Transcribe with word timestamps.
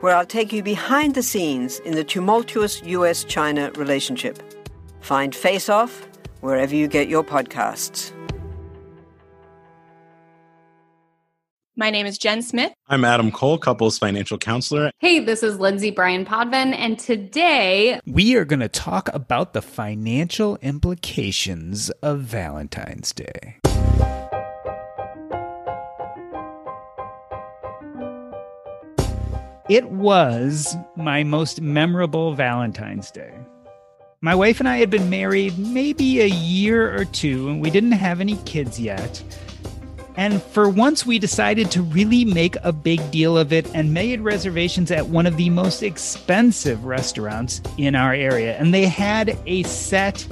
where 0.00 0.14
I'll 0.14 0.26
take 0.26 0.52
you 0.52 0.62
behind 0.62 1.14
the 1.14 1.22
scenes 1.22 1.78
in 1.80 1.94
the 1.94 2.04
tumultuous 2.04 2.82
US 2.84 3.24
China 3.24 3.70
relationship. 3.76 4.42
Find 5.00 5.34
Face 5.34 5.68
Off 5.68 6.06
wherever 6.40 6.74
you 6.74 6.88
get 6.88 7.08
your 7.08 7.24
podcasts. 7.24 8.12
My 11.78 11.90
name 11.90 12.06
is 12.06 12.18
Jen 12.18 12.42
Smith. 12.42 12.72
I'm 12.88 13.04
Adam 13.04 13.30
Cole, 13.30 13.56
couples 13.56 13.98
financial 13.98 14.36
counselor. 14.36 14.90
Hey, 14.98 15.20
this 15.20 15.44
is 15.44 15.60
Lindsay 15.60 15.92
Bryan 15.92 16.24
Podvin, 16.24 16.74
and 16.74 16.98
today 16.98 18.00
we 18.04 18.34
are 18.34 18.44
going 18.44 18.58
to 18.58 18.68
talk 18.68 19.08
about 19.14 19.52
the 19.52 19.62
financial 19.62 20.56
implications 20.56 21.90
of 22.02 22.18
Valentine's 22.22 23.12
Day. 23.12 23.58
It 29.68 29.90
was 29.90 30.74
my 30.96 31.24
most 31.24 31.60
memorable 31.60 32.32
Valentine's 32.32 33.10
Day. 33.10 33.34
My 34.22 34.34
wife 34.34 34.60
and 34.60 34.68
I 34.68 34.78
had 34.78 34.88
been 34.88 35.10
married 35.10 35.58
maybe 35.58 36.22
a 36.22 36.26
year 36.26 36.96
or 36.96 37.04
two, 37.04 37.50
and 37.50 37.60
we 37.60 37.68
didn't 37.68 37.92
have 37.92 38.22
any 38.22 38.36
kids 38.46 38.80
yet. 38.80 39.22
And 40.16 40.42
for 40.42 40.70
once, 40.70 41.04
we 41.04 41.18
decided 41.18 41.70
to 41.72 41.82
really 41.82 42.24
make 42.24 42.56
a 42.62 42.72
big 42.72 43.10
deal 43.10 43.36
of 43.36 43.52
it 43.52 43.70
and 43.74 43.92
made 43.92 44.22
reservations 44.22 44.90
at 44.90 45.06
one 45.06 45.26
of 45.26 45.36
the 45.36 45.50
most 45.50 45.82
expensive 45.82 46.86
restaurants 46.86 47.60
in 47.76 47.94
our 47.94 48.14
area. 48.14 48.56
And 48.56 48.72
they 48.72 48.86
had 48.86 49.38
a 49.44 49.64
set 49.64 50.26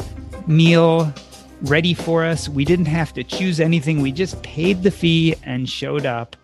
meal 0.47 1.13
ready 1.61 1.93
for 1.93 2.25
us. 2.25 2.49
We 2.49 2.65
didn't 2.65 2.87
have 2.87 3.13
to 3.13 3.23
choose 3.23 3.61
anything, 3.61 4.01
we 4.01 4.13
just 4.13 4.43
paid 4.43 4.83
the 4.83 4.91
fee 4.91 5.35
and 5.43 5.69
showed 5.69 6.07
up. 6.07 6.37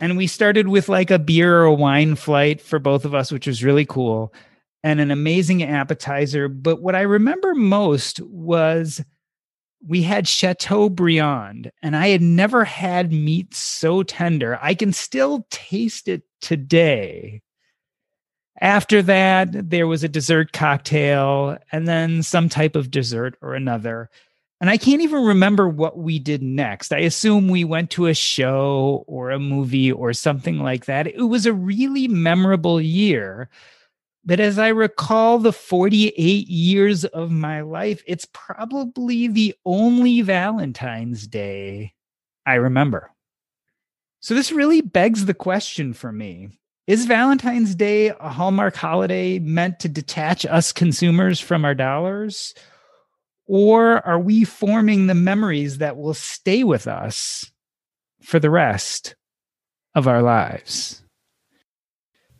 And 0.00 0.16
we 0.16 0.26
started 0.26 0.68
with 0.68 0.88
like 0.88 1.10
a 1.10 1.18
beer 1.18 1.60
or 1.60 1.64
a 1.64 1.74
wine 1.74 2.16
flight 2.16 2.60
for 2.60 2.78
both 2.78 3.04
of 3.04 3.14
us, 3.14 3.30
which 3.30 3.46
was 3.46 3.64
really 3.64 3.86
cool, 3.86 4.34
and 4.82 5.00
an 5.00 5.10
amazing 5.10 5.62
appetizer. 5.62 6.48
But 6.48 6.82
what 6.82 6.94
I 6.94 7.02
remember 7.02 7.54
most 7.54 8.20
was 8.20 9.02
we 9.86 10.02
had 10.02 10.26
Chateaubriand, 10.26 11.70
and 11.82 11.96
I 11.96 12.08
had 12.08 12.22
never 12.22 12.64
had 12.64 13.12
meat 13.12 13.54
so 13.54 14.02
tender. 14.02 14.58
I 14.60 14.74
can 14.74 14.92
still 14.92 15.46
taste 15.50 16.08
it 16.08 16.22
today. 16.40 17.42
After 18.60 19.02
that, 19.02 19.70
there 19.70 19.86
was 19.86 20.04
a 20.04 20.08
dessert 20.08 20.52
cocktail 20.52 21.58
and 21.72 21.86
then 21.86 22.22
some 22.22 22.48
type 22.48 22.76
of 22.76 22.90
dessert 22.90 23.36
or 23.42 23.54
another. 23.54 24.10
And 24.60 24.70
I 24.70 24.76
can't 24.76 25.02
even 25.02 25.24
remember 25.24 25.68
what 25.68 25.98
we 25.98 26.18
did 26.18 26.42
next. 26.42 26.92
I 26.92 26.98
assume 26.98 27.48
we 27.48 27.64
went 27.64 27.90
to 27.90 28.06
a 28.06 28.14
show 28.14 29.04
or 29.06 29.30
a 29.30 29.38
movie 29.38 29.92
or 29.92 30.12
something 30.12 30.58
like 30.60 30.86
that. 30.86 31.06
It 31.06 31.24
was 31.24 31.44
a 31.44 31.52
really 31.52 32.08
memorable 32.08 32.80
year. 32.80 33.50
But 34.24 34.40
as 34.40 34.58
I 34.58 34.68
recall 34.68 35.38
the 35.38 35.52
48 35.52 36.48
years 36.48 37.04
of 37.04 37.30
my 37.30 37.60
life, 37.60 38.02
it's 38.06 38.26
probably 38.32 39.28
the 39.28 39.54
only 39.66 40.22
Valentine's 40.22 41.26
Day 41.26 41.92
I 42.46 42.54
remember. 42.54 43.10
So 44.20 44.34
this 44.34 44.52
really 44.52 44.80
begs 44.80 45.26
the 45.26 45.34
question 45.34 45.92
for 45.92 46.10
me 46.10 46.48
Is 46.86 47.04
Valentine's 47.04 47.74
Day 47.74 48.08
a 48.08 48.30
Hallmark 48.30 48.76
holiday 48.76 49.38
meant 49.38 49.80
to 49.80 49.88
detach 49.90 50.46
us 50.46 50.72
consumers 50.72 51.38
from 51.40 51.64
our 51.66 51.74
dollars? 51.74 52.54
Or 53.46 54.06
are 54.06 54.18
we 54.18 54.44
forming 54.44 55.06
the 55.06 55.14
memories 55.14 55.78
that 55.78 55.96
will 55.96 56.14
stay 56.14 56.64
with 56.64 56.86
us 56.86 57.50
for 58.22 58.38
the 58.38 58.50
rest 58.50 59.14
of 59.94 60.08
our 60.08 60.22
lives? 60.22 61.02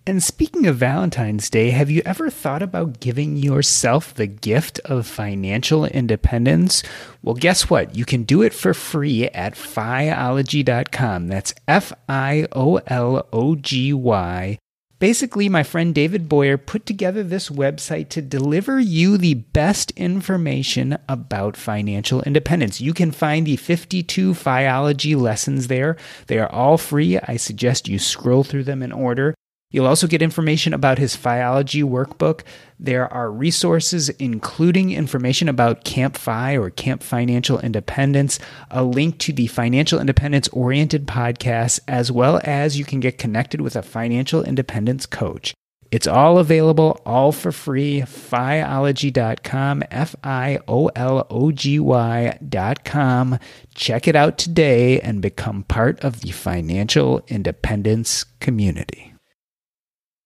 And 0.06 0.22
speaking 0.22 0.66
of 0.66 0.76
Valentine's 0.76 1.48
Day, 1.48 1.70
have 1.70 1.91
you 1.91 2.03
ever 2.04 2.28
thought 2.28 2.60
about 2.60 3.00
giving 3.00 3.37
yourself 3.37 4.12
the 4.12 4.26
gift 4.26 4.78
of 4.81 5.06
financial 5.06 5.87
independence? 5.87 6.82
Well, 7.22 7.34
guess 7.34 7.70
what? 7.70 7.97
You 7.97 8.04
can 8.04 8.25
do 8.25 8.43
it 8.43 8.53
for 8.53 8.75
free 8.75 9.25
at 9.28 9.54
Fiology.com. 9.54 11.28
That's 11.28 11.54
F 11.66 11.94
I 12.06 12.47
O 12.53 12.82
L 12.87 13.26
O 13.32 13.54
G 13.56 13.94
Y 13.94 14.59
Basically, 15.00 15.49
my 15.49 15.65
friend 15.65 15.94
David 15.94 16.28
Boyer 16.28 16.56
put 16.56 16.87
together 16.87 17.22
this 17.22 17.50
website 17.50 18.09
to 18.10 18.22
deliver 18.22 18.78
you 18.78 19.19
the 19.19 19.34
best 19.34 19.91
information 19.93 20.97
about 21.09 21.56
financial 21.56 22.22
independence. 22.22 22.81
You 22.81 22.94
can 22.94 23.10
find 23.10 23.47
the 23.47 23.56
52 23.56 24.34
Fiology 24.34 25.21
lessons 25.21 25.66
there. 25.66 25.97
They 26.28 26.38
are 26.38 26.50
all 26.50 26.78
free. 26.78 27.19
I 27.19 27.37
suggest 27.37 27.88
you 27.88 27.99
scroll 27.99 28.44
through 28.44 28.65
them 28.65 28.82
in 28.82 28.93
order. 28.93 29.34
You'll 29.75 29.89
also 29.89 30.07
get 30.07 30.23
information 30.23 30.73
about 30.73 30.99
his 30.99 31.17
Fiology 31.17 31.83
workbook. 31.83 32.43
There 32.79 33.12
are 33.12 33.29
resources, 33.29 34.09
including 34.09 34.93
information 34.93 35.49
about 35.49 35.83
Camp 35.83 36.17
Fi 36.17 36.57
or 36.57 36.71
Camp 36.71 37.03
Financial 37.03 37.59
Independence, 37.59 38.39
a 38.71 38.85
link 38.85 39.19
to 39.19 39.33
the 39.33 39.49
financial 39.49 39.99
independence 39.99 40.47
oriented 40.53 41.09
podcast, 41.09 41.81
as 41.89 42.12
well 42.12 42.41
as 42.45 42.79
you 42.79 42.85
can 42.85 43.01
get 43.01 43.19
connected 43.19 43.61
with 43.61 43.75
a 43.75 43.83
financial 43.83 44.45
independence 44.45 45.07
coach. 45.07 45.55
It's 45.91 46.06
all 46.06 46.39
available, 46.39 47.01
all 47.05 47.33
for 47.33 47.51
free. 47.51 48.03
Fiology.com, 48.03 49.83
F 49.91 50.15
I 50.23 50.61
O 50.69 50.87
L 50.95 51.27
O 51.29 51.51
G 51.51 51.81
Y.com. 51.81 53.41
Check 53.75 54.06
it 54.06 54.15
out 54.15 54.39
today 54.39 55.01
and 55.01 55.21
become 55.21 55.65
part 55.65 55.99
of 56.05 56.21
the 56.21 56.31
financial 56.31 57.25
independence 57.27 58.23
community. 58.39 59.13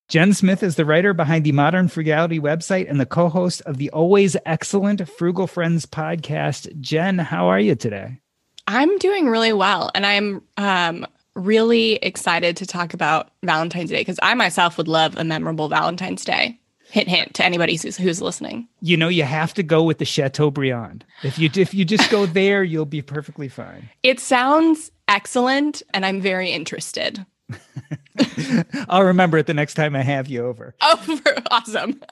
Jen 0.08 0.32
Smith 0.32 0.62
is 0.62 0.76
the 0.76 0.86
writer 0.86 1.12
behind 1.12 1.44
the 1.44 1.52
Modern 1.52 1.86
Frugality 1.86 2.40
website 2.40 2.88
and 2.88 2.98
the 2.98 3.04
co 3.04 3.28
host 3.28 3.60
of 3.66 3.76
the 3.76 3.90
always 3.90 4.38
excellent 4.46 5.06
Frugal 5.06 5.46
Friends 5.46 5.84
podcast. 5.84 6.80
Jen, 6.80 7.18
how 7.18 7.46
are 7.48 7.60
you 7.60 7.74
today? 7.74 8.18
I'm 8.66 8.96
doing 8.96 9.26
really 9.26 9.52
well. 9.52 9.90
And 9.94 10.06
I'm 10.06 10.42
um, 10.56 11.06
really 11.34 11.96
excited 11.96 12.56
to 12.56 12.66
talk 12.66 12.94
about 12.94 13.32
Valentine's 13.42 13.90
Day 13.90 14.00
because 14.00 14.18
I 14.22 14.32
myself 14.32 14.78
would 14.78 14.88
love 14.88 15.14
a 15.18 15.24
memorable 15.24 15.68
Valentine's 15.68 16.24
Day. 16.24 16.58
Hint, 16.90 17.08
hint 17.08 17.34
to 17.34 17.44
anybody 17.44 17.76
who's, 17.76 17.98
who's 17.98 18.22
listening. 18.22 18.66
You 18.80 18.96
know, 18.96 19.08
you 19.08 19.24
have 19.24 19.52
to 19.54 19.62
go 19.62 19.82
with 19.82 19.98
the 19.98 20.06
Chateaubriand. 20.06 21.04
If 21.22 21.38
you 21.38 21.50
if 21.54 21.74
you 21.74 21.84
just 21.84 22.10
go 22.10 22.24
there, 22.26 22.64
you'll 22.64 22.86
be 22.86 23.02
perfectly 23.02 23.48
fine. 23.48 23.90
It 24.02 24.20
sounds 24.20 24.90
excellent, 25.06 25.82
and 25.92 26.06
I'm 26.06 26.22
very 26.22 26.50
interested. 26.50 27.26
I'll 28.88 29.04
remember 29.04 29.38
it 29.38 29.46
the 29.46 29.54
next 29.54 29.74
time 29.74 29.96
I 29.96 30.02
have 30.02 30.28
you 30.28 30.46
over. 30.46 30.74
Oh, 30.82 31.20
awesome. 31.50 32.00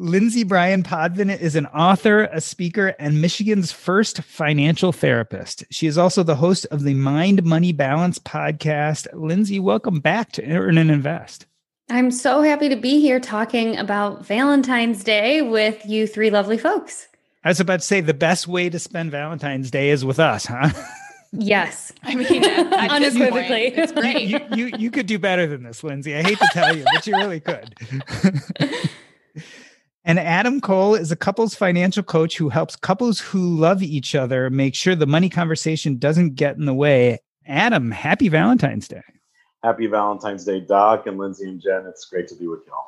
Lindsay 0.00 0.44
Bryan 0.44 0.84
Podvin 0.84 1.36
is 1.40 1.56
an 1.56 1.66
author, 1.66 2.24
a 2.32 2.40
speaker, 2.40 2.94
and 3.00 3.20
Michigan's 3.20 3.72
first 3.72 4.22
financial 4.22 4.92
therapist. 4.92 5.64
She 5.70 5.88
is 5.88 5.98
also 5.98 6.22
the 6.22 6.36
host 6.36 6.66
of 6.70 6.84
the 6.84 6.94
Mind 6.94 7.42
Money 7.44 7.72
Balance 7.72 8.20
podcast. 8.20 9.08
Lindsay, 9.12 9.58
welcome 9.58 9.98
back 9.98 10.30
to 10.32 10.44
Earn 10.44 10.78
and 10.78 10.88
Invest. 10.88 11.46
I'm 11.90 12.12
so 12.12 12.42
happy 12.42 12.68
to 12.68 12.76
be 12.76 13.00
here 13.00 13.18
talking 13.18 13.76
about 13.76 14.24
Valentine's 14.24 15.02
Day 15.02 15.42
with 15.42 15.84
you 15.84 16.06
three 16.06 16.30
lovely 16.30 16.58
folks. 16.58 17.08
I 17.42 17.48
was 17.48 17.58
about 17.58 17.80
to 17.80 17.86
say 17.86 18.00
the 18.00 18.14
best 18.14 18.46
way 18.46 18.68
to 18.68 18.78
spend 18.78 19.10
Valentine's 19.10 19.70
Day 19.70 19.90
is 19.90 20.04
with 20.04 20.20
us, 20.20 20.46
huh? 20.46 20.70
Yes. 21.32 21.92
I 22.02 22.14
mean, 22.14 22.44
at 22.44 22.90
Unequivocally. 22.90 23.70
point, 23.70 23.78
it's 23.78 23.92
great. 23.92 24.28
you, 24.28 24.40
you 24.54 24.70
you 24.78 24.90
could 24.90 25.06
do 25.06 25.18
better 25.18 25.46
than 25.46 25.62
this, 25.62 25.84
Lindsay. 25.84 26.14
I 26.14 26.22
hate 26.22 26.38
to 26.38 26.48
tell 26.52 26.76
you, 26.76 26.84
but 26.92 27.06
you 27.06 27.16
really 27.16 27.40
could. 27.40 27.74
and 30.04 30.18
Adam 30.18 30.60
Cole 30.60 30.94
is 30.94 31.12
a 31.12 31.16
couples 31.16 31.54
financial 31.54 32.02
coach 32.02 32.36
who 32.38 32.48
helps 32.48 32.76
couples 32.76 33.20
who 33.20 33.56
love 33.56 33.82
each 33.82 34.14
other 34.14 34.48
make 34.50 34.74
sure 34.74 34.94
the 34.94 35.06
money 35.06 35.28
conversation 35.28 35.98
doesn't 35.98 36.34
get 36.34 36.56
in 36.56 36.64
the 36.64 36.74
way. 36.74 37.18
Adam, 37.46 37.90
happy 37.90 38.28
Valentine's 38.28 38.88
Day. 38.88 39.02
Happy 39.62 39.86
Valentine's 39.86 40.44
Day, 40.44 40.60
Doc 40.60 41.06
and 41.06 41.18
Lindsay 41.18 41.48
and 41.48 41.60
Jen. 41.60 41.84
It's 41.86 42.04
great 42.04 42.28
to 42.28 42.36
be 42.36 42.46
with 42.46 42.60
y'all. 42.66 42.87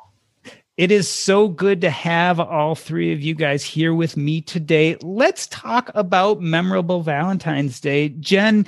It 0.81 0.91
is 0.91 1.07
so 1.07 1.47
good 1.47 1.81
to 1.81 1.91
have 1.91 2.39
all 2.39 2.73
three 2.73 3.13
of 3.13 3.21
you 3.21 3.35
guys 3.35 3.63
here 3.63 3.93
with 3.93 4.17
me 4.17 4.41
today. 4.41 4.97
Let's 5.03 5.45
talk 5.45 5.91
about 5.93 6.41
memorable 6.41 7.03
Valentine's 7.03 7.79
Day. 7.79 8.09
Jen, 8.09 8.65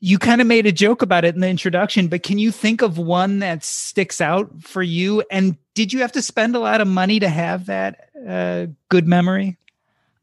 you 0.00 0.18
kind 0.18 0.40
of 0.40 0.46
made 0.46 0.64
a 0.64 0.72
joke 0.72 1.02
about 1.02 1.26
it 1.26 1.34
in 1.34 1.42
the 1.42 1.48
introduction, 1.48 2.08
but 2.08 2.22
can 2.22 2.38
you 2.38 2.50
think 2.50 2.80
of 2.80 2.96
one 2.96 3.40
that 3.40 3.62
sticks 3.62 4.22
out 4.22 4.50
for 4.62 4.82
you? 4.82 5.24
And 5.30 5.58
did 5.74 5.92
you 5.92 6.00
have 6.00 6.12
to 6.12 6.22
spend 6.22 6.56
a 6.56 6.58
lot 6.58 6.80
of 6.80 6.88
money 6.88 7.20
to 7.20 7.28
have 7.28 7.66
that 7.66 8.08
uh, 8.26 8.68
good 8.88 9.06
memory? 9.06 9.58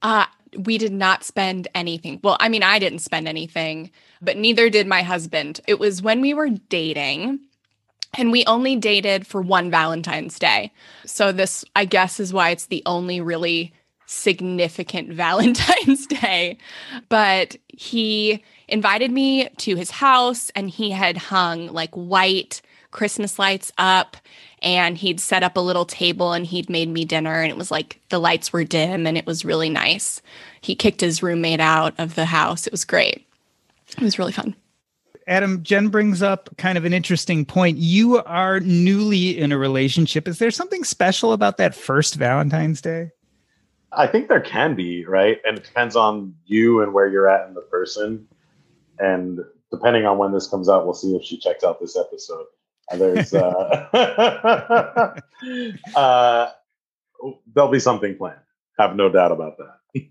Uh, 0.01 0.25
we 0.57 0.79
did 0.79 0.93
not 0.93 1.23
spend 1.23 1.67
anything. 1.75 2.21
Well, 2.23 2.37
I 2.39 2.49
mean, 2.49 2.63
I 2.63 2.79
didn't 2.79 3.03
spend 3.03 3.27
anything, 3.27 3.91
but 4.19 4.37
neither 4.37 4.67
did 4.67 4.87
my 4.87 5.03
husband. 5.03 5.61
It 5.67 5.79
was 5.79 6.01
when 6.01 6.21
we 6.21 6.33
were 6.33 6.49
dating 6.49 7.39
and 8.13 8.31
we 8.31 8.45
only 8.45 8.75
dated 8.75 9.25
for 9.25 9.41
one 9.41 9.71
Valentine's 9.71 10.37
Day. 10.39 10.71
So, 11.05 11.31
this, 11.31 11.65
I 11.75 11.85
guess, 11.85 12.19
is 12.19 12.33
why 12.33 12.49
it's 12.49 12.67
the 12.67 12.83
only 12.85 13.21
really 13.21 13.73
significant 14.05 15.11
Valentine's 15.13 16.07
Day. 16.07 16.57
But 17.09 17.57
he 17.67 18.43
invited 18.67 19.11
me 19.11 19.49
to 19.57 19.75
his 19.75 19.91
house 19.91 20.51
and 20.55 20.69
he 20.69 20.91
had 20.91 21.17
hung 21.17 21.67
like 21.67 21.93
white 21.93 22.61
Christmas 22.91 23.39
lights 23.39 23.71
up 23.77 24.17
and 24.61 24.97
he'd 24.97 25.19
set 25.19 25.43
up 25.43 25.57
a 25.57 25.61
little 25.61 25.85
table 25.85 26.31
and 26.31 26.45
he'd 26.45 26.69
made 26.69 26.87
me 26.87 27.03
dinner 27.03 27.41
and 27.41 27.51
it 27.51 27.57
was 27.57 27.71
like 27.71 27.99
the 28.09 28.19
lights 28.19 28.53
were 28.53 28.63
dim 28.63 29.05
and 29.05 29.17
it 29.17 29.25
was 29.25 29.43
really 29.43 29.69
nice. 29.69 30.21
He 30.61 30.75
kicked 30.75 31.01
his 31.01 31.21
roommate 31.21 31.59
out 31.59 31.93
of 31.97 32.15
the 32.15 32.25
house. 32.25 32.65
It 32.65 32.71
was 32.71 32.85
great. 32.85 33.27
It 33.97 34.01
was 34.01 34.17
really 34.17 34.31
fun. 34.31 34.55
Adam, 35.27 35.63
Jen 35.63 35.87
brings 35.87 36.21
up 36.21 36.49
kind 36.57 36.77
of 36.77 36.85
an 36.85 36.93
interesting 36.93 37.45
point. 37.45 37.77
You 37.77 38.21
are 38.23 38.59
newly 38.59 39.37
in 39.37 39.51
a 39.51 39.57
relationship. 39.57 40.27
Is 40.27 40.39
there 40.39 40.51
something 40.51 40.83
special 40.83 41.33
about 41.33 41.57
that 41.57 41.75
first 41.75 42.15
Valentine's 42.15 42.81
Day? 42.81 43.11
I 43.91 44.07
think 44.07 44.27
there 44.27 44.41
can 44.41 44.75
be, 44.75 45.05
right? 45.05 45.39
And 45.45 45.57
it 45.57 45.63
depends 45.63 45.95
on 45.95 46.35
you 46.45 46.81
and 46.81 46.93
where 46.93 47.07
you're 47.07 47.29
at 47.29 47.47
in 47.47 47.53
the 47.53 47.61
person. 47.61 48.27
And 48.99 49.39
depending 49.71 50.05
on 50.05 50.17
when 50.17 50.31
this 50.31 50.47
comes 50.47 50.69
out, 50.69 50.85
we'll 50.85 50.93
see 50.93 51.15
if 51.15 51.23
she 51.23 51.37
checks 51.37 51.63
out 51.63 51.79
this 51.79 51.97
episode. 51.97 52.45
And 52.91 52.99
there's 52.99 53.33
uh, 53.33 55.19
uh, 55.95 56.51
there'll 57.53 57.71
be 57.71 57.79
something 57.79 58.17
planned. 58.17 58.39
Have 58.77 58.95
no 58.95 59.09
doubt 59.09 59.31
about 59.31 59.57
that. 59.57 60.07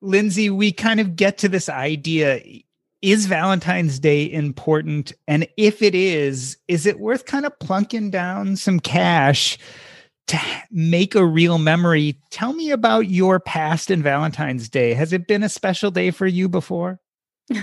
Lindsay, 0.00 0.50
we 0.50 0.72
kind 0.72 1.00
of 1.00 1.16
get 1.16 1.38
to 1.38 1.48
this 1.48 1.68
idea. 1.68 2.40
Is 3.06 3.26
Valentine's 3.26 4.00
Day 4.00 4.28
important? 4.32 5.12
And 5.28 5.46
if 5.56 5.80
it 5.80 5.94
is, 5.94 6.56
is 6.66 6.86
it 6.86 6.98
worth 6.98 7.24
kind 7.24 7.46
of 7.46 7.56
plunking 7.60 8.10
down 8.10 8.56
some 8.56 8.80
cash 8.80 9.58
to 10.26 10.40
make 10.72 11.14
a 11.14 11.24
real 11.24 11.58
memory? 11.58 12.20
Tell 12.32 12.52
me 12.52 12.72
about 12.72 13.08
your 13.08 13.38
past 13.38 13.92
in 13.92 14.02
Valentine's 14.02 14.68
Day. 14.68 14.92
Has 14.92 15.12
it 15.12 15.28
been 15.28 15.44
a 15.44 15.48
special 15.48 15.92
day 15.92 16.10
for 16.10 16.26
you 16.26 16.48
before? 16.48 16.98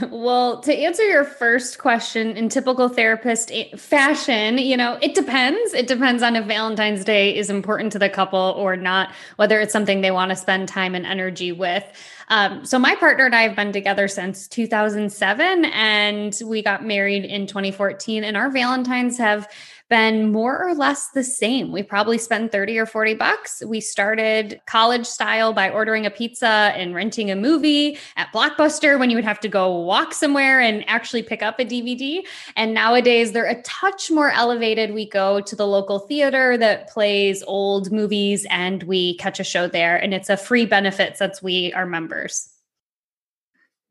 Well, 0.10 0.62
to 0.62 0.74
answer 0.74 1.04
your 1.04 1.26
first 1.26 1.78
question 1.78 2.38
in 2.38 2.48
typical 2.48 2.88
therapist 2.88 3.52
fashion, 3.76 4.58
you 4.58 4.78
know, 4.78 4.98
it 5.02 5.14
depends. 5.14 5.74
It 5.74 5.88
depends 5.88 6.24
on 6.24 6.38
if 6.38 6.46
Valentine's 6.46 7.04
Day 7.04 7.36
is 7.36 7.50
important 7.50 7.92
to 7.92 8.00
the 8.00 8.10
couple 8.10 8.40
or 8.40 8.78
not, 8.78 9.12
whether 9.36 9.60
it's 9.60 9.74
something 9.74 10.00
they 10.00 10.12
want 10.12 10.30
to 10.30 10.38
spend 10.38 10.70
time 10.70 10.96
and 10.96 11.06
energy 11.06 11.52
with. 11.52 11.84
Um, 12.30 12.66
so, 12.66 12.80
my 12.80 12.96
partner 12.96 13.26
and 13.26 13.36
I 13.36 13.42
have 13.42 13.58
been 13.58 13.74
together 13.74 14.08
since 14.08 14.48
2007, 14.48 15.66
and 15.66 16.40
we 16.46 16.64
got 16.64 16.86
married 16.86 17.26
in 17.26 17.46
2014, 17.46 18.24
and 18.24 18.38
our 18.38 18.50
Valentines 18.50 19.18
have 19.18 19.50
been 19.90 20.32
more 20.32 20.64
or 20.64 20.74
less 20.74 21.10
the 21.10 21.24
same. 21.24 21.72
We 21.72 21.84
probably 21.84 22.18
spend 22.18 22.52
30 22.52 22.80
or 22.80 22.86
40 22.86 23.14
bucks. 23.16 23.62
We 23.66 23.80
started 23.80 24.62
college 24.66 25.06
style 25.06 25.54
by 25.54 25.70
ordering 25.70 26.06
a 26.06 26.12
pizza 26.12 26.48
and 26.48 26.96
renting 26.96 27.30
a 27.30 27.36
movie 27.36 27.98
at 28.16 28.32
Blockbuster 28.34 28.98
when 28.98 29.10
you 29.10 29.18
would 29.18 29.26
have 29.26 29.40
to 29.42 29.48
go 29.48 29.80
walk 29.80 30.14
somewhere 30.14 30.60
and 30.60 30.88
actually 30.88 31.24
pick 31.24 31.44
up 31.44 31.60
a 31.60 31.66
DVD. 31.66 32.22
And 32.56 32.74
nowadays 32.74 33.32
they're 33.32 33.46
a 33.46 33.62
touch 33.64 34.10
more 34.10 34.32
elevated. 34.32 34.94
We 34.94 35.08
go 35.08 35.42
to 35.42 35.56
the 35.56 35.68
local 35.68 36.00
theater 36.00 36.58
that 36.58 36.90
plays 36.90 37.44
old 37.44 37.92
movies 37.92 38.46
and 38.50 38.84
we 38.84 39.18
catch 39.18 39.40
a 39.40 39.44
show 39.44 39.68
there. 39.68 39.98
And 39.98 40.14
it's 40.14 40.30
a 40.30 40.38
free 40.38 40.66
benefit 40.66 41.18
since 41.18 41.42
we 41.42 41.74
are 41.74 41.86
members. 41.86 42.53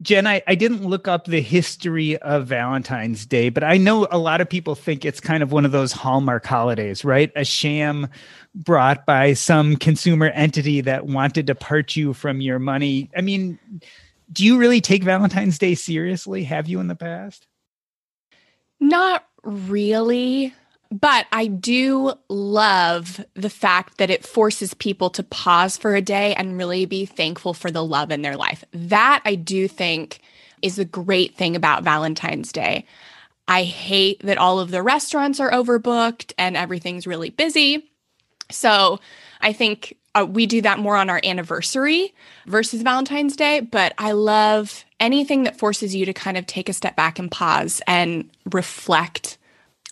Jen, 0.03 0.27
I, 0.27 0.43
I 0.49 0.57
didn't 0.57 0.85
look 0.85 1.07
up 1.07 1.27
the 1.27 1.41
history 1.41 2.19
of 2.19 2.47
Valentine's 2.47 3.25
Day, 3.25 3.51
but 3.51 3.63
I 3.63 3.77
know 3.77 4.09
a 4.11 4.19
lot 4.19 4.41
of 4.41 4.49
people 4.49 4.75
think 4.75 5.05
it's 5.05 5.21
kind 5.21 5.43
of 5.43 5.53
one 5.53 5.65
of 5.65 5.71
those 5.71 5.93
Hallmark 5.93 6.45
holidays, 6.45 7.05
right? 7.05 7.31
A 7.37 7.45
sham 7.45 8.09
brought 8.55 9.07
by 9.07 9.35
some 9.35 9.77
consumer 9.77 10.27
entity 10.27 10.81
that 10.81 11.07
wanted 11.07 11.47
to 11.47 11.55
part 11.55 11.95
you 11.95 12.15
from 12.15 12.41
your 12.41 12.59
money. 12.59 13.11
I 13.17 13.21
mean, 13.21 13.59
do 14.33 14.45
you 14.45 14.59
really 14.59 14.81
take 14.81 15.05
Valentine's 15.05 15.59
Day 15.59 15.77
seriously? 15.77 16.45
Have 16.45 16.69
you 16.69 16.81
in 16.81 16.89
the 16.89 16.97
past? 16.97 17.47
Not 18.81 19.25
really. 19.45 20.53
But 20.93 21.27
I 21.33 21.47
do 21.47 22.13
love 22.29 23.25
the 23.33 23.49
fact 23.49 23.97
that 23.97 24.11
it 24.11 24.27
forces 24.27 24.75
people 24.75 25.09
to 25.11 25.23
pause 25.23 25.79
for 25.79 25.95
a 25.95 26.03
day 26.03 26.35
and 26.35 26.59
really 26.59 26.85
be 26.85 27.07
thankful 27.07 27.55
for 27.55 27.71
the 27.71 27.83
love 27.83 28.11
in 28.11 28.21
their 28.21 28.37
life. 28.37 28.63
That 28.73 29.23
I 29.25 29.37
do 29.37 29.69
think 29.69 30.21
is 30.61 30.77
the 30.77 30.85
great 30.85 31.35
thing 31.35 31.57
about 31.57 31.83
Valentine's 31.83 32.53
Day. 32.53 32.85
I 33.49 33.63
hate 33.63 34.21
that 34.25 34.37
all 34.37 34.61
of 34.61 34.71
the 34.71 34.83
restaurants 34.83 35.41
are 35.41 35.51
overbooked 35.51 36.35
and 36.37 36.59
everything's 36.59 37.07
really 37.07 37.31
busy. 37.31 37.91
So 38.51 39.01
I 39.41 39.55
think 39.55 39.97
uh, 40.15 40.27
we 40.29 40.45
do 40.45 40.61
that 40.61 40.79
more 40.79 40.97
on 40.97 41.09
our 41.09 41.23
anniversary 41.25 42.15
versus 42.47 42.83
Valentine's 42.83 43.35
Day. 43.35 43.61
But 43.61 43.95
I 43.97 44.13
love 44.13 44.85
anything 45.01 45.45
that 45.45 45.59
forces 45.59 45.95
you 45.95 46.05
to 46.05 46.13
kind 46.13 46.37
of 46.37 46.47
take 46.47 46.69
a 46.69 46.75
step 46.75 46.97
back 46.97 47.19
and 47.19 47.31
pause 47.31 47.81
and 47.87 48.31
reflect 48.53 49.39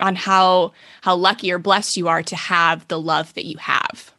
on 0.00 0.14
how 0.14 0.73
how 1.02 1.14
lucky 1.14 1.52
or 1.52 1.58
blessed 1.58 1.97
you 1.97 2.08
are 2.08 2.23
to 2.23 2.37
have 2.37 2.87
the 2.88 3.00
love 3.00 3.32
that 3.35 3.47
you 3.47 3.56
have. 3.58 4.12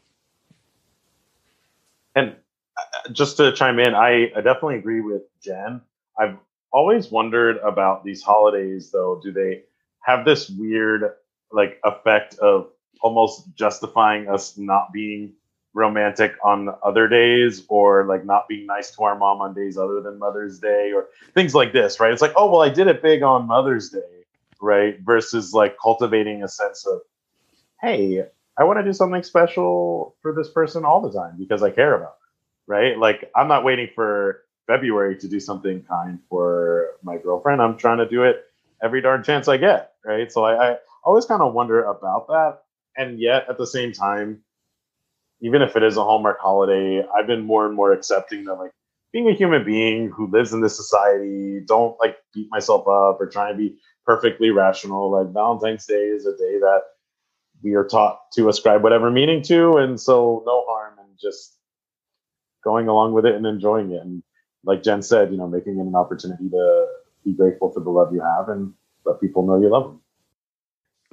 And 2.15 2.36
uh, 2.77 3.10
just 3.12 3.38
to 3.38 3.53
chime 3.53 3.79
in, 3.79 3.96
I, 3.96 4.32
I 4.36 4.41
definitely 4.41 4.77
agree 4.77 5.01
with 5.01 5.24
Jen. 5.41 5.82
I've 6.20 6.38
always 6.72 7.12
wondered 7.12 7.58
about 7.58 8.03
these 8.03 8.22
holidays 8.22 8.91
though. 8.91 9.20
Do 9.24 9.32
they 9.32 9.63
have 10.01 10.25
this 10.25 10.50
weird 10.50 11.13
like 11.51 11.79
effect 11.84 12.36
of 12.39 12.70
almost 13.01 13.53
justifying 13.55 14.29
us 14.29 14.58
not 14.58 14.94
being 14.94 15.34
romantic 15.74 16.34
on 16.44 16.70
other 16.84 17.08
days 17.08 17.63
or 17.70 18.05
like 18.05 18.25
not 18.25 18.48
being 18.48 18.65
nice 18.65 18.91
to 18.91 19.03
our 19.03 19.17
mom 19.17 19.41
on 19.41 19.53
days 19.53 19.77
other 19.77 20.01
than 20.01 20.20
Mother's 20.20 20.60
Day 20.60 20.91
or 20.94 21.08
things 21.34 21.55
like 21.55 21.72
this, 21.72 22.00
right? 22.00 22.12
It's 22.12 22.22
like, 22.22 22.34
oh, 22.36 22.51
well, 22.51 22.62
I 22.62 22.70
did 22.70 22.88
it 22.88 23.01
big 23.01 23.24
on 23.24 23.48
Mother's 23.48 23.89
Day 23.89 24.21
right? 24.62 24.96
Versus 25.01 25.53
like 25.53 25.75
cultivating 25.82 26.44
a 26.44 26.48
sense 26.48 26.86
of, 26.86 27.00
hey, 27.82 28.24
I 28.58 28.63
want 28.63 28.80
to 28.80 28.84
do 28.84 28.94
something 28.94 29.24
special 29.24 30.15
for 30.22 30.34
this 30.34 30.50
person 30.50 30.86
all 30.86 31.01
the 31.01 31.12
time 31.12 31.36
because 31.38 31.63
I 31.63 31.72
care 31.72 31.96
about 31.96 32.15
them, 32.20 32.30
right? 32.68 32.98
Like 32.98 33.32
I'm 33.36 33.48
not 33.48 33.63
waiting 33.63 33.89
for 33.96 34.44
February 34.68 35.18
to 35.18 35.27
do 35.27 35.39
something 35.39 35.84
kind 35.84 36.20
for 36.30 36.91
my 37.03 37.18
girlfriend. 37.18 37.62
I'm 37.62 37.77
trying 37.77 37.98
to 37.98 38.08
do 38.08 38.24
it 38.24 38.46
every 38.84 39.01
darn 39.01 39.24
chance 39.24 39.48
I 39.48 39.58
get, 39.58 39.94
right? 40.06 40.32
So 40.32 40.44
I, 40.44 40.72
I 40.72 40.77
always 41.03 41.25
kind 41.25 41.41
of 41.41 41.53
wonder 41.53 41.84
about 41.84 42.27
that. 42.27 42.60
And 42.98 43.20
yet 43.20 43.46
at 43.50 43.58
the 43.58 43.68
same 43.68 43.94
time, 43.94 44.44
even 45.41 45.62
if 45.62 45.75
it 45.75 45.84
is 45.84 45.98
a 45.98 46.03
Hallmark 46.03 46.39
holiday, 46.39 47.03
I've 47.15 47.27
been 47.27 47.46
more 47.46 47.65
and 47.65 47.75
more 47.75 47.94
accepting 47.94 48.44
that 48.46 48.56
like 48.56 48.72
being 49.12 49.27
a 49.27 49.34
human 49.34 49.65
being 49.65 50.10
who 50.10 50.27
lives 50.27 50.53
in 50.53 50.62
this 50.62 50.75
society, 50.75 51.62
don't 51.65 52.00
like 52.00 52.18
beat 52.34 52.48
myself 52.51 52.82
up 52.82 53.20
or 53.20 53.27
try 53.32 53.50
and 53.50 53.58
be 53.58 53.77
perfectly 54.05 54.50
rational. 54.50 55.12
Like 55.12 55.34
Valentine's 55.34 55.86
Day 55.86 55.93
is 55.93 56.25
a 56.25 56.36
day 56.38 56.60
that 56.60 56.81
we 57.63 57.74
are 57.74 57.86
taught 57.86 58.31
to 58.34 58.50
ascribe 58.50 58.84
whatever 58.84 59.12
meaning 59.12 59.41
to, 59.43 59.77
and 59.77 60.00
so 60.00 60.43
no 60.46 60.63
harm 60.67 60.98
in 61.00 61.05
just 61.20 61.58
going 62.63 62.88
along 62.88 63.13
with 63.13 63.25
it 63.25 63.36
and 63.36 63.46
enjoying 63.46 63.91
it. 63.91 64.01
And 64.01 64.24
like 64.63 64.84
Jen 64.84 65.01
said, 65.01 65.31
you 65.31 65.38
know, 65.38 65.48
making 65.48 65.77
it 65.77 65.81
an 65.81 65.96
opportunity 65.96 66.50
to 66.50 66.88
be 67.24 67.34
grateful 67.34 67.72
for 67.72 67.79
the 67.81 67.89
love 67.89 68.13
you 68.13 68.22
have 68.22 68.50
and 68.50 68.74
let 69.05 69.20
people 69.22 69.46
know 69.46 69.60
you 69.60 69.70
love 69.70 69.84
them. 69.84 70.01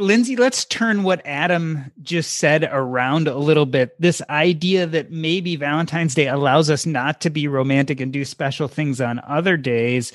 Lindsay, 0.01 0.37
let's 0.37 0.65
turn 0.65 1.03
what 1.03 1.21
Adam 1.25 1.91
just 2.03 2.37
said 2.37 2.69
around 2.71 3.27
a 3.27 3.37
little 3.37 3.67
bit. 3.67 4.01
This 4.01 4.23
idea 4.31 4.87
that 4.87 5.11
maybe 5.11 5.57
Valentine's 5.57 6.15
Day 6.15 6.29
allows 6.29 6.71
us 6.71 6.87
not 6.87 7.21
to 7.23 7.31
be 7.31 7.49
romantic 7.49 8.01
and 8.01 8.13
do 8.13 8.25
special 8.25 8.69
things 8.69 9.01
on 9.01 9.21
other 9.27 9.57
days 9.57 10.13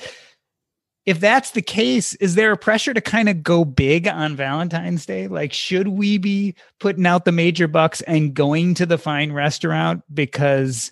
if 1.06 1.20
that's 1.20 1.50
the 1.50 1.62
case, 1.62 2.14
is 2.14 2.34
there 2.34 2.52
a 2.52 2.56
pressure 2.56 2.94
to 2.94 3.00
kind 3.00 3.28
of 3.28 3.42
go 3.42 3.64
big 3.64 4.08
on 4.08 4.36
Valentine's 4.36 5.04
Day? 5.04 5.28
Like, 5.28 5.52
should 5.52 5.88
we 5.88 6.16
be 6.16 6.54
putting 6.80 7.04
out 7.04 7.26
the 7.26 7.32
major 7.32 7.68
bucks 7.68 8.00
and 8.02 8.32
going 8.32 8.74
to 8.74 8.86
the 8.86 8.96
fine 8.96 9.32
restaurant 9.32 10.02
because 10.12 10.90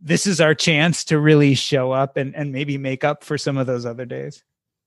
this 0.00 0.26
is 0.26 0.40
our 0.40 0.54
chance 0.54 1.04
to 1.04 1.18
really 1.18 1.54
show 1.54 1.90
up 1.90 2.16
and, 2.16 2.34
and 2.36 2.52
maybe 2.52 2.78
make 2.78 3.02
up 3.02 3.24
for 3.24 3.36
some 3.36 3.56
of 3.56 3.66
those 3.66 3.84
other 3.84 4.04
days? 4.04 4.44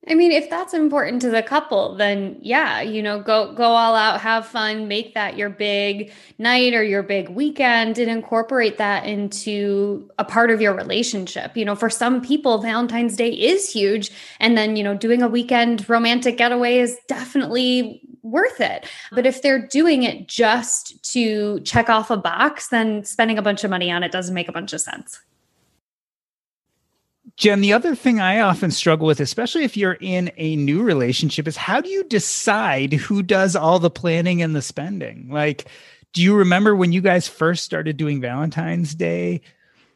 I 0.10 0.14
mean, 0.14 0.32
if 0.32 0.50
that's 0.50 0.74
important 0.74 1.22
to 1.24 1.30
the 1.30 1.44
couple, 1.44 1.96
then 1.96 2.38
yeah, 2.40 2.80
you 2.82 3.02
know, 3.02 3.20
go 3.22 3.54
go 3.54 3.64
all 3.64 3.94
out, 3.94 4.22
have 4.22 4.46
fun, 4.46 4.88
make 4.88 5.14
that 5.16 5.38
your 5.38 5.50
big 5.50 6.14
night 6.38 6.74
or 6.74 6.84
your 6.84 7.04
big 7.04 7.28
weekend 7.30 7.98
and 7.98 8.10
incorporate 8.10 8.78
that 8.78 9.06
into 9.06 10.10
a 10.18 10.24
part 10.24 10.50
of 10.50 10.62
your 10.62 10.74
relationship. 10.74 11.58
You 11.58 11.66
know, 11.66 11.76
for 11.76 11.90
some 11.90 12.22
people 12.22 12.60
Valentine's 12.60 13.18
Day 13.18 13.32
is 13.32 13.70
huge 13.70 14.12
and 14.40 14.58
then, 14.58 14.78
you 14.78 14.84
know, 14.84 14.96
doing 14.96 15.22
a 15.22 15.28
weekend 15.28 15.90
romantic 15.90 16.38
getaway 16.38 16.78
is 16.78 16.98
definitely 17.10 18.02
worth 18.22 18.62
it. 18.62 18.88
But 19.12 19.26
if 19.26 19.42
they're 19.42 19.68
doing 19.68 20.04
it 20.04 20.28
just 20.28 21.04
to 21.12 21.60
check 21.62 21.90
off 21.90 22.12
a 22.12 22.18
box, 22.18 22.70
then 22.70 23.04
spending 23.04 23.38
a 23.38 23.42
bunch 23.42 23.66
of 23.66 23.70
money 23.70 23.92
on 23.92 24.04
it 24.04 24.14
doesn't 24.14 24.36
make 24.36 24.48
a 24.48 24.54
bunch 24.54 24.72
of 24.72 24.80
sense. 24.80 25.20
Jen, 27.36 27.62
the 27.62 27.74
other 27.74 27.94
thing 27.96 28.20
I 28.20 28.40
often 28.40 28.72
struggle 28.72 29.06
with, 29.06 29.20
especially 29.20 29.64
if 29.64 29.76
you're 29.76 29.98
in 30.00 30.32
a 30.38 30.56
new 30.56 30.82
relationship, 30.82 31.48
is 31.48 31.58
how 31.58 31.82
do 31.82 31.90
you 31.90 32.04
decide 32.06 32.94
who 32.94 33.22
does 33.22 33.56
all 33.56 33.80
the 33.80 33.90
planning 33.90 34.42
and 34.42 34.56
the 34.56 34.62
spending? 34.62 35.30
Like, 35.30 35.68
do 36.14 36.24
you 36.24 36.36
remember 36.36 36.76
when 36.76 36.94
you 36.94 37.02
guys 37.02 37.28
first 37.28 37.64
started 37.64 37.98
doing 37.98 38.22
Valentine's 38.22 38.96
Day? 38.96 39.42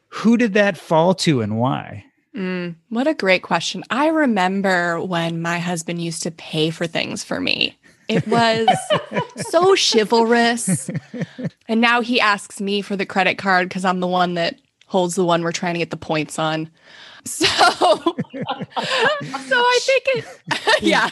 Who 0.08 0.36
did 0.36 0.54
that 0.54 0.76
fall 0.76 1.14
to 1.14 1.40
and 1.40 1.58
why? 1.58 2.04
Mm, 2.36 2.76
what 2.90 3.06
a 3.06 3.14
great 3.14 3.42
question. 3.42 3.82
I 3.90 4.08
remember 4.08 5.00
when 5.00 5.42
my 5.42 5.58
husband 5.58 6.02
used 6.02 6.22
to 6.22 6.30
pay 6.30 6.70
for 6.70 6.86
things 6.86 7.24
for 7.24 7.40
me. 7.40 7.78
It 8.08 8.26
was 8.26 8.68
so 9.48 9.74
chivalrous. 9.74 10.90
And 11.68 11.80
now 11.80 12.00
he 12.00 12.20
asks 12.20 12.60
me 12.60 12.82
for 12.82 12.96
the 12.96 13.06
credit 13.06 13.38
card 13.38 13.68
because 13.68 13.84
I'm 13.84 14.00
the 14.00 14.06
one 14.06 14.34
that 14.34 14.60
holds 14.86 15.14
the 15.14 15.24
one 15.24 15.42
we're 15.42 15.52
trying 15.52 15.74
to 15.74 15.78
get 15.78 15.90
the 15.90 15.96
points 15.96 16.38
on. 16.38 16.70
So, 17.24 17.46
so 17.46 17.54
I 18.82 19.78
think 19.82 20.02
it, 20.06 20.24
yeah, 20.82 21.10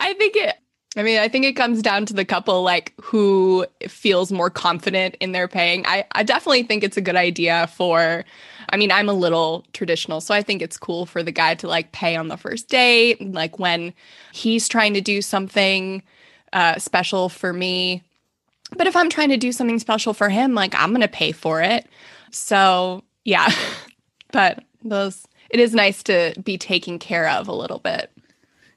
I 0.00 0.14
think 0.14 0.36
it, 0.36 0.56
I 0.96 1.02
mean, 1.02 1.18
I 1.18 1.28
think 1.28 1.44
it 1.44 1.54
comes 1.54 1.82
down 1.82 2.06
to 2.06 2.14
the 2.14 2.24
couple, 2.24 2.62
like 2.62 2.94
who 3.02 3.66
feels 3.86 4.32
more 4.32 4.48
confident 4.48 5.14
in 5.20 5.32
their 5.32 5.46
paying. 5.46 5.84
I, 5.86 6.06
I 6.12 6.22
definitely 6.22 6.62
think 6.62 6.82
it's 6.82 6.96
a 6.96 7.02
good 7.02 7.16
idea 7.16 7.66
for, 7.66 8.24
I 8.70 8.76
mean, 8.78 8.90
I'm 8.90 9.08
a 9.08 9.12
little 9.12 9.66
traditional, 9.74 10.22
so 10.22 10.34
I 10.34 10.42
think 10.42 10.62
it's 10.62 10.78
cool 10.78 11.04
for 11.04 11.22
the 11.22 11.32
guy 11.32 11.54
to 11.56 11.68
like 11.68 11.92
pay 11.92 12.16
on 12.16 12.28
the 12.28 12.38
first 12.38 12.68
date, 12.68 13.20
like 13.20 13.58
when 13.58 13.92
he's 14.32 14.68
trying 14.68 14.94
to 14.94 15.02
do 15.02 15.20
something 15.20 16.02
uh, 16.54 16.78
special 16.78 17.28
for 17.28 17.52
me. 17.52 18.02
But 18.76 18.86
if 18.86 18.96
I'm 18.96 19.10
trying 19.10 19.28
to 19.28 19.36
do 19.36 19.52
something 19.52 19.78
special 19.78 20.14
for 20.14 20.30
him, 20.30 20.54
like 20.54 20.74
I'm 20.74 20.90
going 20.90 21.02
to 21.02 21.08
pay 21.08 21.32
for 21.32 21.60
it. 21.60 21.86
So, 22.30 23.04
yeah. 23.24 23.52
but 24.32 24.64
those 24.88 25.26
it 25.50 25.60
is 25.60 25.74
nice 25.74 26.02
to 26.04 26.34
be 26.42 26.58
taken 26.58 26.98
care 26.98 27.28
of 27.28 27.48
a 27.48 27.52
little 27.52 27.78
bit. 27.78 28.10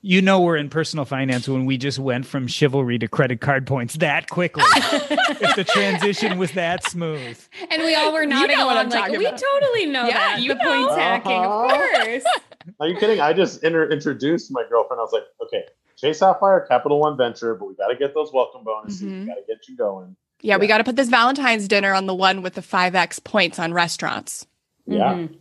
You 0.01 0.21
know 0.21 0.39
we're 0.39 0.55
in 0.55 0.69
personal 0.69 1.03
finance 1.03 1.49
when 1.49 1.65
we 1.65 1.77
just 1.77 1.99
went 1.99 2.25
from 2.25 2.47
chivalry 2.47 2.97
to 2.99 3.07
credit 3.09 3.41
card 3.41 3.67
points 3.67 3.95
that 3.95 4.29
quickly. 4.29 4.63
if 4.75 5.55
the 5.57 5.65
transition 5.65 6.37
was 6.37 6.51
that 6.53 6.85
smooth. 6.89 7.37
And 7.69 7.81
we 7.83 7.95
all 7.95 8.13
were 8.13 8.25
nodding 8.25 8.57
know 8.57 8.65
what 8.67 8.75
along 8.77 8.85
I'm 8.85 8.89
like, 8.91 8.99
talking 9.01 9.17
we 9.19 9.25
about. 9.25 9.41
totally 9.41 9.85
know 9.87 10.07
Yeah, 10.07 10.13
that. 10.13 10.41
you 10.41 10.49
the 10.53 10.55
points 10.55 10.89
know. 10.89 10.95
hacking, 10.95 11.31
of 11.43 11.51
Uh-huh. 11.51 12.03
course. 12.05 12.23
Are 12.79 12.87
you 12.87 12.97
kidding? 12.97 13.19
I 13.19 13.33
just 13.33 13.61
inter- 13.63 13.89
introduced 13.89 14.51
my 14.51 14.63
girlfriend. 14.69 14.99
I 15.01 15.03
was 15.03 15.11
like, 15.11 15.23
okay, 15.43 15.63
Chase 15.97 16.19
Sapphire, 16.19 16.61
Capital 16.69 16.99
One 16.99 17.17
Venture, 17.17 17.55
but 17.55 17.67
we 17.67 17.75
got 17.75 17.87
to 17.89 17.95
get 17.97 18.13
those 18.13 18.31
welcome 18.31 18.63
bonuses. 18.63 19.01
Mhm. 19.01 19.21
We 19.21 19.25
got 19.27 19.35
to 19.35 19.43
get 19.47 19.67
you 19.67 19.75
going. 19.75 20.15
Yeah, 20.41 20.55
we 20.55 20.67
got 20.67 20.77
to 20.77 20.85
put 20.85 20.95
this 20.95 21.09
Valentine's 21.09 21.67
dinner 21.67 21.93
on 21.93 22.05
the 22.05 22.15
one 22.15 22.41
with 22.41 22.53
the 22.53 22.61
5x 22.61 23.21
points 23.25 23.59
on 23.59 23.73
restaurants. 23.73 24.47
Yeah. 24.85 25.13
Mhm. 25.15 25.35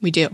We 0.00 0.10
do. 0.10 0.28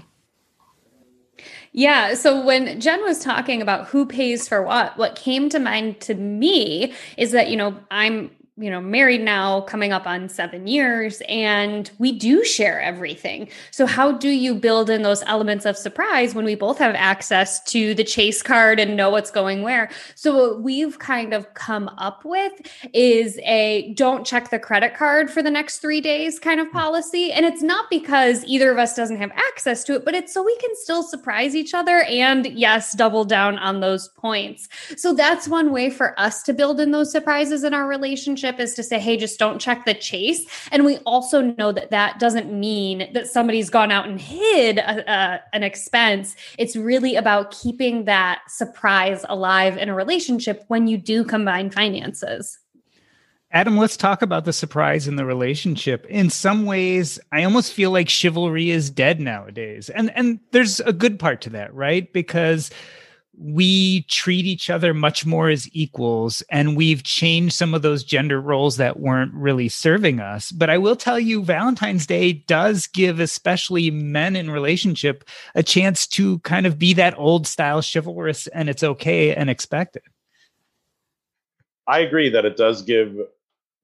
Yeah. 1.72 2.14
So 2.14 2.44
when 2.44 2.80
Jen 2.80 3.02
was 3.02 3.18
talking 3.18 3.60
about 3.60 3.88
who 3.88 4.06
pays 4.06 4.46
for 4.46 4.62
what, 4.62 4.96
what 4.96 5.16
came 5.16 5.48
to 5.48 5.58
mind 5.58 6.00
to 6.02 6.14
me 6.14 6.92
is 7.16 7.32
that, 7.32 7.50
you 7.50 7.56
know, 7.56 7.76
I'm, 7.90 8.30
you 8.56 8.70
know, 8.70 8.80
married 8.80 9.20
now, 9.20 9.62
coming 9.62 9.92
up 9.92 10.06
on 10.06 10.28
seven 10.28 10.68
years, 10.68 11.20
and 11.28 11.90
we 11.98 12.12
do 12.12 12.44
share 12.44 12.80
everything. 12.80 13.48
So, 13.72 13.84
how 13.84 14.12
do 14.12 14.28
you 14.28 14.54
build 14.54 14.88
in 14.90 15.02
those 15.02 15.24
elements 15.24 15.66
of 15.66 15.76
surprise 15.76 16.36
when 16.36 16.44
we 16.44 16.54
both 16.54 16.78
have 16.78 16.94
access 16.94 17.60
to 17.64 17.94
the 17.94 18.04
chase 18.04 18.42
card 18.42 18.78
and 18.78 18.96
know 18.96 19.10
what's 19.10 19.32
going 19.32 19.62
where? 19.62 19.90
So, 20.14 20.36
what 20.36 20.62
we've 20.62 21.00
kind 21.00 21.34
of 21.34 21.52
come 21.54 21.88
up 21.98 22.24
with 22.24 22.52
is 22.92 23.40
a 23.42 23.92
don't 23.94 24.24
check 24.24 24.50
the 24.50 24.60
credit 24.60 24.94
card 24.94 25.32
for 25.32 25.42
the 25.42 25.50
next 25.50 25.80
three 25.80 26.00
days 26.00 26.38
kind 26.38 26.60
of 26.60 26.68
hmm. 26.68 26.74
policy. 26.74 27.32
And 27.32 27.44
it's 27.44 27.62
not 27.62 27.90
because 27.90 28.44
either 28.44 28.70
of 28.70 28.78
us 28.78 28.94
doesn't 28.94 29.18
have 29.18 29.32
access 29.32 29.82
to 29.84 29.96
it, 29.96 30.04
but 30.04 30.14
it's 30.14 30.32
so 30.32 30.44
we 30.44 30.56
can 30.58 30.70
still 30.74 31.02
surprise 31.02 31.56
each 31.56 31.74
other 31.74 32.02
and, 32.02 32.46
yes, 32.46 32.94
double 32.94 33.24
down 33.24 33.58
on 33.58 33.80
those 33.80 34.10
points. 34.10 34.68
So 34.96 35.12
that's 35.12 35.48
one 35.48 35.72
way 35.72 35.90
for 35.90 36.18
us 36.20 36.40
to 36.44 36.52
build 36.52 36.78
in 36.78 36.92
those 36.92 37.10
surprises 37.10 37.64
in 37.64 37.74
our 37.74 37.88
relationship 37.88 38.43
is 38.44 38.74
to 38.74 38.82
say, 38.82 38.98
hey, 38.98 39.16
just 39.16 39.38
don't 39.38 39.60
check 39.60 39.84
the 39.84 39.94
chase. 39.94 40.44
And 40.70 40.84
we 40.84 40.98
also 40.98 41.40
know 41.40 41.72
that 41.72 41.90
that 41.90 42.18
doesn't 42.18 42.52
mean 42.52 43.10
that 43.12 43.28
somebody's 43.28 43.70
gone 43.70 43.90
out 43.90 44.06
and 44.06 44.20
hid 44.20 44.78
a, 44.78 45.10
a, 45.10 45.40
an 45.52 45.62
expense. 45.62 46.36
It's 46.58 46.76
really 46.76 47.16
about 47.16 47.50
keeping 47.50 48.04
that 48.04 48.42
surprise 48.48 49.24
alive 49.28 49.76
in 49.78 49.88
a 49.88 49.94
relationship 49.94 50.64
when 50.68 50.86
you 50.86 50.98
do 50.98 51.24
combine 51.24 51.70
finances. 51.70 52.58
Adam, 53.54 53.78
let's 53.78 53.96
talk 53.96 54.20
about 54.20 54.44
the 54.44 54.52
surprise 54.52 55.06
in 55.06 55.14
the 55.14 55.24
relationship. 55.24 56.04
In 56.06 56.28
some 56.28 56.66
ways, 56.66 57.20
I 57.30 57.44
almost 57.44 57.72
feel 57.72 57.92
like 57.92 58.08
chivalry 58.08 58.70
is 58.70 58.90
dead 58.90 59.20
nowadays. 59.20 59.88
And 59.90 60.10
and 60.16 60.40
there's 60.50 60.80
a 60.80 60.92
good 60.92 61.20
part 61.20 61.40
to 61.42 61.50
that, 61.50 61.72
right? 61.72 62.12
Because 62.12 62.72
we 63.38 64.02
treat 64.02 64.44
each 64.44 64.70
other 64.70 64.94
much 64.94 65.26
more 65.26 65.48
as 65.48 65.68
equals 65.72 66.42
and 66.50 66.76
we've 66.76 67.02
changed 67.02 67.54
some 67.54 67.74
of 67.74 67.82
those 67.82 68.04
gender 68.04 68.40
roles 68.40 68.76
that 68.76 69.00
weren't 69.00 69.34
really 69.34 69.68
serving 69.68 70.20
us. 70.20 70.52
But 70.52 70.70
I 70.70 70.78
will 70.78 70.96
tell 70.96 71.18
you 71.18 71.42
Valentine's 71.42 72.06
Day 72.06 72.32
does 72.32 72.86
give 72.86 73.20
especially 73.20 73.90
men 73.90 74.36
in 74.36 74.50
relationship 74.50 75.24
a 75.54 75.62
chance 75.62 76.06
to 76.08 76.38
kind 76.40 76.66
of 76.66 76.78
be 76.78 76.94
that 76.94 77.18
old 77.18 77.46
style 77.46 77.82
chivalrous 77.82 78.46
and 78.48 78.68
it's 78.68 78.82
okay 78.82 79.34
and 79.34 79.50
expected. 79.50 80.02
I 81.86 82.00
agree 82.00 82.30
that 82.30 82.44
it 82.44 82.56
does 82.56 82.82
give 82.82 83.16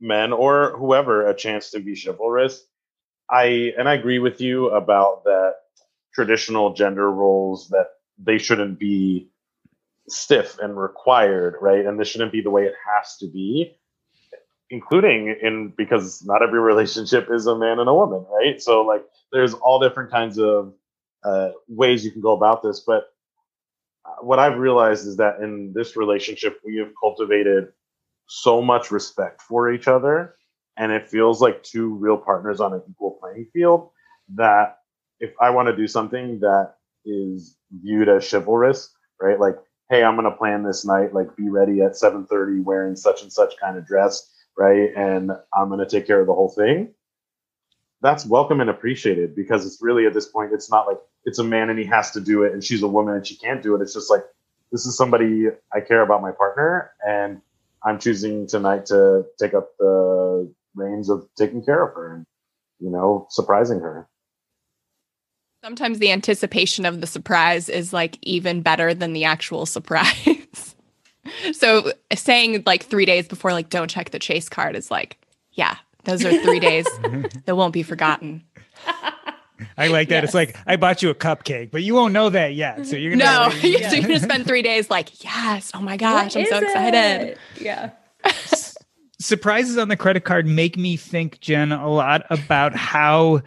men 0.00 0.32
or 0.32 0.76
whoever 0.78 1.28
a 1.28 1.34
chance 1.34 1.70
to 1.70 1.80
be 1.80 2.00
chivalrous. 2.00 2.64
I 3.30 3.74
and 3.78 3.88
I 3.88 3.94
agree 3.94 4.18
with 4.18 4.40
you 4.40 4.70
about 4.70 5.24
that 5.24 5.54
traditional 6.14 6.72
gender 6.72 7.10
roles 7.10 7.68
that 7.68 7.88
they 8.18 8.38
shouldn't 8.38 8.78
be 8.78 9.30
stiff 10.12 10.58
and 10.58 10.78
required, 10.78 11.56
right? 11.60 11.84
And 11.84 11.98
this 11.98 12.08
shouldn't 12.08 12.32
be 12.32 12.42
the 12.42 12.50
way 12.50 12.64
it 12.64 12.74
has 12.86 13.16
to 13.18 13.28
be, 13.30 13.76
including 14.70 15.36
in 15.42 15.72
because 15.76 16.22
not 16.24 16.42
every 16.42 16.60
relationship 16.72 17.28
is 17.30 17.46
a 17.46 17.56
man 17.56 17.78
and 17.78 17.88
a 17.88 17.94
woman, 17.94 18.24
right? 18.30 18.60
So 18.60 18.82
like 18.82 19.04
there's 19.32 19.54
all 19.54 19.80
different 19.80 20.10
kinds 20.10 20.38
of 20.38 20.74
uh, 21.24 21.50
ways 21.68 22.04
you 22.04 22.10
can 22.10 22.22
go 22.22 22.32
about 22.32 22.62
this, 22.62 22.80
but 22.86 23.04
uh, 24.04 24.22
what 24.22 24.38
I've 24.38 24.58
realized 24.58 25.06
is 25.06 25.16
that 25.18 25.40
in 25.40 25.72
this 25.74 25.96
relationship 25.96 26.60
we 26.64 26.76
have 26.78 26.92
cultivated 27.00 27.68
so 28.26 28.62
much 28.62 28.90
respect 28.90 29.42
for 29.42 29.72
each 29.72 29.88
other 29.88 30.36
and 30.76 30.92
it 30.92 31.08
feels 31.08 31.40
like 31.42 31.62
two 31.62 31.94
real 31.96 32.16
partners 32.16 32.60
on 32.60 32.72
an 32.72 32.82
equal 32.88 33.18
playing 33.20 33.46
field 33.52 33.90
that 34.34 34.78
if 35.18 35.32
i 35.40 35.50
want 35.50 35.68
to 35.68 35.76
do 35.76 35.86
something 35.86 36.40
that 36.40 36.74
is 37.04 37.56
viewed 37.82 38.08
as 38.08 38.28
chivalrous 38.28 38.94
right 39.20 39.40
like 39.40 39.56
hey 39.90 40.04
i'm 40.04 40.16
going 40.16 40.30
to 40.30 40.36
plan 40.36 40.62
this 40.62 40.86
night 40.86 41.12
like 41.12 41.36
be 41.36 41.50
ready 41.50 41.82
at 41.82 41.92
7.30 41.92 42.64
wearing 42.64 42.96
such 42.96 43.22
and 43.22 43.32
such 43.32 43.54
kind 43.58 43.76
of 43.76 43.86
dress 43.86 44.30
right? 44.56 44.90
And 44.94 45.32
i'm 45.54 45.68
going 45.68 45.80
to 45.80 45.86
take 45.86 46.06
care 46.06 46.20
of 46.20 46.26
the 46.26 46.34
whole 46.34 46.50
thing. 46.50 46.92
That's 48.02 48.26
welcome 48.26 48.60
and 48.60 48.70
appreciated 48.70 49.34
because 49.34 49.66
it's 49.66 49.78
really 49.80 50.06
at 50.06 50.14
this 50.14 50.26
point 50.26 50.52
it's 50.52 50.70
not 50.70 50.86
like 50.86 50.98
it's 51.24 51.38
a 51.38 51.44
man 51.44 51.70
and 51.70 51.78
he 51.78 51.84
has 51.86 52.12
to 52.12 52.20
do 52.20 52.44
it 52.44 52.52
and 52.52 52.62
she's 52.62 52.82
a 52.82 52.88
woman 52.88 53.14
and 53.14 53.26
she 53.26 53.36
can't 53.36 53.62
do 53.62 53.74
it. 53.74 53.82
It's 53.82 53.94
just 53.94 54.10
like 54.10 54.24
this 54.72 54.86
is 54.86 54.96
somebody 54.96 55.46
i 55.74 55.80
care 55.80 56.02
about 56.02 56.22
my 56.22 56.30
partner 56.30 56.92
and 57.06 57.40
I'm 57.82 57.98
choosing 57.98 58.46
tonight 58.46 58.86
to 58.86 59.24
take 59.38 59.54
up 59.54 59.70
the 59.78 60.52
reins 60.74 61.08
of 61.08 61.26
taking 61.36 61.64
care 61.64 61.82
of 61.82 61.94
her 61.94 62.14
and, 62.14 62.26
you 62.78 62.90
know, 62.90 63.26
surprising 63.30 63.80
her. 63.80 64.06
Sometimes 65.62 65.98
the 65.98 66.10
anticipation 66.10 66.86
of 66.86 67.02
the 67.02 67.06
surprise 67.06 67.68
is 67.68 67.92
like 67.92 68.16
even 68.22 68.62
better 68.62 68.94
than 68.94 69.12
the 69.12 69.24
actual 69.24 69.66
surprise. 69.66 70.74
so 71.52 71.92
saying 72.14 72.62
like 72.64 72.84
three 72.84 73.04
days 73.04 73.28
before, 73.28 73.52
like, 73.52 73.68
don't 73.68 73.90
check 73.90 74.10
the 74.10 74.18
chase 74.18 74.48
card 74.48 74.74
is 74.74 74.90
like, 74.90 75.18
yeah, 75.52 75.76
those 76.04 76.24
are 76.24 76.32
three 76.42 76.60
days 76.60 76.86
that 77.44 77.56
won't 77.56 77.74
be 77.74 77.82
forgotten. 77.82 78.42
I 79.76 79.88
like 79.88 80.08
that. 80.08 80.16
Yes. 80.16 80.24
It's 80.24 80.34
like 80.34 80.56
I 80.66 80.76
bought 80.76 81.02
you 81.02 81.10
a 81.10 81.14
cupcake, 81.14 81.70
but 81.70 81.82
you 81.82 81.94
won't 81.94 82.14
know 82.14 82.30
that 82.30 82.54
yet. 82.54 82.86
So 82.86 82.96
you're 82.96 83.16
gonna 83.16 83.24
no. 83.24 83.54
yeah. 83.62 83.90
so 83.90 83.96
you're 83.96 84.08
gonna 84.08 84.20
spend 84.20 84.46
three 84.46 84.62
days 84.62 84.88
like, 84.88 85.22
yes, 85.22 85.70
oh 85.74 85.80
my 85.82 85.98
gosh, 85.98 86.34
what 86.34 86.42
I'm 86.42 86.46
so 86.46 86.56
it? 86.56 86.62
excited. 86.62 87.38
Yeah. 87.60 87.90
Surprises 89.20 89.76
on 89.76 89.88
the 89.88 89.96
credit 89.98 90.24
card 90.24 90.46
make 90.46 90.78
me 90.78 90.96
think, 90.96 91.40
Jen, 91.40 91.72
a 91.72 91.90
lot 91.90 92.22
about 92.30 92.74
how 92.74 93.42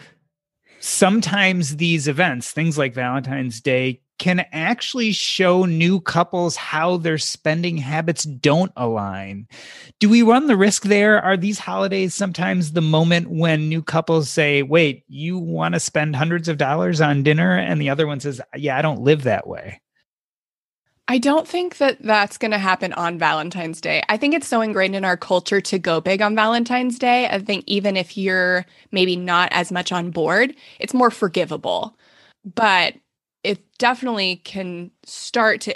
sometimes 0.84 1.78
these 1.78 2.10
events, 2.10 2.52
things 2.52 2.78
like 2.78 2.94
Valentine's 2.94 3.62
Day, 3.62 4.02
can 4.20 4.46
actually 4.52 5.12
show 5.12 5.66
new 5.66 6.00
couples 6.00 6.56
how 6.56 6.98
their 6.98 7.18
spending 7.18 7.78
habits 7.78 8.26
don't 8.26 8.72
align. 8.76 9.48
Do 10.00 10.10
we 10.10 10.22
run 10.22 10.48
the 10.48 10.58
risk 10.58 10.84
there? 10.84 11.22
Are 11.22 11.38
these 11.38 11.58
holidays 11.58 12.14
sometimes 12.14 12.74
the 12.74 12.82
moment 12.82 13.30
when 13.30 13.70
new 13.70 13.82
couples 13.82 14.30
say, 14.30 14.62
wait, 14.62 15.04
you 15.08 15.40
want 15.40 15.74
to 15.74 15.80
spend 15.80 16.16
hundreds 16.16 16.48
of 16.48 16.58
dollars 16.58 17.02
on 17.02 17.24
dinner? 17.24 17.58
And 17.58 17.82
the 17.82 17.90
other 17.90 18.06
one 18.06 18.20
says, 18.20 18.40
yeah, 18.56 18.78
I 18.78 18.82
don't 18.82 19.02
live 19.02 19.24
that 19.24 19.48
way. 19.48 19.82
I 21.08 21.18
don't 21.18 21.48
think 21.48 21.78
that 21.78 22.02
that's 22.02 22.38
going 22.38 22.52
to 22.52 22.58
happen 22.58 22.94
on 22.94 23.20
Valentine's 23.20 23.82
Day. 23.82 24.02
I 24.08 24.16
think 24.16 24.34
it's 24.34 24.48
so 24.48 24.62
ingrained 24.62 24.96
in 24.96 25.04
our 25.04 25.18
culture 25.18 25.60
to 25.60 25.78
go 25.78 26.00
big 26.00 26.22
on 26.22 26.36
Valentine's 26.36 26.98
Day. 26.98 27.28
I 27.28 27.40
think 27.40 27.66
even 27.68 27.98
if 27.98 28.16
you're 28.18 28.66
maybe 28.92 29.18
not 29.18 29.50
as 29.52 29.72
much 29.72 29.92
on 29.92 30.12
board, 30.12 30.56
it's 30.80 30.94
more 30.94 31.12
forgivable. 31.12 31.98
But 32.56 32.96
it 33.44 33.62
definitely 33.78 34.38
can 34.38 34.92
start 35.04 35.62
to 35.62 35.76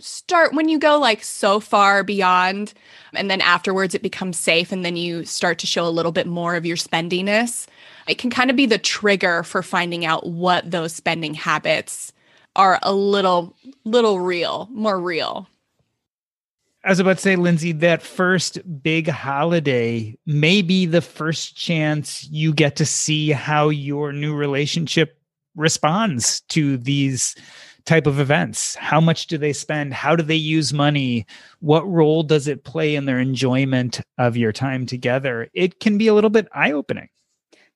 start 0.00 0.54
when 0.54 0.68
you 0.68 0.78
go 0.78 0.98
like 0.98 1.24
so 1.24 1.58
far 1.58 2.04
beyond 2.04 2.72
and 3.14 3.28
then 3.28 3.40
afterwards 3.40 3.94
it 3.94 4.02
becomes 4.02 4.38
safe 4.38 4.70
and 4.70 4.84
then 4.84 4.94
you 4.94 5.24
start 5.24 5.58
to 5.58 5.66
show 5.66 5.84
a 5.84 5.90
little 5.90 6.12
bit 6.12 6.26
more 6.26 6.54
of 6.54 6.64
your 6.64 6.76
spendiness 6.76 7.66
it 8.06 8.16
can 8.16 8.30
kind 8.30 8.48
of 8.48 8.54
be 8.54 8.64
the 8.64 8.78
trigger 8.78 9.42
for 9.42 9.60
finding 9.60 10.04
out 10.04 10.24
what 10.24 10.70
those 10.70 10.94
spending 10.94 11.34
habits 11.34 12.12
are 12.58 12.78
a 12.82 12.92
little 12.92 13.56
little 13.84 14.20
real 14.20 14.68
more 14.70 15.00
real. 15.00 15.48
I 16.84 16.90
was 16.90 17.00
about 17.00 17.16
to 17.16 17.22
say, 17.22 17.36
Lindsay, 17.36 17.72
that 17.72 18.02
first 18.02 18.60
big 18.82 19.08
holiday 19.08 20.16
may 20.26 20.62
be 20.62 20.86
the 20.86 21.00
first 21.00 21.56
chance 21.56 22.26
you 22.30 22.52
get 22.52 22.76
to 22.76 22.86
see 22.86 23.30
how 23.30 23.68
your 23.68 24.12
new 24.12 24.34
relationship 24.34 25.18
responds 25.56 26.40
to 26.42 26.76
these 26.78 27.34
type 27.84 28.06
of 28.06 28.20
events. 28.20 28.74
How 28.76 29.00
much 29.00 29.26
do 29.26 29.38
they 29.38 29.52
spend? 29.52 29.92
How 29.92 30.14
do 30.14 30.22
they 30.22 30.36
use 30.36 30.72
money? 30.72 31.26
What 31.60 31.88
role 31.88 32.22
does 32.22 32.46
it 32.46 32.64
play 32.64 32.94
in 32.94 33.06
their 33.06 33.18
enjoyment 33.18 34.00
of 34.18 34.36
your 34.36 34.52
time 34.52 34.86
together? 34.86 35.48
It 35.54 35.80
can 35.80 35.98
be 35.98 36.06
a 36.06 36.14
little 36.14 36.30
bit 36.30 36.48
eye-opening 36.54 37.08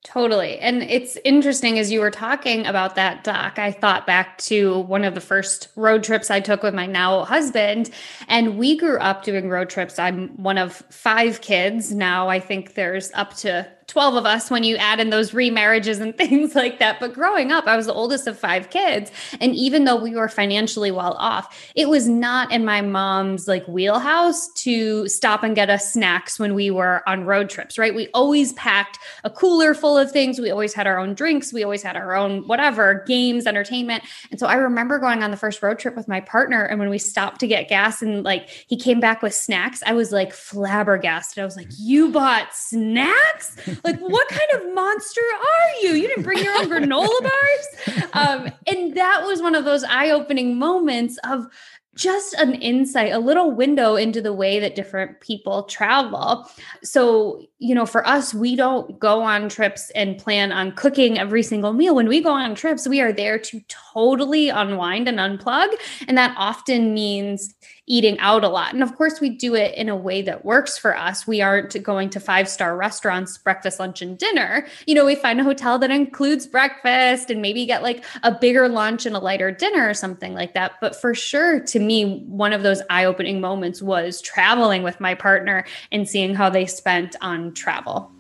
Totally. 0.05 0.59
And 0.59 0.83
it's 0.83 1.17
interesting 1.25 1.79
as 1.79 1.93
you 1.93 2.01
were 2.01 2.11
talking 2.11 2.67
about 2.67 2.97
that, 2.97 3.23
Doc. 3.23 3.61
I 3.61 3.71
thought 3.71 4.05
back 4.05 4.37
to 4.39 4.81
one 4.81 5.05
of 5.05 5.15
the 5.15 5.21
first 5.21 5.69
road 5.77 6.03
trips 6.03 6.29
I 6.29 6.41
took 6.41 6.65
with 6.65 6.75
my 6.75 6.87
now 6.87 7.25
husband. 7.25 7.89
And 8.27 8.59
we 8.59 8.77
grew 8.77 8.99
up 8.99 9.23
doing 9.23 9.49
road 9.49 9.71
trips. 9.71 10.01
I'm 10.01 10.31
one 10.43 10.59
of 10.59 10.75
five 10.91 11.41
kids. 11.41 11.93
Now 11.93 12.29
I 12.29 12.41
think 12.41 12.75
there's 12.75 13.13
up 13.13 13.35
to 13.39 13.69
12 13.93 14.15
of 14.15 14.25
us 14.25 14.51
when 14.51 14.65
you 14.65 14.77
add 14.77 15.01
in 15.01 15.11
those 15.11 15.33
remarriages 15.33 16.01
and 16.01 16.17
things 16.23 16.55
like 16.55 16.79
that. 16.79 16.99
But 16.99 17.13
growing 17.13 17.53
up, 17.53 17.67
I 17.67 17.77
was 17.77 17.85
the 17.85 17.93
oldest 17.93 18.27
of 18.27 18.39
five 18.39 18.71
kids. 18.71 19.13
And 19.39 19.55
even 19.55 19.85
though 19.85 19.97
we 19.97 20.17
were 20.17 20.29
financially 20.29 20.91
well 20.91 21.13
off, 21.19 21.71
it 21.77 21.91
was 21.91 22.09
not 22.09 22.51
in 22.51 22.65
my 22.65 22.81
mom's 22.81 23.47
like 23.47 23.69
wheelhouse 23.69 24.49
to 24.55 25.07
stop 25.09 25.43
and 25.43 25.55
get 25.55 25.69
us 25.69 25.93
snacks 25.93 26.39
when 26.39 26.55
we 26.55 26.71
were 26.71 27.07
on 27.07 27.25
road 27.25 27.51
trips, 27.51 27.77
right? 27.77 27.95
We 27.95 28.09
always 28.15 28.55
packed 28.55 28.99
a 29.25 29.31
cooler 29.31 29.75
full 29.75 29.99
of 29.99 30.11
things. 30.11 30.41
We 30.41 30.51
always 30.51 30.73
had 30.73 30.87
our 30.87 30.99
own 30.99 31.13
drinks. 31.13 31.53
We 31.53 31.63
always 31.63 31.83
had 31.83 31.95
our 31.95 32.15
own 32.15 32.47
whatever, 32.49 33.05
games, 33.07 33.47
entertainment. 33.47 34.05
And 34.31 34.41
so 34.41 34.47
I 34.47 34.55
remember 34.55 35.01
going 35.01 35.23
on 35.23 35.31
the 35.31 35.37
first 35.37 35.63
road 35.63 35.79
trip 35.79 35.97
with 35.97 36.09
my 36.09 36.23
partner. 36.23 36.65
And 36.65 36.81
when 36.81 36.89
we 36.89 36.97
stopped 36.97 37.41
to 37.41 37.47
get 37.47 37.69
gas 37.69 38.01
and 38.01 38.25
like 38.25 38.49
he 38.49 38.79
came 38.79 39.01
back 39.01 39.21
with 39.21 39.35
snacks, 39.35 39.83
I 39.85 39.93
was 39.93 40.13
like 40.13 40.33
flabbergasted. 40.33 41.43
I 41.43 41.45
was 41.45 41.59
like, 41.59 41.69
You 41.77 42.11
bought 42.11 42.55
snacks? 42.55 43.55
Like, 43.85 43.99
what 43.99 44.29
kind 44.29 44.51
of 44.55 44.75
monster 44.75 45.21
are 45.21 45.83
you? 45.83 45.95
You 45.95 46.09
didn't 46.09 46.23
bring 46.23 46.43
your 46.43 46.55
own 46.59 46.69
granola 46.69 47.21
bars. 47.23 48.09
Um, 48.13 48.53
and 48.67 48.95
that 48.97 49.25
was 49.27 49.43
one 49.43 49.55
of 49.55 49.65
those 49.65 49.85
eye 49.85 50.11
opening 50.11 50.59
moments 50.59 51.19
of 51.25 51.47
just 51.95 52.35
an 52.35 52.55
insight, 52.55 53.13
a 53.13 53.19
little 53.19 53.51
window 53.51 53.97
into 53.97 54.23
the 54.23 54.33
way 54.33 54.59
that 54.61 54.75
different 54.75 55.21
people 55.21 55.65
travel. 55.65 56.49
So, 56.83 57.47
you 57.63 57.77
know, 57.77 57.87
for 57.87 58.05
us, 58.05 58.35
we 58.35 58.57
don't 58.57 58.99
go 58.99 59.23
on 59.23 59.49
trips 59.49 59.91
and 59.91 60.19
plan 60.19 60.51
on 60.51 60.73
cooking 60.73 61.17
every 61.17 61.45
single 61.45 61.73
meal. 61.73 61.95
When 61.95 62.09
we 62.09 62.21
go 62.21 62.33
on 62.33 62.57
trips, 62.57 62.89
we 62.89 63.01
are 63.01 63.13
there 63.13 63.39
to 63.39 63.61
totally 63.69 64.49
unwind 64.49 65.07
and 65.07 65.19
unplug. 65.19 65.69
And 66.09 66.19
that 66.19 66.35
often 66.37 66.93
means 66.93 67.55
eating 67.87 68.19
out 68.21 68.45
a 68.45 68.49
lot. 68.49 68.73
And 68.73 68.83
of 68.83 68.97
course, 68.97 69.21
we 69.21 69.29
do 69.29 69.55
it 69.55 69.75
in 69.75 69.89
a 69.89 69.97
way 69.97 70.23
that 70.23 70.45
works 70.45 70.79
for 70.79 70.97
us. 70.97 71.27
We 71.27 71.41
aren't 71.41 71.81
going 71.83 72.11
to 72.11 72.21
five 72.21 72.49
star 72.49 72.77
restaurants, 72.77 73.37
breakfast, 73.39 73.81
lunch, 73.81 74.01
and 74.03 74.17
dinner. 74.17 74.67
You 74.87 74.95
know, 74.95 75.05
we 75.05 75.15
find 75.15 75.41
a 75.41 75.45
hotel 75.45 75.79
that 75.81 75.91
includes 75.91 76.47
breakfast 76.47 77.29
and 77.29 77.43
maybe 77.43 77.67
get 77.67 77.83
like 77.83 78.05
a 78.23 78.33
bigger 78.33 78.69
lunch 78.69 79.05
and 79.05 79.17
a 79.17 79.19
lighter 79.19 79.51
dinner 79.51 79.89
or 79.89 79.95
something 79.95 80.33
like 80.33 80.55
that. 80.55 80.73
But 80.81 80.95
for 80.95 81.15
sure, 81.15 81.61
to 81.61 81.79
me, 81.81 82.21
one 82.27 82.53
of 82.53 82.63
those 82.63 82.83
eye 82.89 83.05
opening 83.05 83.41
moments 83.41 83.83
was 83.83 84.21
traveling 84.21 84.83
with 84.83 85.01
my 85.01 85.15
partner 85.15 85.65
and 85.91 86.09
seeing 86.09 86.35
how 86.35 86.51
they 86.51 86.67
spent 86.67 87.17
on 87.21 87.52
travel. 87.53 88.11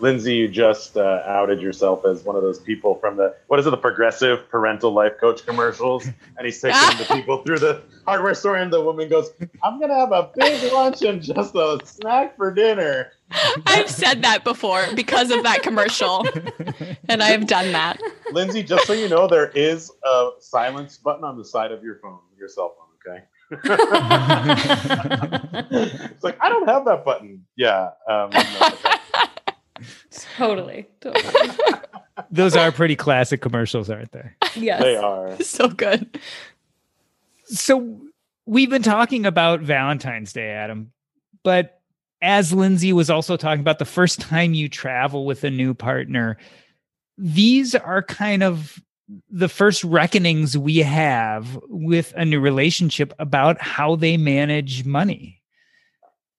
Lindsay, 0.00 0.34
you 0.34 0.48
just 0.48 0.96
uh, 0.96 1.22
outed 1.26 1.60
yourself 1.60 2.04
as 2.04 2.22
one 2.22 2.36
of 2.36 2.42
those 2.42 2.60
people 2.60 2.94
from 2.96 3.16
the 3.16 3.34
what 3.48 3.58
is 3.58 3.66
it, 3.66 3.70
the 3.70 3.76
progressive 3.76 4.48
parental 4.48 4.92
life 4.92 5.14
coach 5.18 5.44
commercials, 5.44 6.06
and 6.06 6.44
he's 6.44 6.60
taking 6.60 6.98
the 6.98 7.06
people 7.12 7.38
through 7.44 7.58
the 7.58 7.82
hardware 8.04 8.34
store, 8.34 8.56
and 8.56 8.72
the 8.72 8.80
woman 8.80 9.08
goes, 9.08 9.30
"I'm 9.62 9.80
gonna 9.80 9.98
have 9.98 10.12
a 10.12 10.30
big 10.36 10.72
lunch 10.72 11.02
and 11.02 11.20
just 11.20 11.54
a 11.54 11.80
snack 11.84 12.36
for 12.36 12.52
dinner." 12.52 13.12
I've 13.66 13.90
said 13.90 14.22
that 14.22 14.44
before 14.44 14.86
because 14.94 15.30
of 15.30 15.42
that 15.42 15.62
commercial, 15.62 16.26
and 17.08 17.22
I 17.22 17.30
have 17.30 17.46
done 17.46 17.72
that. 17.72 18.00
Lindsay, 18.32 18.62
just 18.62 18.86
so 18.86 18.92
you 18.92 19.08
know, 19.08 19.26
there 19.26 19.48
is 19.50 19.90
a 20.04 20.30
silence 20.38 20.96
button 20.96 21.24
on 21.24 21.36
the 21.36 21.44
side 21.44 21.72
of 21.72 21.82
your 21.82 21.96
phone, 21.96 22.20
your 22.38 22.48
cell 22.48 22.76
phone. 22.78 23.14
Okay. 23.14 23.24
It's 23.50 23.64
like 26.22 26.38
I 26.40 26.48
don't 26.48 26.68
have 26.68 26.84
that 26.84 27.04
button. 27.04 27.46
Yeah. 27.56 27.90
Um, 28.08 28.30
totally. 30.36 30.86
Totally. 31.00 31.50
Those 32.30 32.56
are 32.56 32.72
pretty 32.72 32.96
classic 32.96 33.40
commercials, 33.40 33.88
aren't 33.90 34.12
they? 34.12 34.30
Yes. 34.56 34.82
They 34.82 34.96
are. 34.96 35.36
So 35.42 35.68
good. 35.68 36.20
So 37.46 38.00
we've 38.44 38.70
been 38.70 38.82
talking 38.82 39.24
about 39.24 39.60
Valentine's 39.60 40.32
Day, 40.32 40.50
Adam, 40.50 40.92
but 41.42 41.80
as 42.20 42.52
Lindsay 42.52 42.92
was 42.92 43.08
also 43.08 43.36
talking 43.36 43.60
about 43.60 43.78
the 43.78 43.84
first 43.84 44.20
time 44.20 44.52
you 44.52 44.68
travel 44.68 45.24
with 45.24 45.44
a 45.44 45.50
new 45.50 45.72
partner, 45.72 46.36
these 47.16 47.74
are 47.74 48.02
kind 48.02 48.42
of 48.42 48.82
the 49.30 49.48
first 49.48 49.84
reckonings 49.84 50.56
we 50.56 50.78
have 50.78 51.58
with 51.68 52.12
a 52.16 52.24
new 52.24 52.40
relationship 52.40 53.12
about 53.18 53.60
how 53.60 53.96
they 53.96 54.16
manage 54.16 54.84
money. 54.84 55.40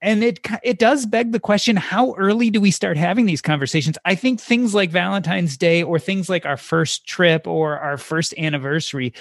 And 0.02 0.24
it 0.24 0.40
it 0.64 0.80
does 0.80 1.06
beg 1.06 1.34
the 1.34 1.40
question 1.40 1.76
how 1.76 2.14
early 2.14 2.50
do 2.50 2.62
we 2.62 2.72
start 2.72 2.96
having 2.96 3.26
these 3.26 3.42
conversations? 3.42 3.98
I 4.06 4.16
think 4.16 4.40
things 4.40 4.74
like 4.74 4.92
valentine's 4.92 5.58
day 5.58 5.84
or 5.84 6.00
things 6.00 6.30
like 6.30 6.46
our 6.46 6.58
first 6.58 7.06
trip 7.06 7.46
or 7.48 7.78
our 7.78 7.98
first 7.98 8.34
anniversary 8.38 9.14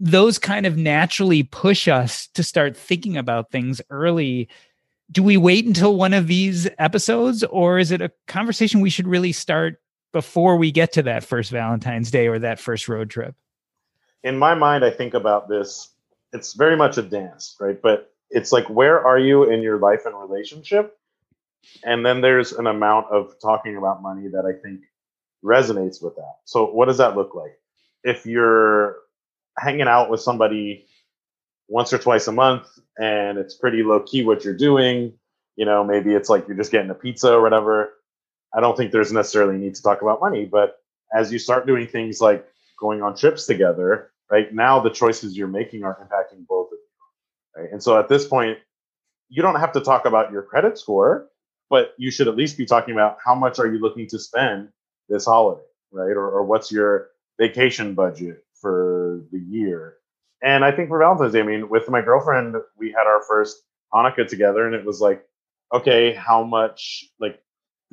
those 0.00 0.38
kind 0.38 0.66
of 0.66 0.76
naturally 0.76 1.42
push 1.42 1.88
us 1.88 2.28
to 2.34 2.42
start 2.42 2.76
thinking 2.76 3.16
about 3.16 3.50
things 3.50 3.80
early. 3.90 4.48
Do 5.10 5.22
we 5.22 5.36
wait 5.36 5.66
until 5.66 5.96
one 5.96 6.14
of 6.14 6.26
these 6.26 6.68
episodes 6.78 7.44
or 7.44 7.78
is 7.78 7.90
it 7.90 8.02
a 8.02 8.12
conversation 8.26 8.80
we 8.80 8.90
should 8.90 9.06
really 9.06 9.32
start 9.32 9.80
before 10.14 10.56
we 10.56 10.70
get 10.70 10.92
to 10.92 11.02
that 11.02 11.24
first 11.24 11.50
valentine's 11.50 12.10
day 12.10 12.28
or 12.28 12.38
that 12.38 12.58
first 12.58 12.88
road 12.88 13.10
trip? 13.10 13.34
In 14.22 14.38
my 14.38 14.54
mind 14.54 14.84
i 14.84 14.90
think 14.90 15.12
about 15.12 15.48
this 15.50 15.90
it's 16.32 16.54
very 16.54 16.76
much 16.76 16.96
a 16.96 17.02
dance 17.02 17.56
right? 17.60 17.80
But 17.82 18.10
it's 18.30 18.52
like 18.52 18.70
where 18.70 19.04
are 19.06 19.18
you 19.18 19.44
in 19.44 19.60
your 19.60 19.78
life 19.78 20.06
and 20.06 20.18
relationship? 20.18 20.96
And 21.84 22.06
then 22.06 22.20
there's 22.22 22.52
an 22.52 22.66
amount 22.66 23.08
of 23.10 23.34
talking 23.42 23.76
about 23.76 24.00
money 24.02 24.28
that 24.28 24.46
i 24.46 24.54
think 24.62 24.80
resonates 25.44 26.02
with 26.02 26.16
that. 26.16 26.36
So 26.46 26.64
what 26.70 26.86
does 26.86 26.98
that 26.98 27.16
look 27.16 27.34
like? 27.34 27.58
If 28.02 28.24
you're 28.24 28.96
hanging 29.58 29.88
out 29.88 30.08
with 30.08 30.20
somebody 30.20 30.86
once 31.68 31.92
or 31.92 31.98
twice 31.98 32.28
a 32.28 32.32
month 32.32 32.66
and 32.98 33.38
it's 33.38 33.54
pretty 33.54 33.82
low 33.82 34.00
key 34.00 34.22
what 34.22 34.44
you're 34.44 34.56
doing 34.56 35.12
you 35.56 35.64
know 35.64 35.82
maybe 35.82 36.12
it's 36.12 36.28
like 36.28 36.46
you're 36.46 36.56
just 36.56 36.72
getting 36.72 36.90
a 36.90 36.94
pizza 36.94 37.32
or 37.32 37.40
whatever 37.40 37.94
i 38.54 38.60
don't 38.60 38.76
think 38.76 38.92
there's 38.92 39.12
necessarily 39.12 39.56
a 39.56 39.58
need 39.58 39.74
to 39.74 39.82
talk 39.82 40.02
about 40.02 40.20
money 40.20 40.44
but 40.44 40.78
as 41.14 41.32
you 41.32 41.38
start 41.38 41.66
doing 41.66 41.86
things 41.86 42.20
like 42.20 42.46
going 42.78 43.02
on 43.02 43.16
trips 43.16 43.46
together 43.46 44.10
right 44.30 44.52
now 44.52 44.80
the 44.80 44.90
choices 44.90 45.36
you're 45.36 45.48
making 45.48 45.84
are 45.84 45.96
impacting 45.96 46.46
both 46.46 46.68
of 46.72 46.78
you. 46.78 47.62
Right? 47.62 47.72
And 47.72 47.82
so 47.82 47.98
at 47.98 48.08
this 48.08 48.26
point, 48.26 48.58
you 49.28 49.42
don't 49.42 49.60
have 49.60 49.72
to 49.72 49.80
talk 49.80 50.06
about 50.06 50.32
your 50.32 50.42
credit 50.42 50.78
score, 50.78 51.28
but 51.70 51.94
you 51.98 52.10
should 52.10 52.28
at 52.28 52.36
least 52.36 52.58
be 52.58 52.66
talking 52.66 52.94
about 52.94 53.18
how 53.24 53.34
much 53.34 53.58
are 53.58 53.66
you 53.66 53.78
looking 53.78 54.06
to 54.08 54.18
spend 54.18 54.68
this 55.08 55.24
holiday. 55.24 55.62
right? 55.92 56.16
Or, 56.16 56.28
or 56.30 56.44
what's 56.44 56.70
your 56.70 57.08
vacation 57.38 57.94
budget 57.94 58.44
for 58.60 59.22
the 59.32 59.38
year? 59.38 59.96
And 60.42 60.64
I 60.64 60.72
think 60.72 60.88
for 60.88 60.98
Valentine's 60.98 61.32
Day, 61.32 61.40
I 61.40 61.44
mean, 61.44 61.68
with 61.68 61.88
my 61.88 62.02
girlfriend, 62.02 62.56
we 62.76 62.90
had 62.90 63.06
our 63.06 63.22
first 63.26 63.62
Hanukkah 63.94 64.28
together, 64.28 64.66
and 64.66 64.74
it 64.74 64.84
was 64.84 65.00
like, 65.00 65.24
okay, 65.72 66.12
how 66.12 66.42
much 66.42 67.04
like 67.18 67.40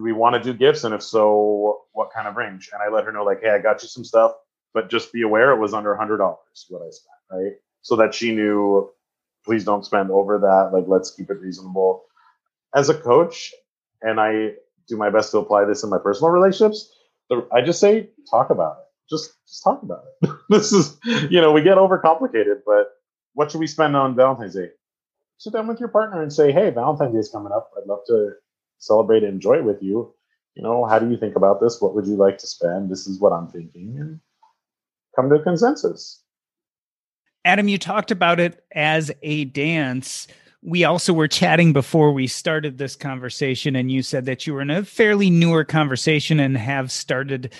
do 0.02 0.06
we 0.06 0.14
want 0.14 0.34
to 0.34 0.42
do 0.42 0.58
gifts, 0.58 0.84
and 0.84 0.96
if 0.96 1.04
so, 1.04 1.82
what 1.94 2.10
kind 2.12 2.28
of 2.28 2.36
range? 2.36 2.72
And 2.74 2.82
I 2.82 2.94
let 2.94 3.06
her 3.06 3.12
know 3.12 3.24
like, 3.24 3.42
hey, 3.42 3.52
I 3.52 3.60
got 3.60 3.84
you 3.84 3.88
some 3.88 4.04
stuff, 4.04 4.32
but 4.74 4.90
just 4.90 5.14
be 5.14 5.22
aware 5.22 5.52
it 5.52 5.60
was 5.60 5.76
under 5.76 5.94
a 5.94 5.98
hundred 5.98 6.18
dollars 6.18 6.66
what 6.70 6.82
I 6.82 6.90
spent, 6.90 7.44
right? 7.44 7.52
So 7.84 7.96
that 7.98 8.16
she 8.16 8.34
knew, 8.34 8.90
please 9.46 9.64
don't 9.64 9.86
spend 9.86 10.10
over 10.10 10.40
that. 10.40 10.76
Like, 10.76 10.86
let's 10.88 11.12
keep 11.12 11.30
it 11.30 11.40
reasonable. 11.40 12.04
As 12.76 12.90
a 12.90 12.96
coach, 12.96 13.54
and 14.02 14.20
I 14.20 14.54
do 14.88 14.98
my 14.98 15.12
best 15.12 15.32
to 15.32 15.38
apply 15.38 15.66
this 15.66 15.84
in 15.84 15.92
my 15.92 16.00
personal 16.00 16.32
relationships. 16.32 16.92
I 17.52 17.62
just 17.62 17.80
say 17.80 18.10
talk 18.30 18.50
about 18.50 18.78
it. 18.80 18.86
Just 19.16 19.34
just 19.48 19.64
talk 19.64 19.84
about 19.84 20.04
it. 20.24 20.32
this 20.50 20.72
is 20.72 20.98
you 21.30 21.42
know 21.42 21.52
we 21.52 21.62
get 21.62 21.78
overcomplicated, 21.78 22.62
but 22.66 22.88
what 23.36 23.52
should 23.52 23.60
we 23.60 23.68
spend 23.68 23.96
on 23.96 24.16
Valentine's 24.16 24.56
Day? 24.56 24.70
Sit 25.38 25.54
down 25.54 25.68
with 25.68 25.80
your 25.80 25.90
partner 25.90 26.22
and 26.24 26.34
say, 26.34 26.52
hey, 26.52 26.72
Valentine's 26.72 27.14
Day 27.14 27.20
is 27.20 27.30
coming 27.30 27.52
up. 27.52 27.70
I'd 27.78 27.88
love 27.88 28.02
to 28.08 28.32
celebrate 28.82 29.24
and 29.24 29.34
enjoy 29.34 29.58
it 29.58 29.64
with 29.64 29.82
you. 29.82 30.14
You 30.56 30.64
know, 30.64 30.86
how 30.86 31.00
do 31.00 31.10
you 31.10 31.18
think 31.18 31.36
about 31.36 31.62
this? 31.62 31.80
What 31.80 31.96
would 31.96 32.06
you 32.06 32.16
like 32.16 32.38
to 32.40 32.48
spend? 32.48 32.92
This 32.92 33.08
is 33.08 33.20
what 33.20 33.32
I'm 33.32 33.48
thinking, 33.48 33.98
and 34.00 34.20
come 35.16 35.30
to 35.30 35.36
a 35.36 35.44
consensus. 35.44 36.22
Adam, 37.46 37.68
you 37.68 37.78
talked 37.78 38.12
about 38.12 38.40
it 38.40 38.64
as 38.74 39.12
a 39.24 39.46
dance 39.46 40.28
we 40.64 40.84
also 40.84 41.12
were 41.14 41.28
chatting 41.28 41.74
before 41.74 42.12
we 42.12 42.28
started 42.28 42.78
this 42.78 42.96
conversation, 42.96 43.76
and 43.76 43.92
you 43.92 44.04
said 44.04 44.26
that 44.26 44.46
you 44.46 44.54
were 44.54 44.62
in 44.62 44.70
a 44.70 44.86
fairly 44.86 45.30
newer 45.30 45.64
conversation 45.64 46.40
and 46.40 46.58
have 46.58 46.92
started 46.92 47.54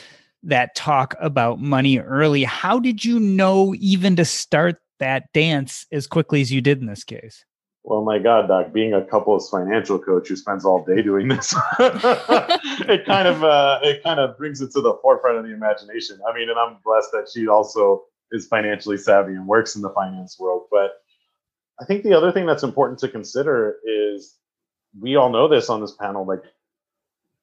that 0.44 0.76
talk 0.76 1.16
about 1.20 1.60
money 1.60 2.00
early. 2.00 2.44
How 2.44 2.80
did 2.80 3.04
you 3.04 3.20
know 3.20 3.74
even 3.80 4.16
to 4.18 4.26
start 4.26 4.78
that 5.00 5.32
dance 5.34 5.86
as 5.92 6.06
quickly 6.06 6.42
as 6.42 6.52
you 6.52 6.62
did 6.62 6.80
in 6.80 6.86
this 6.86 7.04
case? 7.04 7.44
Well, 7.84 8.04
my 8.04 8.20
God, 8.20 8.48
Doc, 8.48 8.72
being 8.74 8.94
a 8.94 9.04
couples 9.04 9.50
financial 9.50 9.98
coach 9.98 10.28
who 10.28 10.36
spends 10.36 10.66
all 10.66 10.86
day 10.86 11.02
doing 11.02 11.28
this, 11.28 11.54
it 11.80 13.06
kind 13.06 13.28
of 13.28 13.44
uh, 13.44 13.80
it 13.82 14.04
kind 14.04 14.20
of 14.20 14.38
brings 14.38 14.62
it 14.62 14.72
to 14.74 14.82
the 14.82 14.94
forefront 15.02 15.40
of 15.40 15.46
the 15.46 15.54
imagination. 15.54 16.20
I 16.28 16.38
mean, 16.38 16.50
and 16.50 16.60
I'm 16.60 16.78
blessed 16.86 17.10
that 17.14 17.28
she 17.34 17.48
also 17.48 18.04
is 18.32 18.48
financially 18.48 18.98
savvy 18.98 19.34
and 19.34 19.48
works 19.48 19.76
in 19.76 19.82
the 19.82 19.90
finance 19.90 20.40
world. 20.40 20.68
But 20.70 20.92
I 21.82 21.86
think 21.86 22.04
the 22.04 22.14
other 22.14 22.32
thing 22.32 22.46
that's 22.46 22.64
important 22.64 23.00
to 23.00 23.10
consider 23.10 23.78
is 23.84 24.36
we 25.00 25.16
all 25.16 25.32
know 25.32 25.48
this 25.48 25.70
on 25.70 25.82
this 25.82 25.94
panel 25.94 26.26
like 26.26 26.44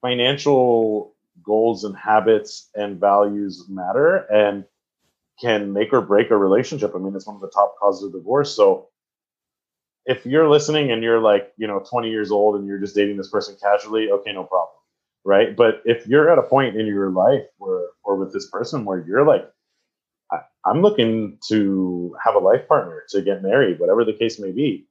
financial 0.01 1.15
goals 1.43 1.83
and 1.83 1.95
habits 1.97 2.69
and 2.75 2.99
values 2.99 3.65
matter 3.67 4.17
and 4.31 4.63
can 5.41 5.73
make 5.73 5.91
or 5.93 6.01
break 6.01 6.31
a 6.31 6.37
relationship. 6.37 6.93
I 6.95 6.99
mean, 6.99 7.15
it's 7.15 7.27
one 7.27 7.35
of 7.35 7.41
the 7.41 7.49
top 7.49 7.75
causes 7.79 8.03
of 8.03 8.13
divorce. 8.13 8.55
So 8.55 8.87
if 10.09 10.25
you're 10.25 10.49
listening 10.49 10.91
and 10.91 11.03
you're 11.03 11.21
like, 11.21 11.53
you 11.55 11.67
know, 11.67 11.83
20 11.87 12.09
years 12.09 12.31
old 12.31 12.55
and 12.55 12.67
you're 12.67 12.79
just 12.79 12.95
dating 12.95 13.15
this 13.15 13.29
person 13.29 13.55
casually, 13.61 14.09
okay, 14.11 14.33
no 14.33 14.43
problem. 14.43 14.75
Right. 15.23 15.55
But 15.55 15.83
if 15.85 16.07
you're 16.07 16.31
at 16.31 16.39
a 16.39 16.43
point 16.43 16.75
in 16.77 16.87
your 16.87 17.11
life 17.11 17.45
where, 17.59 17.89
or 18.03 18.15
with 18.15 18.33
this 18.33 18.49
person 18.49 18.85
where 18.85 19.05
you're 19.07 19.25
like, 19.25 19.47
I'm 20.65 20.81
looking 20.81 21.37
to 21.49 22.15
have 22.23 22.35
a 22.35 22.39
life 22.39 22.67
partner, 22.67 23.03
to 23.09 23.21
get 23.21 23.43
married, 23.43 23.79
whatever 23.79 24.03
the 24.03 24.13
case 24.13 24.39
may 24.39 24.51
be, 24.51 24.87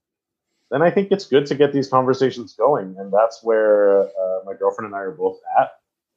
then 0.71 0.83
I 0.83 0.91
think 0.91 1.11
it's 1.11 1.27
good 1.27 1.47
to 1.47 1.55
get 1.57 1.73
these 1.73 1.89
conversations 1.89 2.55
going. 2.55 2.95
And 2.99 3.13
that's 3.13 3.43
where 3.43 4.03
uh, 4.03 4.41
my 4.45 4.55
girlfriend 4.55 4.87
and 4.87 4.95
I 4.95 5.01
are 5.01 5.11
both 5.11 5.39
at. 5.61 5.73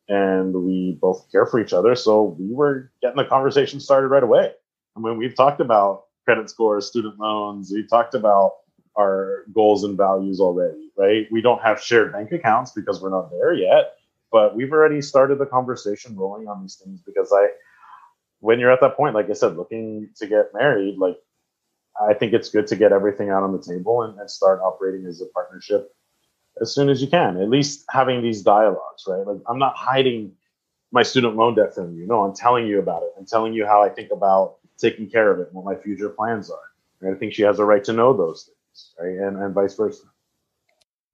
And 0.10 0.54
we 0.54 0.98
both 1.02 1.32
care 1.32 1.46
for 1.48 1.60
each 1.60 1.74
other. 1.74 1.96
So 1.96 2.36
we 2.40 2.54
were 2.54 2.92
getting 3.02 3.18
the 3.18 3.26
conversation 3.26 3.80
started 3.80 4.10
right 4.10 4.24
away. 4.24 4.52
I 4.96 5.00
mean, 5.00 5.18
we've 5.18 5.36
talked 5.36 5.62
about 5.62 6.04
credit 6.26 6.50
scores, 6.50 6.88
student 6.88 7.18
loans, 7.20 7.72
we've 7.74 7.90
talked 7.90 8.14
about 8.14 8.52
our 8.97 9.45
goals 9.54 9.84
and 9.84 9.97
values 9.97 10.39
already, 10.39 10.91
right? 10.97 11.27
We 11.32 11.41
don't 11.41 11.62
have 11.62 11.82
shared 11.82 12.13
bank 12.13 12.32
accounts 12.32 12.71
because 12.71 13.01
we're 13.01 13.10
not 13.10 13.32
there 13.32 13.54
yet, 13.54 13.93
but 14.32 14.56
we've 14.56 14.71
already 14.71 15.01
started 15.01 15.38
the 15.38 15.45
conversation 15.45 16.15
rolling 16.15 16.47
on 16.47 16.62
these 16.62 16.75
things 16.75 17.01
because 17.06 17.32
I, 17.34 17.49
when 18.39 18.60
you're 18.60 18.71
at 18.71 18.82
that 18.82 18.97
point, 18.97 19.15
like 19.15 19.30
I 19.30 19.34
said, 19.34 19.56
looking 19.56 20.10
to 20.17 20.27
get 20.27 20.54
married, 20.54 20.97
like 20.97 21.17
I 21.99 22.13
think 22.13 22.34
it's 22.34 22.49
good 22.49 22.67
to 22.67 22.75
get 22.75 22.91
everything 22.91 23.30
out 23.30 23.43
on 23.43 23.51
the 23.51 23.62
table 23.62 24.04
and, 24.04 24.19
and 24.19 24.30
start 24.30 24.60
operating 24.62 25.06
as 25.06 25.21
a 25.21 25.25
partnership 25.27 25.93
as 26.62 26.73
soon 26.73 26.89
as 26.89 27.01
you 27.01 27.08
can. 27.08 27.38
At 27.38 27.49
least 27.49 27.86
having 27.89 28.21
these 28.21 28.41
dialogues, 28.41 29.04
right? 29.08 29.25
Like 29.25 29.41
I'm 29.47 29.60
not 29.60 29.75
hiding 29.75 30.34
my 30.91 31.04
student 31.04 31.36
loan 31.36 31.56
debt 31.56 31.73
from 31.73 31.95
you. 31.95 32.06
No, 32.06 32.23
I'm 32.23 32.36
telling 32.36 32.67
you 32.67 32.80
about 32.80 33.04
it. 33.04 33.13
I'm 33.17 33.25
telling 33.25 33.54
you 33.54 33.65
how 33.65 33.82
I 33.82 33.89
think 33.89 34.12
about 34.12 34.58
taking 34.77 35.10
care 35.10 35.32
of 35.32 35.39
it, 35.39 35.47
and 35.47 35.56
what 35.56 35.65
my 35.65 35.82
future 35.82 36.10
plans 36.10 36.49
are. 36.49 36.58
And 37.01 37.15
I 37.15 37.17
think 37.17 37.34
she 37.34 37.43
has 37.43 37.60
a 37.60 37.65
right 37.65 37.84
to 37.86 37.93
know 37.93 38.15
those 38.15 38.45
things, 38.45 38.58
right? 38.99 39.17
And 39.27 39.38
and 39.38 39.53
vice 39.53 39.75
versa. 39.75 40.03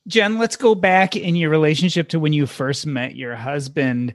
Jen, 0.08 0.38
let's 0.38 0.56
go 0.56 0.74
back 0.74 1.16
in 1.16 1.36
your 1.36 1.50
relationship 1.50 2.10
to 2.10 2.20
when 2.20 2.32
you 2.32 2.46
first 2.46 2.86
met 2.86 3.16
your 3.16 3.36
husband 3.36 4.14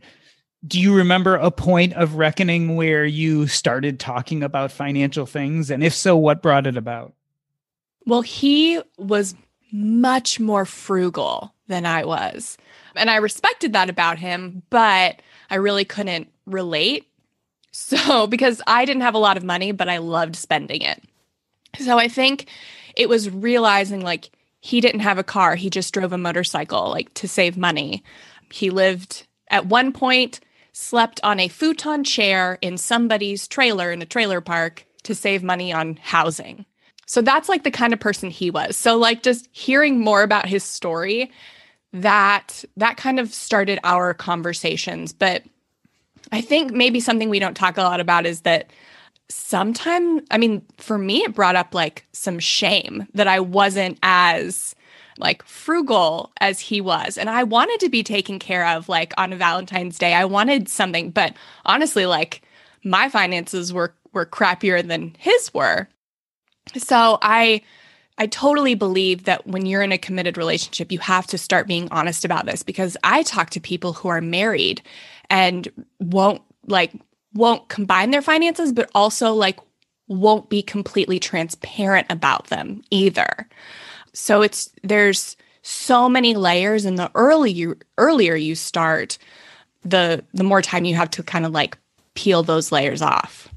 do 0.66 0.81
you 0.81 0.94
remember 0.94 1.35
a 1.35 1.50
point 1.50 1.92
of 1.94 2.14
reckoning 2.14 2.76
where 2.76 3.05
you 3.05 3.46
started 3.46 3.98
talking 3.98 4.42
about 4.42 4.70
financial 4.70 5.26
things? 5.26 5.70
And 5.70 5.83
if 5.83 5.92
so, 5.92 6.16
what 6.16 6.42
brought 6.42 6.66
it 6.66 6.76
about? 6.76 7.14
Well, 8.07 8.22
he 8.22 8.81
was 8.96 9.35
much 9.72 10.38
more 10.38 10.64
frugal 10.64 11.55
than 11.66 11.87
I 11.87 12.05
was. 12.05 12.57
And 12.94 13.11
I 13.11 13.16
respected 13.16 13.72
that 13.72 13.90
about 13.90 14.18
him, 14.18 14.62
but 14.70 15.20
I 15.50 15.57
really 15.57 15.85
couldn't 15.85 16.28
relate. 16.46 17.09
So, 17.72 18.26
because 18.28 18.62
I 18.66 18.85
didn't 18.85 19.02
have 19.02 19.14
a 19.14 19.18
lot 19.18 19.37
of 19.37 19.44
money, 19.44 19.72
but 19.72 19.88
I 19.88 19.98
loved 19.98 20.37
spending 20.37 20.83
it. 20.83 21.02
So, 21.78 21.98
I 21.98 22.07
think 22.07 22.46
it 22.96 23.09
was 23.09 23.31
realizing 23.31 24.00
like 24.02 24.31
he 24.61 24.81
didn't 24.81 25.00
have 25.00 25.18
a 25.18 25.24
car, 25.24 25.57
he 25.57 25.70
just 25.70 25.92
drove 25.92 26.12
a 26.12 26.18
motorcycle, 26.18 26.90
like 26.90 27.12
to 27.14 27.28
save 27.28 27.57
money. 27.57 28.02
He 28.50 28.70
lived 28.70 29.26
at 29.48 29.66
one 29.66 29.92
point 29.92 30.40
slept 30.72 31.20
on 31.22 31.38
a 31.38 31.48
futon 31.48 32.05
chair 32.05 32.59
in 32.62 32.78
somebody's 32.78 33.46
trailer 33.46 33.92
in 33.92 34.00
a 34.00 34.07
trailer 34.07 34.40
park 34.40 34.87
to 35.02 35.14
save 35.14 35.42
money 35.42 35.72
on 35.72 35.98
housing. 36.02 36.64
So 37.07 37.20
that's 37.20 37.48
like 37.48 37.64
the 37.64 37.70
kind 37.70 37.92
of 37.92 38.00
person 38.00 38.31
he 38.31 38.50
was. 38.50 38.76
So 38.76 38.96
like 38.96 39.22
just 39.22 39.48
hearing 39.52 40.00
more 40.00 40.22
about 40.22 40.46
his 40.46 40.64
story 40.64 41.31
that 41.92 42.64
that 42.78 42.96
kind 42.96 43.20
of 43.20 43.35
started 43.35 43.78
our 43.85 44.14
conversations, 44.14 45.12
but 45.12 45.42
I 46.31 46.40
think 46.40 46.72
maybe 46.72 47.00
something 47.00 47.28
we 47.28 47.38
don't 47.38 47.57
talk 47.57 47.76
a 47.76 47.83
lot 47.83 48.00
about 48.00 48.24
is 48.24 48.42
that 48.42 48.70
sometimes 49.33 50.23
I 50.31 50.38
mean 50.38 50.64
for 50.77 50.99
me 50.99 51.23
it 51.23 51.35
brought 51.35 51.57
up 51.57 51.75
like 51.75 52.07
some 52.12 52.38
shame 52.38 53.07
that 53.14 53.29
I 53.29 53.40
wasn't 53.40 53.99
as 54.03 54.75
like 55.18 55.42
frugal 55.45 56.33
as 56.40 56.61
he 56.61 56.81
was. 56.81 57.18
And 57.18 57.29
I 57.29 57.45
wanted 57.45 57.81
to 57.81 57.88
be 57.88 58.03
taken 58.03 58.38
care 58.38 58.66
of 58.66 58.88
like 58.88 59.12
on 59.18 59.33
a 59.33 59.37
Valentine's 59.37 59.99
Day. 59.99 60.14
I 60.14 60.25
wanted 60.25 60.68
something, 60.68 61.11
but 61.11 61.35
honestly, 61.64 62.07
like 62.07 62.42
my 62.85 63.09
finances 63.09 63.73
were 63.73 63.95
were 64.12 64.27
crappier 64.27 64.87
than 64.87 65.14
his 65.18 65.53
were. 65.55 65.88
So 66.77 67.18
I 67.23 67.62
I 68.18 68.27
totally 68.27 68.75
believe 68.75 69.25
that 69.25 69.47
when 69.47 69.66
you're 69.66 69.83
in 69.83 69.92
a 69.92 69.99
committed 69.99 70.37
relationship, 70.37 70.92
you 70.92 70.99
have 70.99 71.27
to 71.29 71.38
start 71.38 71.66
being 71.66 71.88
honest 71.90 72.25
about 72.25 72.47
this 72.47 72.62
because 72.62 72.97
I 73.03 73.23
talk 73.23 73.51
to 73.51 73.61
people 73.61 73.95
who 73.95 74.09
are 74.09 74.21
married 74.21 74.83
and 75.31 75.68
won't 75.99 76.42
like 76.66 76.92
won't 77.35 77.68
combine 77.68 78.11
their 78.11 78.23
finances, 78.23 78.73
but 78.73 78.90
also 78.95 79.33
like 79.33 79.59
won't 80.09 80.49
be 80.49 80.62
completely 80.62 81.18
transparent 81.18 82.07
about 82.11 82.49
them 82.49 82.83
either. 82.90 83.49
So 84.12 84.42
it's 84.42 84.71
there's 84.83 85.37
so 85.62 86.09
many 86.09 86.35
layers 86.35 86.85
and 86.85 86.99
the 86.99 87.11
earlier 87.14 87.77
earlier 87.99 88.35
you 88.35 88.55
start, 88.55 89.18
the 89.83 90.25
the 90.35 90.45
more 90.45 90.62
time 90.62 90.85
you 90.85 90.95
have 90.95 91.11
to 91.11 91.23
kind 91.23 91.47
of 91.47 91.53
like 91.53 91.79
peel 92.14 92.42
those 92.42 92.73
layers 92.73 93.01
off. 93.01 93.49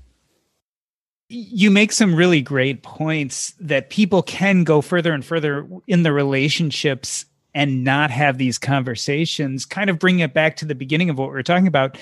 You 1.27 1.71
make 1.71 1.91
some 1.91 2.15
really 2.15 2.41
great 2.41 2.83
points 2.83 3.53
that 3.59 3.89
people 3.89 4.21
can 4.21 4.63
go 4.63 4.81
further 4.81 5.11
and 5.11 5.25
further 5.25 5.67
in 5.87 6.03
the 6.03 6.13
relationships 6.13 7.25
and 7.55 7.83
not 7.83 8.11
have 8.11 8.37
these 8.37 8.59
conversations. 8.59 9.65
Kind 9.65 9.89
of 9.89 9.97
bring 9.97 10.19
it 10.19 10.33
back 10.33 10.57
to 10.57 10.65
the 10.65 10.75
beginning 10.75 11.09
of 11.09 11.17
what 11.17 11.29
we're 11.29 11.41
talking 11.41 11.67
about. 11.67 11.97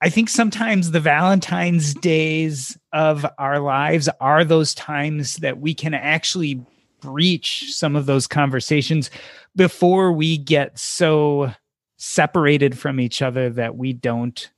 I 0.00 0.08
think 0.08 0.28
sometimes 0.28 0.90
the 0.90 1.00
Valentine's 1.00 1.94
days 1.94 2.78
of 2.92 3.26
our 3.38 3.58
lives 3.58 4.08
are 4.20 4.44
those 4.44 4.74
times 4.74 5.36
that 5.36 5.58
we 5.58 5.74
can 5.74 5.92
actually 5.92 6.64
breach 7.00 7.72
some 7.72 7.96
of 7.96 8.06
those 8.06 8.26
conversations 8.26 9.10
before 9.56 10.12
we 10.12 10.38
get 10.38 10.78
so 10.78 11.52
separated 11.96 12.78
from 12.78 13.00
each 13.00 13.22
other 13.22 13.50
that 13.50 13.76
we 13.76 13.92
don't 13.92 14.50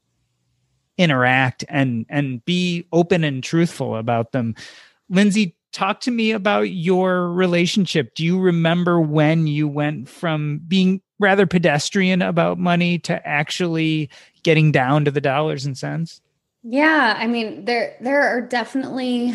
interact 0.98 1.64
and 1.70 2.04
and 2.10 2.44
be 2.44 2.86
open 2.92 3.24
and 3.24 3.42
truthful 3.42 3.96
about 3.96 4.32
them 4.32 4.54
lindsay 5.08 5.56
talk 5.72 6.00
to 6.00 6.10
me 6.10 6.32
about 6.32 6.70
your 6.70 7.30
relationship. 7.30 8.14
Do 8.14 8.24
you 8.24 8.38
remember 8.38 9.00
when 9.00 9.46
you 9.46 9.68
went 9.68 10.08
from 10.08 10.60
being 10.66 11.00
rather 11.18 11.46
pedestrian 11.46 12.22
about 12.22 12.58
money 12.58 12.98
to 13.00 13.26
actually 13.26 14.10
getting 14.42 14.72
down 14.72 15.04
to 15.04 15.10
the 15.10 15.20
dollars 15.20 15.64
and 15.64 15.76
cents? 15.76 16.20
Yeah, 16.62 17.16
I 17.16 17.26
mean 17.26 17.64
there 17.64 17.96
there 18.00 18.22
are 18.22 18.40
definitely 18.40 19.34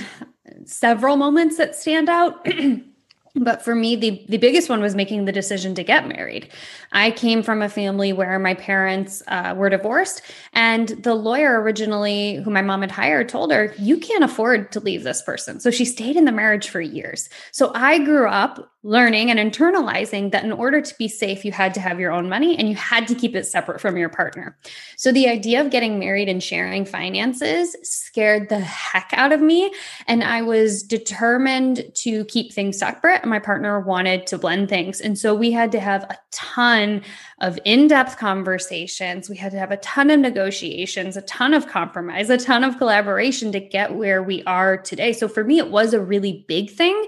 several 0.66 1.18
moments 1.18 1.58
that 1.58 1.76
stand 1.76 2.10
out. 2.10 2.48
but 3.36 3.64
for 3.64 3.76
me 3.76 3.96
the 3.96 4.24
the 4.30 4.38
biggest 4.38 4.70
one 4.70 4.82
was 4.82 4.96
making 4.96 5.26
the 5.26 5.32
decision 5.32 5.76
to 5.76 5.84
get 5.84 6.08
married 6.08 6.50
i 6.96 7.12
came 7.12 7.44
from 7.44 7.62
a 7.62 7.70
family 7.70 8.12
where 8.12 8.40
my 8.40 8.54
parents 8.54 9.22
uh, 9.28 9.54
were 9.56 9.70
divorced 9.70 10.22
and 10.54 10.90
the 10.90 11.14
lawyer 11.14 11.62
originally 11.62 12.36
who 12.38 12.50
my 12.50 12.62
mom 12.62 12.82
had 12.82 12.92
hired 12.92 13.30
told 13.30 13.52
her 13.52 13.74
you 13.78 13.98
can't 13.98 14.24
afford 14.24 14.72
to 14.72 14.80
leave 14.80 15.04
this 15.04 15.22
person 15.22 15.60
so 15.60 15.70
she 15.70 15.86
stayed 15.86 16.16
in 16.16 16.26
the 16.26 16.32
marriage 16.32 16.70
for 16.70 16.82
years 16.82 17.30
so 17.52 17.72
i 17.76 18.00
grew 18.00 18.28
up 18.28 18.72
learning 18.86 19.32
and 19.32 19.40
internalizing 19.40 20.32
that 20.32 20.44
in 20.44 20.52
order 20.52 20.80
to 20.80 20.96
be 21.00 21.08
safe, 21.08 21.44
you 21.44 21.52
had 21.52 21.74
to 21.74 21.80
have 21.80 22.00
your 22.00 22.12
own 22.12 22.30
money 22.30 22.56
and 22.56 22.70
you 22.70 22.76
had 22.76 23.08
to 23.08 23.16
keep 23.16 23.36
it 23.36 23.44
separate 23.44 23.82
from 23.82 23.98
your 23.98 24.10
partner. 24.10 24.56
So 24.96 25.12
the 25.12 25.28
idea 25.28 25.60
of 25.60 25.72
getting 25.72 25.98
married 25.98 26.30
and 26.30 26.42
sharing 26.42 26.86
finances 26.86 27.76
scared 27.82 28.48
the 28.48 28.60
heck 28.60 29.10
out 29.14 29.34
of 29.34 29.42
me. 29.42 29.74
And 30.08 30.24
I 30.24 30.44
was 30.44 30.84
determined 30.84 31.84
to 31.96 32.26
keep 32.26 32.54
things 32.54 32.78
separate. 32.78 33.22
And 33.24 33.32
my 33.32 33.40
partner 33.40 33.80
wanted 33.80 34.28
to 34.28 34.38
blend 34.38 34.70
things. 34.70 35.02
And 35.02 35.18
so 35.18 35.34
we 35.34 35.50
had 35.50 35.72
to 35.72 35.80
have 35.80 36.04
a 36.04 36.18
ton 36.32 36.85
one 36.86 37.02
of 37.40 37.60
in 37.66 37.88
depth 37.88 38.18
conversations. 38.18 39.30
We 39.30 39.36
had 39.36 39.52
to 39.52 39.60
have 39.60 39.72
a 39.72 39.78
ton 39.78 40.10
of 40.10 40.22
negotiations, 40.22 41.18
a 41.18 41.22
ton 41.24 41.54
of 41.54 41.68
compromise, 41.68 42.30
a 42.30 42.38
ton 42.38 42.64
of 42.64 42.78
collaboration 42.78 43.52
to 43.52 43.60
get 43.60 43.96
where 43.96 44.24
we 44.24 44.42
are 44.44 44.78
today. 44.78 45.12
So 45.12 45.28
for 45.28 45.44
me, 45.44 45.58
it 45.58 45.70
was 45.70 45.94
a 45.94 46.00
really 46.00 46.46
big 46.48 46.70
thing, 46.70 47.08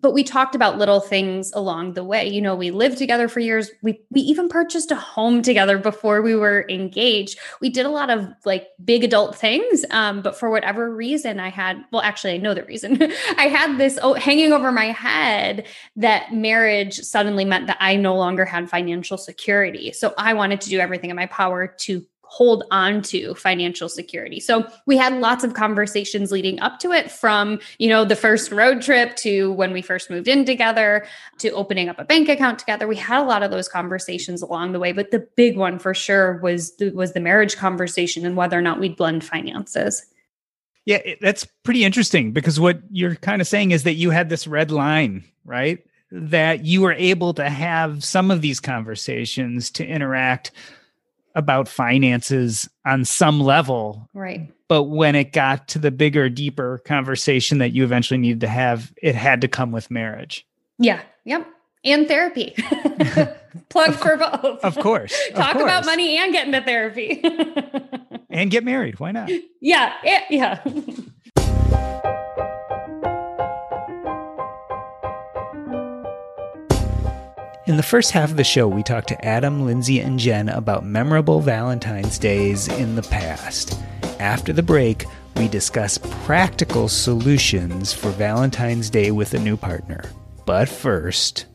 but 0.00 0.12
we 0.12 0.24
talked 0.24 0.56
about 0.56 0.78
little 0.78 0.98
things 0.98 1.52
along 1.52 1.94
the 1.94 2.02
way. 2.02 2.26
You 2.26 2.40
know, 2.40 2.56
we 2.56 2.72
lived 2.72 2.98
together 2.98 3.28
for 3.28 3.38
years. 3.38 3.70
We 3.80 4.00
we 4.10 4.22
even 4.22 4.48
purchased 4.48 4.90
a 4.90 4.96
home 4.96 5.40
together 5.40 5.78
before 5.78 6.20
we 6.20 6.34
were 6.34 6.66
engaged. 6.68 7.38
We 7.60 7.70
did 7.70 7.86
a 7.86 7.90
lot 7.90 8.10
of 8.10 8.26
like 8.44 8.68
big 8.84 9.04
adult 9.04 9.36
things, 9.36 9.84
um, 9.90 10.20
but 10.20 10.36
for 10.36 10.50
whatever 10.50 10.92
reason, 10.92 11.38
I 11.38 11.50
had 11.50 11.84
well, 11.92 12.02
actually, 12.02 12.34
I 12.34 12.38
know 12.38 12.54
the 12.54 12.64
reason. 12.64 13.00
I 13.36 13.46
had 13.46 13.78
this 13.78 14.00
oh, 14.02 14.14
hanging 14.14 14.52
over 14.52 14.72
my 14.72 14.86
head 14.86 15.66
that 15.94 16.34
marriage 16.34 16.98
suddenly 17.00 17.44
meant 17.44 17.68
that 17.68 17.78
I 17.78 17.94
no 17.94 18.16
longer 18.16 18.44
had 18.44 18.68
financial 18.68 19.16
security 19.16 19.59
security. 19.60 19.92
So 19.92 20.14
I 20.18 20.34
wanted 20.34 20.60
to 20.62 20.68
do 20.68 20.78
everything 20.78 21.10
in 21.10 21.16
my 21.16 21.26
power 21.26 21.66
to 21.66 22.04
hold 22.22 22.62
on 22.70 23.02
to 23.02 23.34
financial 23.34 23.88
security. 23.88 24.38
So 24.38 24.64
we 24.86 24.96
had 24.96 25.14
lots 25.14 25.42
of 25.42 25.54
conversations 25.54 26.30
leading 26.30 26.60
up 26.60 26.78
to 26.78 26.92
it 26.92 27.10
from, 27.10 27.58
you 27.78 27.88
know, 27.88 28.04
the 28.04 28.14
first 28.14 28.52
road 28.52 28.82
trip 28.82 29.16
to 29.16 29.50
when 29.52 29.72
we 29.72 29.82
first 29.82 30.10
moved 30.10 30.28
in 30.28 30.44
together 30.44 31.04
to 31.38 31.50
opening 31.50 31.88
up 31.88 31.98
a 31.98 32.04
bank 32.04 32.28
account 32.28 32.60
together. 32.60 32.86
We 32.86 32.94
had 32.94 33.20
a 33.20 33.26
lot 33.26 33.42
of 33.42 33.50
those 33.50 33.68
conversations 33.68 34.42
along 34.42 34.72
the 34.72 34.78
way, 34.78 34.92
but 34.92 35.10
the 35.10 35.26
big 35.36 35.56
one 35.56 35.80
for 35.80 35.92
sure 35.92 36.38
was 36.40 36.76
the, 36.76 36.90
was 36.90 37.14
the 37.14 37.20
marriage 37.20 37.56
conversation 37.56 38.24
and 38.24 38.36
whether 38.36 38.56
or 38.56 38.62
not 38.62 38.78
we'd 38.78 38.96
blend 38.96 39.24
finances. 39.24 40.06
Yeah, 40.86 41.00
that's 41.20 41.44
pretty 41.64 41.84
interesting 41.84 42.30
because 42.30 42.60
what 42.60 42.80
you're 42.92 43.16
kind 43.16 43.42
of 43.42 43.48
saying 43.48 43.72
is 43.72 43.82
that 43.82 43.94
you 43.94 44.10
had 44.10 44.28
this 44.28 44.46
red 44.46 44.70
line, 44.70 45.24
right? 45.44 45.84
That 46.12 46.64
you 46.64 46.82
were 46.82 46.92
able 46.92 47.34
to 47.34 47.48
have 47.48 48.02
some 48.04 48.30
of 48.30 48.40
these 48.40 48.60
conversations 48.60 49.70
to 49.70 49.86
interact 49.86 50.50
about 51.34 51.68
finances 51.68 52.68
on 52.84 53.04
some 53.04 53.40
level. 53.40 54.08
Right. 54.12 54.52
But 54.68 54.84
when 54.84 55.14
it 55.14 55.32
got 55.32 55.68
to 55.68 55.78
the 55.78 55.90
bigger, 55.90 56.28
deeper 56.28 56.78
conversation 56.84 57.58
that 57.58 57.72
you 57.72 57.84
eventually 57.84 58.18
needed 58.18 58.40
to 58.40 58.48
have, 58.48 58.92
it 59.00 59.14
had 59.14 59.40
to 59.42 59.48
come 59.48 59.72
with 59.72 59.90
marriage. 59.90 60.46
Yeah. 60.78 61.00
Yep. 61.24 61.46
And 61.84 62.08
therapy. 62.08 62.54
Plug 63.68 63.94
for 63.94 64.16
both. 64.16 64.64
Of 64.64 64.76
course. 64.78 65.18
Talk 65.34 65.54
of 65.54 65.60
course. 65.60 65.64
about 65.64 65.86
money 65.86 66.18
and 66.18 66.32
get 66.32 66.46
into 66.46 66.60
therapy. 66.60 67.22
and 68.30 68.50
get 68.50 68.64
married. 68.64 69.00
Why 69.00 69.12
not? 69.12 69.30
Yeah. 69.60 69.94
Yeah. 70.30 70.60
In 77.70 77.76
the 77.76 77.84
first 77.84 78.10
half 78.10 78.32
of 78.32 78.36
the 78.36 78.42
show, 78.42 78.66
we 78.66 78.82
talked 78.82 79.06
to 79.10 79.24
Adam, 79.24 79.64
Lindsay, 79.64 80.00
and 80.00 80.18
Jen 80.18 80.48
about 80.48 80.84
memorable 80.84 81.38
Valentine's 81.38 82.18
days 82.18 82.66
in 82.66 82.96
the 82.96 83.02
past. 83.02 83.80
After 84.18 84.52
the 84.52 84.60
break, 84.60 85.04
we 85.36 85.46
discuss 85.46 85.96
practical 86.26 86.88
solutions 86.88 87.92
for 87.92 88.10
Valentine's 88.10 88.90
Day 88.90 89.12
with 89.12 89.34
a 89.34 89.38
new 89.38 89.56
partner. 89.56 90.02
But 90.46 90.68
first, 90.68 91.46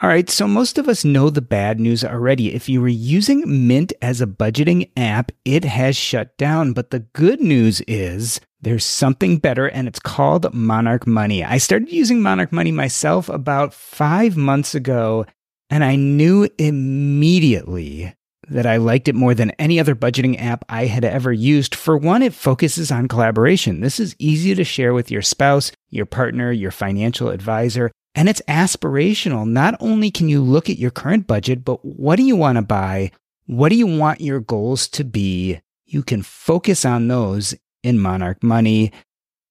all 0.00 0.08
right, 0.08 0.30
so 0.30 0.48
most 0.48 0.78
of 0.78 0.88
us 0.88 1.04
know 1.04 1.28
the 1.28 1.42
bad 1.42 1.78
news 1.78 2.02
already. 2.04 2.54
If 2.54 2.70
you 2.70 2.80
were 2.80 2.88
using 2.88 3.68
Mint 3.68 3.92
as 4.00 4.22
a 4.22 4.26
budgeting 4.26 4.90
app, 4.96 5.30
it 5.44 5.64
has 5.64 5.94
shut 5.94 6.38
down. 6.38 6.72
But 6.72 6.88
the 6.88 7.00
good 7.00 7.42
news 7.42 7.82
is 7.82 8.40
there's 8.62 8.86
something 8.86 9.36
better, 9.36 9.66
and 9.66 9.86
it's 9.86 10.00
called 10.00 10.54
Monarch 10.54 11.06
Money. 11.06 11.44
I 11.44 11.58
started 11.58 11.92
using 11.92 12.22
Monarch 12.22 12.50
Money 12.50 12.72
myself 12.72 13.28
about 13.28 13.74
five 13.74 14.38
months 14.38 14.74
ago, 14.74 15.26
and 15.70 15.84
I 15.84 15.96
knew 15.96 16.48
immediately 16.58 18.14
that 18.48 18.66
I 18.66 18.78
liked 18.78 19.06
it 19.06 19.14
more 19.14 19.32
than 19.32 19.52
any 19.52 19.78
other 19.78 19.94
budgeting 19.94 20.40
app 20.42 20.64
I 20.68 20.86
had 20.86 21.04
ever 21.04 21.32
used. 21.32 21.74
For 21.74 21.96
one, 21.96 22.22
it 22.22 22.34
focuses 22.34 22.90
on 22.90 23.06
collaboration. 23.06 23.80
This 23.80 24.00
is 24.00 24.16
easy 24.18 24.54
to 24.56 24.64
share 24.64 24.92
with 24.92 25.10
your 25.10 25.22
spouse, 25.22 25.70
your 25.88 26.06
partner, 26.06 26.50
your 26.50 26.72
financial 26.72 27.28
advisor, 27.28 27.92
and 28.16 28.28
it's 28.28 28.42
aspirational. 28.48 29.48
Not 29.48 29.76
only 29.78 30.10
can 30.10 30.28
you 30.28 30.42
look 30.42 30.68
at 30.68 30.78
your 30.78 30.90
current 30.90 31.28
budget, 31.28 31.64
but 31.64 31.84
what 31.84 32.16
do 32.16 32.24
you 32.24 32.34
want 32.34 32.56
to 32.56 32.62
buy? 32.62 33.12
What 33.46 33.68
do 33.68 33.76
you 33.76 33.86
want 33.86 34.20
your 34.20 34.40
goals 34.40 34.88
to 34.88 35.04
be? 35.04 35.60
You 35.86 36.02
can 36.02 36.22
focus 36.22 36.84
on 36.84 37.06
those 37.06 37.54
in 37.84 38.00
Monarch 38.00 38.42
Money. 38.42 38.92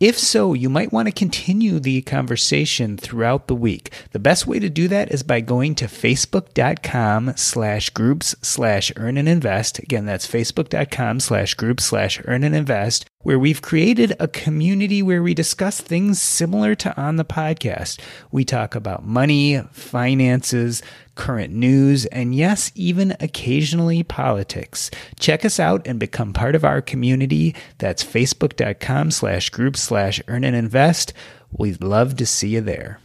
If 0.00 0.16
so, 0.16 0.54
you 0.54 0.68
might 0.68 0.92
want 0.92 1.08
to 1.08 1.12
continue 1.12 1.80
the 1.80 2.02
conversation 2.02 2.96
throughout 2.96 3.48
the 3.48 3.54
week. 3.56 3.90
The 4.12 4.20
best 4.20 4.46
way 4.46 4.60
to 4.60 4.70
do 4.70 4.86
that 4.86 5.10
is 5.10 5.24
by 5.24 5.40
going 5.40 5.74
to 5.74 5.86
facebook.com 5.86 7.32
slash 7.34 7.90
groups 7.90 8.36
slash 8.40 8.92
earn 8.94 9.16
and 9.16 9.28
invest. 9.28 9.80
Again, 9.80 10.06
that's 10.06 10.24
facebook.com 10.24 11.18
slash 11.18 11.54
groups 11.54 11.84
slash 11.84 12.22
earn 12.26 12.44
and 12.44 12.54
invest. 12.54 13.06
where 13.22 13.38
we've 13.38 13.60
created 13.60 14.14
a 14.20 14.28
community 14.28 15.02
where 15.02 15.22
we 15.22 15.34
discuss 15.34 15.80
things 15.80 16.20
similar 16.20 16.74
to 16.76 16.96
on 16.98 17.16
the 17.16 17.24
podcast. 17.24 18.00
We 18.30 18.44
talk 18.44 18.74
about 18.74 19.04
money, 19.04 19.60
finances, 19.72 20.82
current 21.18 21.52
news, 21.52 22.06
and 22.06 22.34
yes, 22.34 22.72
even 22.74 23.14
occasionally 23.20 24.02
politics. 24.02 24.90
Check 25.20 25.44
us 25.44 25.60
out 25.60 25.86
and 25.86 26.00
become 26.00 26.32
part 26.32 26.54
of 26.54 26.64
our 26.64 26.80
community. 26.80 27.54
That's 27.76 28.02
facebook.com 28.02 29.10
slash 29.10 29.50
group 29.50 29.76
slash 29.76 30.22
earn 30.28 30.44
and 30.44 30.56
invest. 30.56 31.12
We'd 31.52 31.82
love 31.82 32.16
to 32.16 32.24
see 32.24 32.50
you 32.50 32.62
there. 32.62 33.00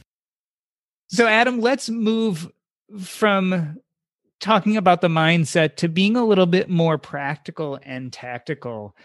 So, 1.08 1.28
Adam, 1.28 1.60
let's 1.60 1.90
move 1.90 2.50
from 3.00 3.78
talking 4.40 4.78
about 4.78 5.02
the 5.02 5.08
mindset 5.08 5.78
to 5.78 5.88
being 5.88 6.16
a 6.16 6.26
little 6.26 6.46
bit 6.46 6.70
more 6.70 6.98
practical 6.98 7.80
and 7.84 8.14
tactical. 8.14 8.96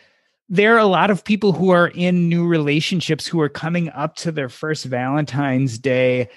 There 0.48 0.74
are 0.74 0.78
a 0.78 0.86
lot 0.86 1.10
of 1.10 1.24
people 1.24 1.52
who 1.52 1.70
are 1.70 1.88
in 1.88 2.28
new 2.28 2.46
relationships 2.46 3.26
who 3.26 3.40
are 3.40 3.48
coming 3.48 3.88
up 3.90 4.16
to 4.16 4.32
their 4.32 4.48
first 4.48 4.84
Valentine's 4.84 5.78
Day. 5.78 6.28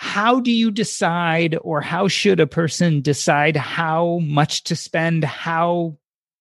How 0.00 0.38
do 0.38 0.52
you 0.52 0.70
decide, 0.70 1.58
or 1.62 1.80
how 1.80 2.06
should 2.06 2.38
a 2.38 2.46
person 2.46 3.00
decide 3.00 3.56
how 3.56 4.20
much 4.20 4.62
to 4.64 4.76
spend, 4.76 5.24
how 5.24 5.96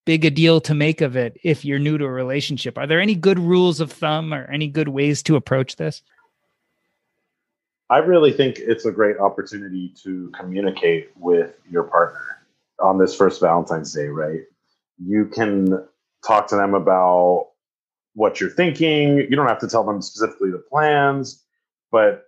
big 0.06 0.26
a 0.26 0.30
deal 0.30 0.62
to 0.62 0.76
make 0.76 1.02
of 1.02 1.16
it 1.16 1.40
if 1.44 1.66
you're 1.66 1.80
new 1.80 1.98
to 1.98 2.06
a 2.06 2.10
relationship? 2.10 2.78
Are 2.78 2.86
there 2.86 3.02
any 3.02 3.16
good 3.16 3.40
rules 3.40 3.80
of 3.80 3.92
thumb 3.92 4.32
or 4.32 4.46
any 4.46 4.68
good 4.68 4.90
ways 4.90 5.24
to 5.24 5.36
approach 5.36 5.76
this? 5.76 6.04
I 7.90 7.98
really 7.98 8.32
think 8.32 8.60
it's 8.60 8.86
a 8.86 8.92
great 8.92 9.18
opportunity 9.18 9.92
to 10.04 10.32
communicate 10.40 11.10
with 11.16 11.58
your 11.68 11.86
partner 11.86 12.46
on 12.80 13.00
this 13.00 13.16
first 13.16 13.42
Valentine's 13.42 13.92
Day, 13.92 14.06
right? 14.06 14.42
You 15.04 15.26
can 15.26 15.84
talk 16.24 16.46
to 16.50 16.56
them 16.56 16.76
about 16.76 17.48
what 18.14 18.40
you're 18.40 18.52
thinking. 18.52 19.18
You 19.18 19.36
don't 19.36 19.48
have 19.48 19.62
to 19.62 19.68
tell 19.68 19.84
them 19.84 20.04
specifically 20.04 20.52
the 20.52 20.64
plans, 20.70 21.44
but 21.92 22.27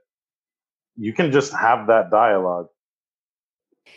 you 0.99 1.13
can 1.13 1.31
just 1.31 1.53
have 1.53 1.87
that 1.87 2.11
dialogue. 2.11 2.67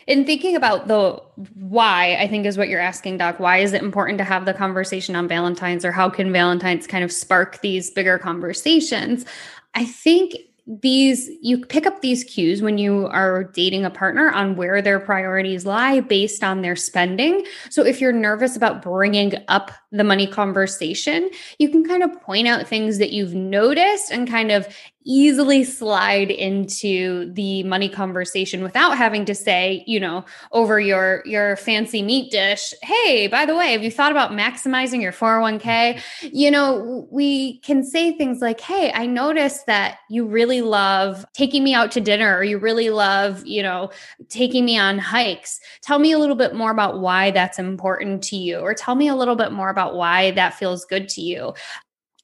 In 0.07 0.25
thinking 0.25 0.55
about 0.55 0.87
the 0.87 1.21
why, 1.53 2.15
I 2.15 2.27
think 2.27 2.45
is 2.45 2.57
what 2.57 2.67
you're 2.67 2.79
asking, 2.79 3.17
Doc. 3.17 3.39
Why 3.39 3.59
is 3.59 3.73
it 3.73 3.83
important 3.83 4.17
to 4.17 4.23
have 4.23 4.45
the 4.45 4.53
conversation 4.53 5.15
on 5.15 5.27
Valentine's, 5.27 5.85
or 5.85 5.91
how 5.91 6.09
can 6.09 6.31
Valentine's 6.31 6.87
kind 6.87 7.03
of 7.03 7.11
spark 7.11 7.61
these 7.61 7.91
bigger 7.91 8.17
conversations? 8.17 9.25
I 9.75 9.85
think 9.85 10.33
these 10.65 11.29
you 11.41 11.63
pick 11.65 11.85
up 11.85 12.01
these 12.01 12.23
cues 12.23 12.61
when 12.61 12.77
you 12.77 13.07
are 13.07 13.43
dating 13.43 13.83
a 13.83 13.89
partner 13.89 14.31
on 14.31 14.55
where 14.55 14.81
their 14.81 14.99
priorities 14.99 15.65
lie 15.65 15.99
based 15.99 16.41
on 16.41 16.61
their 16.61 16.75
spending 16.75 17.45
so 17.69 17.83
if 17.83 17.99
you're 17.99 18.13
nervous 18.13 18.55
about 18.55 18.81
bringing 18.81 19.33
up 19.49 19.71
the 19.93 20.03
money 20.03 20.27
conversation 20.27 21.29
you 21.59 21.69
can 21.69 21.85
kind 21.85 22.03
of 22.03 22.21
point 22.21 22.47
out 22.47 22.67
things 22.67 22.97
that 22.97 23.11
you've 23.11 23.33
noticed 23.33 24.11
and 24.11 24.27
kind 24.27 24.51
of 24.51 24.67
easily 25.05 25.63
slide 25.63 26.31
into 26.31 27.31
the 27.33 27.63
money 27.63 27.89
conversation 27.89 28.63
without 28.63 28.97
having 28.97 29.25
to 29.25 29.35
say, 29.35 29.83
you 29.85 29.99
know, 29.99 30.23
over 30.51 30.79
your 30.79 31.21
your 31.25 31.55
fancy 31.57 32.01
meat 32.01 32.31
dish, 32.31 32.73
"Hey, 32.81 33.27
by 33.27 33.45
the 33.45 33.55
way, 33.55 33.73
have 33.73 33.83
you 33.83 33.91
thought 33.91 34.11
about 34.11 34.31
maximizing 34.31 35.01
your 35.01 35.11
401k?" 35.11 35.99
You 36.21 36.51
know, 36.51 37.07
we 37.11 37.59
can 37.59 37.83
say 37.83 38.11
things 38.13 38.41
like, 38.41 38.61
"Hey, 38.61 38.91
I 38.93 39.05
noticed 39.05 39.65
that 39.67 39.97
you 40.09 40.25
really 40.25 40.61
love 40.61 41.25
taking 41.33 41.63
me 41.63 41.73
out 41.73 41.91
to 41.91 42.01
dinner 42.01 42.35
or 42.37 42.43
you 42.43 42.57
really 42.57 42.89
love, 42.89 43.45
you 43.45 43.63
know, 43.63 43.89
taking 44.29 44.65
me 44.65 44.77
on 44.77 44.97
hikes. 44.99 45.59
Tell 45.81 45.99
me 45.99 46.11
a 46.11 46.19
little 46.19 46.35
bit 46.35 46.55
more 46.55 46.71
about 46.71 46.99
why 46.99 47.31
that's 47.31 47.59
important 47.59 48.23
to 48.23 48.35
you 48.37 48.59
or 48.59 48.73
tell 48.73 48.95
me 48.95 49.07
a 49.07 49.15
little 49.15 49.35
bit 49.35 49.51
more 49.51 49.69
about 49.83 49.95
why 49.95 50.31
that 50.31 50.53
feels 50.55 50.85
good 50.85 51.09
to 51.09 51.21
you." 51.21 51.53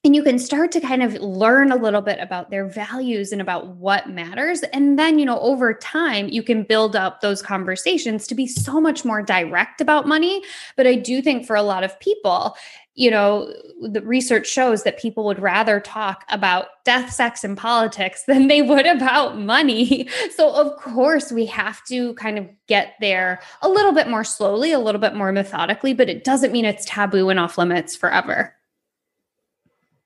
And 0.02 0.16
you 0.16 0.22
can 0.22 0.38
start 0.38 0.72
to 0.72 0.80
kind 0.80 1.02
of 1.02 1.12
learn 1.14 1.70
a 1.70 1.76
little 1.76 2.00
bit 2.00 2.18
about 2.20 2.48
their 2.50 2.66
values 2.66 3.32
and 3.32 3.40
about 3.40 3.76
what 3.76 4.08
matters. 4.08 4.62
And 4.72 4.98
then 4.98 5.18
you 5.18 5.26
know 5.26 5.38
over 5.40 5.74
time 5.74 6.28
you 6.28 6.42
can 6.42 6.62
build 6.62 6.96
up 6.96 7.20
those 7.20 7.42
conversations 7.42 8.26
to 8.28 8.34
be 8.34 8.46
so 8.46 8.80
much 8.80 9.04
more 9.04 9.22
direct 9.22 9.80
about 9.80 10.08
money. 10.08 10.42
But 10.76 10.86
i 10.86 10.94
do 10.94 11.20
think 11.20 11.46
for 11.46 11.56
a 11.56 11.62
lot 11.62 11.84
of 11.84 11.98
people 12.00 12.56
you 12.94 13.10
know 13.10 13.52
the 13.82 14.02
research 14.02 14.48
shows 14.48 14.82
that 14.82 14.98
people 14.98 15.24
would 15.24 15.38
rather 15.38 15.80
talk 15.80 16.24
about 16.28 16.66
death 16.84 17.12
sex 17.12 17.44
and 17.44 17.56
politics 17.56 18.24
than 18.26 18.48
they 18.48 18.62
would 18.62 18.86
about 18.86 19.38
money. 19.38 20.08
So 20.34 20.54
of 20.54 20.76
course 20.76 21.30
we 21.30 21.46
have 21.46 21.84
to 21.86 22.14
kind 22.14 22.38
of 22.38 22.48
get 22.66 22.94
there 23.00 23.40
a 23.62 23.68
little 23.68 23.92
bit 23.92 24.08
more 24.08 24.24
slowly 24.24 24.72
a 24.72 24.78
little 24.78 25.00
bit 25.00 25.14
more 25.14 25.32
methodically 25.32 25.92
but 25.92 26.08
it 26.08 26.24
doesn't 26.24 26.52
mean 26.52 26.64
it's 26.64 26.84
taboo 26.86 27.28
and 27.28 27.38
off 27.38 27.58
limits 27.58 27.94
forever 27.94 28.54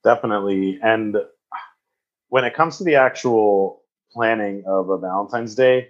definitely. 0.05 0.79
And 0.83 1.17
when 2.29 2.45
it 2.45 2.55
comes 2.55 2.79
to 2.79 2.85
the 2.85 2.97
actual 2.97 3.83
planning 4.13 4.65
of 4.67 4.91
a 4.91 4.99
Valentine's 4.99 5.55
Day, 5.55 5.89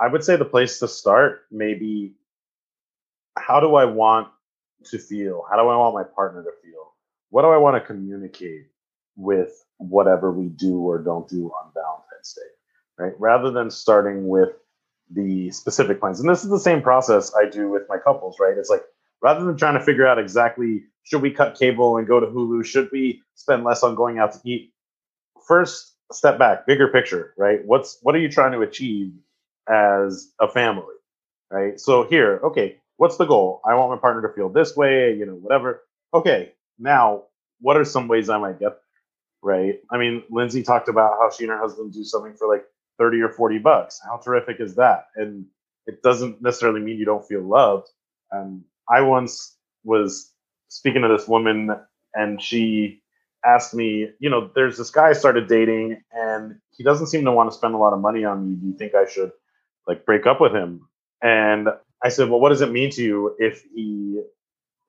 I 0.00 0.08
would 0.08 0.24
say 0.24 0.36
the 0.36 0.44
place 0.44 0.78
to 0.80 0.88
start 0.88 1.42
maybe 1.50 2.14
how 3.36 3.60
do 3.60 3.74
I 3.76 3.84
want 3.84 4.28
to 4.86 4.98
feel? 4.98 5.44
How 5.48 5.56
do 5.56 5.68
I 5.68 5.76
want 5.76 5.94
my 5.94 6.04
partner 6.04 6.42
to 6.42 6.50
feel? 6.62 6.94
What 7.30 7.42
do 7.42 7.48
I 7.48 7.56
want 7.56 7.76
to 7.76 7.86
communicate 7.86 8.66
with 9.16 9.64
whatever 9.76 10.32
we 10.32 10.48
do 10.48 10.78
or 10.80 10.98
don't 10.98 11.28
do 11.28 11.50
on 11.50 11.72
Valentine's 11.74 12.32
Day? 12.34 13.04
Right? 13.04 13.12
Rather 13.18 13.50
than 13.50 13.70
starting 13.70 14.28
with 14.28 14.50
the 15.10 15.50
specific 15.50 16.00
plans. 16.00 16.20
And 16.20 16.28
this 16.28 16.44
is 16.44 16.50
the 16.50 16.58
same 16.58 16.82
process 16.82 17.32
I 17.34 17.48
do 17.48 17.70
with 17.70 17.82
my 17.88 17.96
couples, 17.98 18.36
right? 18.40 18.56
It's 18.56 18.70
like 18.70 18.82
rather 19.22 19.44
than 19.44 19.56
trying 19.56 19.78
to 19.78 19.84
figure 19.84 20.06
out 20.06 20.18
exactly 20.18 20.84
should 21.04 21.22
we 21.22 21.30
cut 21.30 21.58
cable 21.58 21.96
and 21.96 22.06
go 22.06 22.20
to 22.20 22.26
Hulu? 22.26 22.64
Should 22.64 22.90
we 22.92 23.22
spend 23.34 23.64
less 23.64 23.82
on 23.82 23.94
going 23.94 24.18
out 24.18 24.34
to 24.34 24.40
eat? 24.44 24.72
First, 25.46 25.94
step 26.12 26.38
back, 26.38 26.66
bigger 26.66 26.88
picture, 26.88 27.32
right? 27.38 27.60
What's 27.64 27.98
what 28.02 28.14
are 28.14 28.18
you 28.18 28.30
trying 28.30 28.52
to 28.52 28.60
achieve 28.60 29.12
as 29.68 30.30
a 30.40 30.48
family, 30.48 30.94
right? 31.50 31.80
So 31.80 32.04
here, 32.04 32.40
okay, 32.44 32.76
what's 32.96 33.16
the 33.16 33.24
goal? 33.24 33.60
I 33.64 33.74
want 33.74 33.90
my 33.90 33.98
partner 33.98 34.28
to 34.28 34.34
feel 34.34 34.48
this 34.48 34.76
way, 34.76 35.14
you 35.14 35.26
know, 35.26 35.34
whatever. 35.34 35.82
Okay, 36.12 36.52
now 36.78 37.24
what 37.60 37.76
are 37.76 37.84
some 37.84 38.08
ways 38.08 38.28
I 38.28 38.38
might 38.38 38.60
get 38.60 38.72
there, 38.72 39.54
right? 39.56 39.80
I 39.90 39.98
mean, 39.98 40.22
Lindsay 40.30 40.62
talked 40.62 40.88
about 40.88 41.18
how 41.18 41.30
she 41.30 41.44
and 41.44 41.52
her 41.52 41.58
husband 41.58 41.92
do 41.92 42.04
something 42.04 42.34
for 42.34 42.48
like 42.48 42.64
30 42.98 43.20
or 43.22 43.30
40 43.30 43.58
bucks. 43.58 44.00
How 44.04 44.18
terrific 44.18 44.60
is 44.60 44.74
that? 44.76 45.06
And 45.16 45.46
it 45.86 46.02
doesn't 46.02 46.42
necessarily 46.42 46.80
mean 46.80 46.98
you 46.98 47.04
don't 47.04 47.26
feel 47.26 47.42
loved. 47.42 47.88
And 48.30 48.62
I 48.90 49.02
once 49.02 49.56
was 49.84 50.32
speaking 50.68 51.02
to 51.02 51.08
this 51.08 51.28
woman, 51.28 51.70
and 52.14 52.42
she 52.42 53.02
asked 53.44 53.74
me, 53.74 54.08
you 54.18 54.30
know, 54.30 54.50
there's 54.54 54.76
this 54.76 54.90
guy 54.90 55.08
I 55.08 55.12
started 55.12 55.48
dating, 55.48 56.02
and 56.12 56.56
he 56.70 56.84
doesn't 56.84 57.06
seem 57.06 57.24
to 57.24 57.32
want 57.32 57.50
to 57.50 57.56
spend 57.56 57.74
a 57.74 57.78
lot 57.78 57.92
of 57.92 58.00
money 58.00 58.24
on 58.24 58.48
me. 58.48 58.56
Do 58.56 58.66
you 58.66 58.76
think 58.76 58.94
I 58.94 59.06
should 59.06 59.32
like 59.86 60.04
break 60.04 60.26
up 60.26 60.40
with 60.40 60.52
him? 60.52 60.88
And 61.22 61.68
I 62.02 62.10
said, 62.10 62.28
well, 62.28 62.40
what 62.40 62.50
does 62.50 62.60
it 62.60 62.70
mean 62.70 62.90
to 62.90 63.02
you 63.02 63.34
if 63.38 63.62
he 63.74 64.20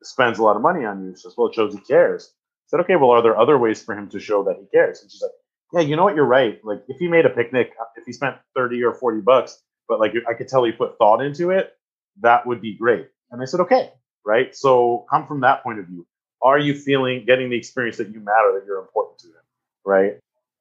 spends 0.03 0.39
a 0.39 0.43
lot 0.43 0.55
of 0.55 0.61
money 0.61 0.85
on 0.85 1.03
you? 1.03 1.15
She 1.15 1.21
says, 1.21 1.33
well, 1.37 1.47
it 1.47 1.55
shows 1.55 1.73
he 1.73 1.79
cares. 1.79 2.31
I 2.31 2.67
said, 2.67 2.79
okay, 2.81 2.95
well, 2.95 3.11
are 3.11 3.21
there 3.21 3.39
other 3.39 3.57
ways 3.57 3.81
for 3.81 3.95
him 3.95 4.09
to 4.09 4.19
show 4.19 4.43
that 4.43 4.57
he 4.59 4.65
cares? 4.67 5.01
And 5.01 5.11
she's 5.11 5.21
like, 5.21 5.31
yeah, 5.73 5.81
you 5.81 5.95
know 5.95 6.03
what? 6.03 6.15
You're 6.15 6.25
right. 6.25 6.59
Like 6.63 6.83
if 6.87 6.97
he 6.97 7.07
made 7.07 7.25
a 7.25 7.29
picnic, 7.29 7.71
if 7.95 8.05
he 8.05 8.13
spent 8.13 8.37
30 8.55 8.83
or 8.83 8.93
40 8.93 9.21
bucks, 9.21 9.61
but 9.87 9.99
like 9.99 10.13
I 10.27 10.33
could 10.33 10.47
tell 10.47 10.63
he 10.63 10.71
put 10.71 10.97
thought 10.97 11.21
into 11.21 11.51
it, 11.51 11.73
that 12.21 12.45
would 12.45 12.61
be 12.61 12.75
great. 12.75 13.07
And 13.31 13.41
I 13.41 13.45
said, 13.45 13.59
okay, 13.61 13.91
right? 14.25 14.55
So 14.55 15.05
come 15.09 15.27
from 15.27 15.41
that 15.41 15.63
point 15.63 15.79
of 15.79 15.85
view. 15.85 16.05
Are 16.41 16.57
you 16.57 16.73
feeling 16.73 17.25
getting 17.25 17.49
the 17.49 17.57
experience 17.57 17.97
that 17.97 18.09
you 18.09 18.19
matter, 18.19 18.53
that 18.53 18.63
you're 18.65 18.79
important 18.79 19.19
to 19.19 19.27
them, 19.27 19.43
right? 19.85 20.13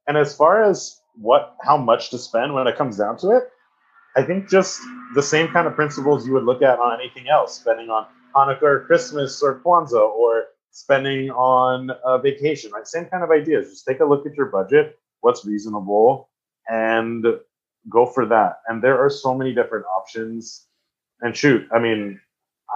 And 0.06 0.16
as 0.16 0.34
far 0.34 0.62
as 0.62 1.00
what 1.14 1.56
how 1.62 1.76
much 1.76 2.10
to 2.10 2.18
spend 2.18 2.54
when 2.54 2.66
it 2.66 2.76
comes 2.76 2.96
down 2.96 3.16
to 3.18 3.30
it, 3.30 3.44
I 4.16 4.22
think 4.22 4.48
just 4.48 4.80
the 5.14 5.22
same 5.22 5.48
kind 5.48 5.66
of 5.66 5.74
principles 5.74 6.26
you 6.26 6.32
would 6.32 6.44
look 6.44 6.62
at 6.62 6.78
on 6.78 6.98
anything 6.98 7.28
else, 7.28 7.54
spending 7.54 7.90
on 7.90 8.06
Hanukkah 8.34 8.62
or 8.62 8.84
Christmas 8.86 9.42
or 9.42 9.60
Kwanzaa 9.60 10.08
or 10.08 10.44
spending 10.70 11.30
on 11.30 11.90
a 12.04 12.18
vacation, 12.18 12.72
right? 12.72 12.86
Same 12.86 13.06
kind 13.06 13.22
of 13.22 13.30
ideas. 13.30 13.70
Just 13.70 13.86
take 13.86 14.00
a 14.00 14.04
look 14.04 14.26
at 14.26 14.34
your 14.34 14.46
budget, 14.46 14.98
what's 15.20 15.44
reasonable, 15.44 16.30
and 16.68 17.24
go 17.88 18.06
for 18.06 18.26
that. 18.26 18.60
And 18.66 18.82
there 18.82 19.02
are 19.04 19.10
so 19.10 19.34
many 19.34 19.54
different 19.54 19.86
options. 19.86 20.66
And 21.20 21.36
shoot, 21.36 21.66
I 21.72 21.78
mean, 21.78 22.20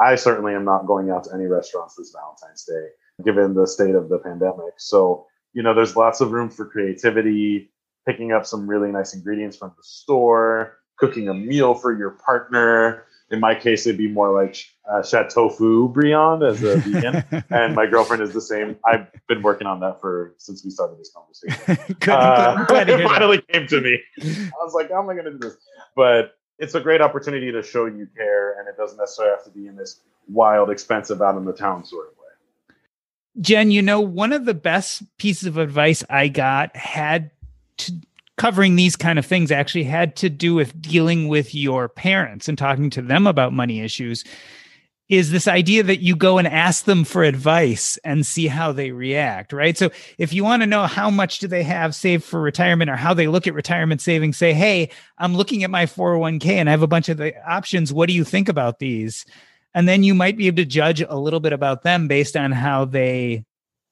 I 0.00 0.14
certainly 0.14 0.54
am 0.54 0.64
not 0.64 0.86
going 0.86 1.10
out 1.10 1.24
to 1.24 1.34
any 1.34 1.46
restaurants 1.46 1.96
this 1.96 2.12
Valentine's 2.12 2.64
Day, 2.64 2.88
given 3.24 3.54
the 3.54 3.66
state 3.66 3.94
of 3.94 4.08
the 4.08 4.18
pandemic. 4.18 4.74
So, 4.78 5.26
you 5.52 5.62
know, 5.62 5.74
there's 5.74 5.96
lots 5.96 6.20
of 6.20 6.32
room 6.32 6.50
for 6.50 6.66
creativity, 6.66 7.70
picking 8.06 8.32
up 8.32 8.46
some 8.46 8.66
really 8.66 8.90
nice 8.90 9.14
ingredients 9.14 9.56
from 9.56 9.72
the 9.76 9.82
store, 9.82 10.78
cooking 10.98 11.28
a 11.28 11.34
meal 11.34 11.74
for 11.74 11.96
your 11.96 12.10
partner. 12.10 13.04
In 13.30 13.40
my 13.40 13.54
case, 13.54 13.86
it'd 13.86 13.98
be 13.98 14.08
more 14.08 14.30
like 14.32 14.62
uh, 14.90 15.02
chateau 15.02 15.48
tofu 15.48 15.88
briand 15.88 16.42
as 16.42 16.62
a 16.62 16.76
vegan, 16.76 17.24
and 17.50 17.74
my 17.74 17.86
girlfriend 17.86 18.22
is 18.22 18.32
the 18.34 18.40
same. 18.40 18.76
I've 18.84 19.06
been 19.26 19.42
working 19.42 19.66
on 19.66 19.80
that 19.80 20.00
for 20.00 20.34
since 20.36 20.62
we 20.64 20.70
started 20.70 20.98
this 20.98 21.10
conversation. 21.14 21.96
uh, 22.10 22.66
it 22.70 23.02
finally 23.02 23.40
came 23.50 23.66
to 23.68 23.80
me. 23.80 23.98
I 24.20 24.50
was 24.62 24.74
like, 24.74 24.90
"How 24.90 25.02
am 25.02 25.08
I 25.08 25.14
going 25.14 25.24
to 25.24 25.32
do 25.32 25.38
this?" 25.38 25.56
But 25.96 26.34
it's 26.62 26.76
a 26.76 26.80
great 26.80 27.00
opportunity 27.00 27.50
to 27.50 27.60
show 27.60 27.86
you 27.86 28.06
care, 28.16 28.58
and 28.58 28.68
it 28.68 28.76
doesn't 28.76 28.96
necessarily 28.96 29.34
have 29.34 29.44
to 29.44 29.50
be 29.50 29.66
in 29.66 29.74
this 29.74 30.00
wild, 30.28 30.70
expensive, 30.70 31.20
out 31.20 31.36
in 31.36 31.44
the 31.44 31.52
town 31.52 31.84
sort 31.84 32.06
of 32.06 32.16
way. 32.16 32.76
Jen, 33.40 33.72
you 33.72 33.82
know, 33.82 34.00
one 34.00 34.32
of 34.32 34.44
the 34.44 34.54
best 34.54 35.02
pieces 35.18 35.46
of 35.48 35.58
advice 35.58 36.04
I 36.08 36.28
got 36.28 36.74
had 36.76 37.32
to 37.78 37.92
covering 38.38 38.76
these 38.76 38.94
kind 38.96 39.18
of 39.18 39.26
things 39.26 39.50
actually 39.50 39.84
had 39.84 40.14
to 40.16 40.30
do 40.30 40.54
with 40.54 40.80
dealing 40.80 41.28
with 41.28 41.54
your 41.54 41.88
parents 41.88 42.48
and 42.48 42.56
talking 42.56 42.90
to 42.90 43.02
them 43.02 43.26
about 43.26 43.52
money 43.52 43.80
issues 43.80 44.24
is 45.08 45.30
this 45.30 45.46
idea 45.46 45.82
that 45.82 46.00
you 46.00 46.16
go 46.16 46.38
and 46.38 46.48
ask 46.48 46.84
them 46.84 47.04
for 47.04 47.22
advice 47.22 47.98
and 48.04 48.24
see 48.24 48.46
how 48.46 48.72
they 48.72 48.92
react, 48.92 49.52
right? 49.52 49.76
So 49.76 49.90
if 50.16 50.32
you 50.32 50.42
want 50.42 50.62
to 50.62 50.66
know 50.66 50.86
how 50.86 51.10
much 51.10 51.38
do 51.38 51.48
they 51.48 51.62
have 51.64 51.94
saved 51.94 52.24
for 52.24 52.40
retirement 52.40 52.90
or 52.90 52.96
how 52.96 53.12
they 53.12 53.26
look 53.26 53.46
at 53.46 53.54
retirement 53.54 54.00
savings, 54.00 54.38
say, 54.38 54.54
"Hey, 54.54 54.90
I'm 55.18 55.36
looking 55.36 55.64
at 55.64 55.70
my 55.70 55.86
401k 55.86 56.54
and 56.54 56.68
I 56.68 56.72
have 56.72 56.82
a 56.82 56.86
bunch 56.86 57.08
of 57.08 57.18
the 57.18 57.34
options. 57.46 57.92
What 57.92 58.08
do 58.08 58.14
you 58.14 58.24
think 58.24 58.48
about 58.48 58.78
these?" 58.78 59.26
And 59.74 59.88
then 59.88 60.02
you 60.02 60.14
might 60.14 60.36
be 60.36 60.46
able 60.46 60.56
to 60.56 60.64
judge 60.64 61.02
a 61.02 61.16
little 61.16 61.40
bit 61.40 61.52
about 61.52 61.82
them 61.82 62.08
based 62.08 62.36
on 62.36 62.52
how 62.52 62.84
they 62.84 63.44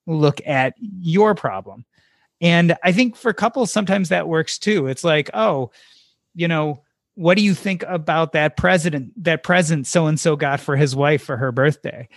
look 0.07 0.41
at 0.47 0.75
your 0.79 1.35
problem. 1.35 1.85
And 2.41 2.77
I 2.83 2.93
think 2.93 3.17
for 3.17 3.33
couples 3.33 3.71
sometimes 3.73 4.09
that 4.09 4.29
works 4.29 4.59
too. 4.59 4.87
It's 4.87 5.05
like, 5.05 5.29
"Oh, 5.35 5.71
you 6.35 6.49
know, 6.49 6.83
what 7.21 7.37
do 7.37 7.45
you 7.45 7.53
think 7.53 7.85
about 7.87 8.33
that 8.33 8.57
president 8.57 9.13
that 9.23 9.43
present 9.43 9.87
so 9.87 10.07
and 10.07 10.19
so 10.19 10.37
got 10.37 10.59
for 10.59 10.75
his 10.75 10.97
wife 10.97 11.23
for 11.23 11.37
her 11.37 11.53
birthday? 11.53 12.09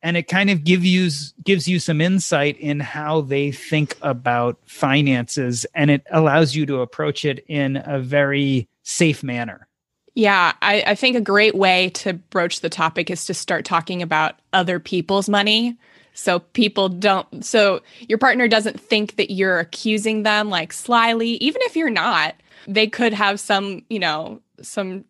And 0.00 0.16
it 0.16 0.28
kind 0.28 0.48
of 0.48 0.62
gives 0.62 0.86
you 0.86 1.10
gives 1.44 1.66
you 1.66 1.80
some 1.80 2.00
insight 2.00 2.56
in 2.56 2.78
how 2.78 3.22
they 3.22 3.50
think 3.50 3.96
about 4.00 4.56
finances 4.64 5.66
and 5.74 5.90
it 5.90 6.06
allows 6.12 6.54
you 6.54 6.66
to 6.66 6.82
approach 6.82 7.24
it 7.24 7.44
in 7.48 7.82
a 7.84 7.98
very 7.98 8.68
safe 8.84 9.24
manner. 9.24 9.66
Yeah 10.14 10.52
I, 10.62 10.84
I 10.86 10.94
think 10.94 11.16
a 11.16 11.20
great 11.20 11.56
way 11.56 11.90
to 11.94 12.12
broach 12.12 12.60
the 12.60 12.70
topic 12.70 13.10
is 13.10 13.24
to 13.24 13.34
start 13.34 13.64
talking 13.64 14.02
about 14.02 14.36
other 14.52 14.78
people's 14.78 15.28
money. 15.28 15.76
So 16.14 16.38
people 16.38 16.88
don't 16.88 17.44
so 17.44 17.82
your 18.08 18.18
partner 18.18 18.46
doesn't 18.46 18.78
think 18.78 19.16
that 19.16 19.32
you're 19.32 19.58
accusing 19.58 20.22
them 20.22 20.48
like 20.48 20.72
slyly 20.72 21.30
even 21.38 21.60
if 21.64 21.74
you're 21.74 21.90
not 21.90 22.36
they 22.68 22.86
could 22.86 23.14
have 23.14 23.40
some, 23.40 23.82
you 23.88 23.98
know, 23.98 24.40
some 24.62 25.04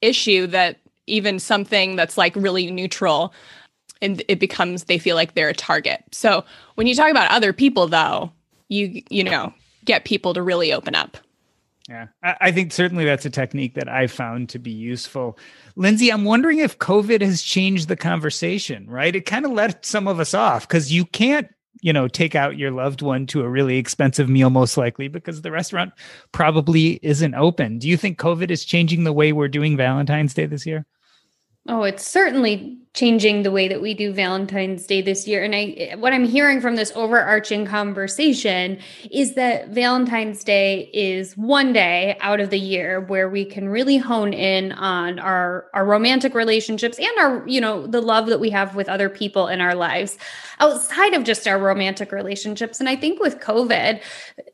issue 0.00 0.46
that 0.48 0.78
even 1.06 1.38
something 1.38 1.96
that's 1.96 2.18
like 2.18 2.34
really 2.34 2.70
neutral 2.70 3.32
and 4.00 4.22
it 4.28 4.38
becomes 4.38 4.84
they 4.84 4.98
feel 4.98 5.16
like 5.16 5.34
they're 5.34 5.48
a 5.48 5.54
target. 5.54 6.02
So 6.12 6.44
when 6.74 6.86
you 6.86 6.94
talk 6.94 7.10
about 7.10 7.30
other 7.30 7.52
people 7.52 7.86
though, 7.86 8.32
you 8.68 9.02
you 9.10 9.22
know, 9.22 9.52
get 9.84 10.04
people 10.04 10.34
to 10.34 10.42
really 10.42 10.72
open 10.72 10.94
up. 10.94 11.16
Yeah, 11.88 12.08
I, 12.22 12.52
think 12.52 12.70
certainly 12.72 13.06
that's 13.06 13.24
a 13.24 13.30
technique 13.30 13.72
that 13.72 13.88
I 13.88 14.08
found 14.08 14.50
to 14.50 14.58
be 14.58 14.70
useful. 14.70 15.38
Lindsay, 15.74 16.12
I'm 16.12 16.24
wondering 16.24 16.58
if 16.58 16.78
COVID 16.78 17.22
has 17.22 17.40
changed 17.40 17.88
the 17.88 17.96
conversation, 17.96 18.86
right? 18.90 19.16
It 19.16 19.22
kind 19.22 19.46
of 19.46 19.52
let 19.52 19.86
some 19.86 20.06
of 20.06 20.20
us 20.20 20.34
off 20.34 20.68
because 20.68 20.92
you 20.92 21.06
can't 21.06 21.48
you 21.80 21.92
know 21.92 22.08
take 22.08 22.34
out 22.34 22.58
your 22.58 22.70
loved 22.70 23.02
one 23.02 23.26
to 23.26 23.42
a 23.42 23.48
really 23.48 23.78
expensive 23.78 24.28
meal 24.28 24.50
most 24.50 24.76
likely 24.76 25.08
because 25.08 25.42
the 25.42 25.50
restaurant 25.50 25.92
probably 26.32 26.98
isn't 27.02 27.34
open. 27.34 27.78
Do 27.78 27.88
you 27.88 27.96
think 27.96 28.18
covid 28.18 28.50
is 28.50 28.64
changing 28.64 29.04
the 29.04 29.12
way 29.12 29.32
we're 29.32 29.48
doing 29.48 29.76
valentine's 29.76 30.34
day 30.34 30.46
this 30.46 30.66
year? 30.66 30.86
Oh 31.66 31.82
it's 31.82 32.06
certainly 32.06 32.78
changing 32.94 33.42
the 33.42 33.50
way 33.50 33.68
that 33.68 33.80
we 33.80 33.94
do 33.94 34.12
Valentine's 34.12 34.86
Day 34.86 35.00
this 35.00 35.28
year. 35.28 35.44
And 35.44 35.54
I 35.54 35.94
what 35.98 36.12
I'm 36.12 36.24
hearing 36.24 36.60
from 36.60 36.76
this 36.76 36.90
overarching 36.94 37.64
conversation 37.64 38.78
is 39.10 39.34
that 39.34 39.68
Valentine's 39.68 40.42
Day 40.42 40.90
is 40.92 41.36
one 41.36 41.72
day 41.72 42.16
out 42.20 42.40
of 42.40 42.50
the 42.50 42.58
year 42.58 43.00
where 43.00 43.28
we 43.28 43.44
can 43.44 43.68
really 43.68 43.98
hone 43.98 44.32
in 44.32 44.72
on 44.72 45.18
our 45.18 45.66
our 45.74 45.84
romantic 45.84 46.34
relationships 46.34 46.98
and 46.98 47.18
our, 47.18 47.46
you 47.46 47.60
know, 47.60 47.86
the 47.86 48.00
love 48.00 48.26
that 48.26 48.40
we 48.40 48.50
have 48.50 48.74
with 48.74 48.88
other 48.88 49.08
people 49.08 49.46
in 49.48 49.60
our 49.60 49.74
lives 49.74 50.18
outside 50.60 51.14
of 51.14 51.22
just 51.22 51.46
our 51.46 51.58
romantic 51.58 52.10
relationships. 52.10 52.80
And 52.80 52.88
I 52.88 52.96
think 52.96 53.20
with 53.20 53.38
COVID, 53.38 54.00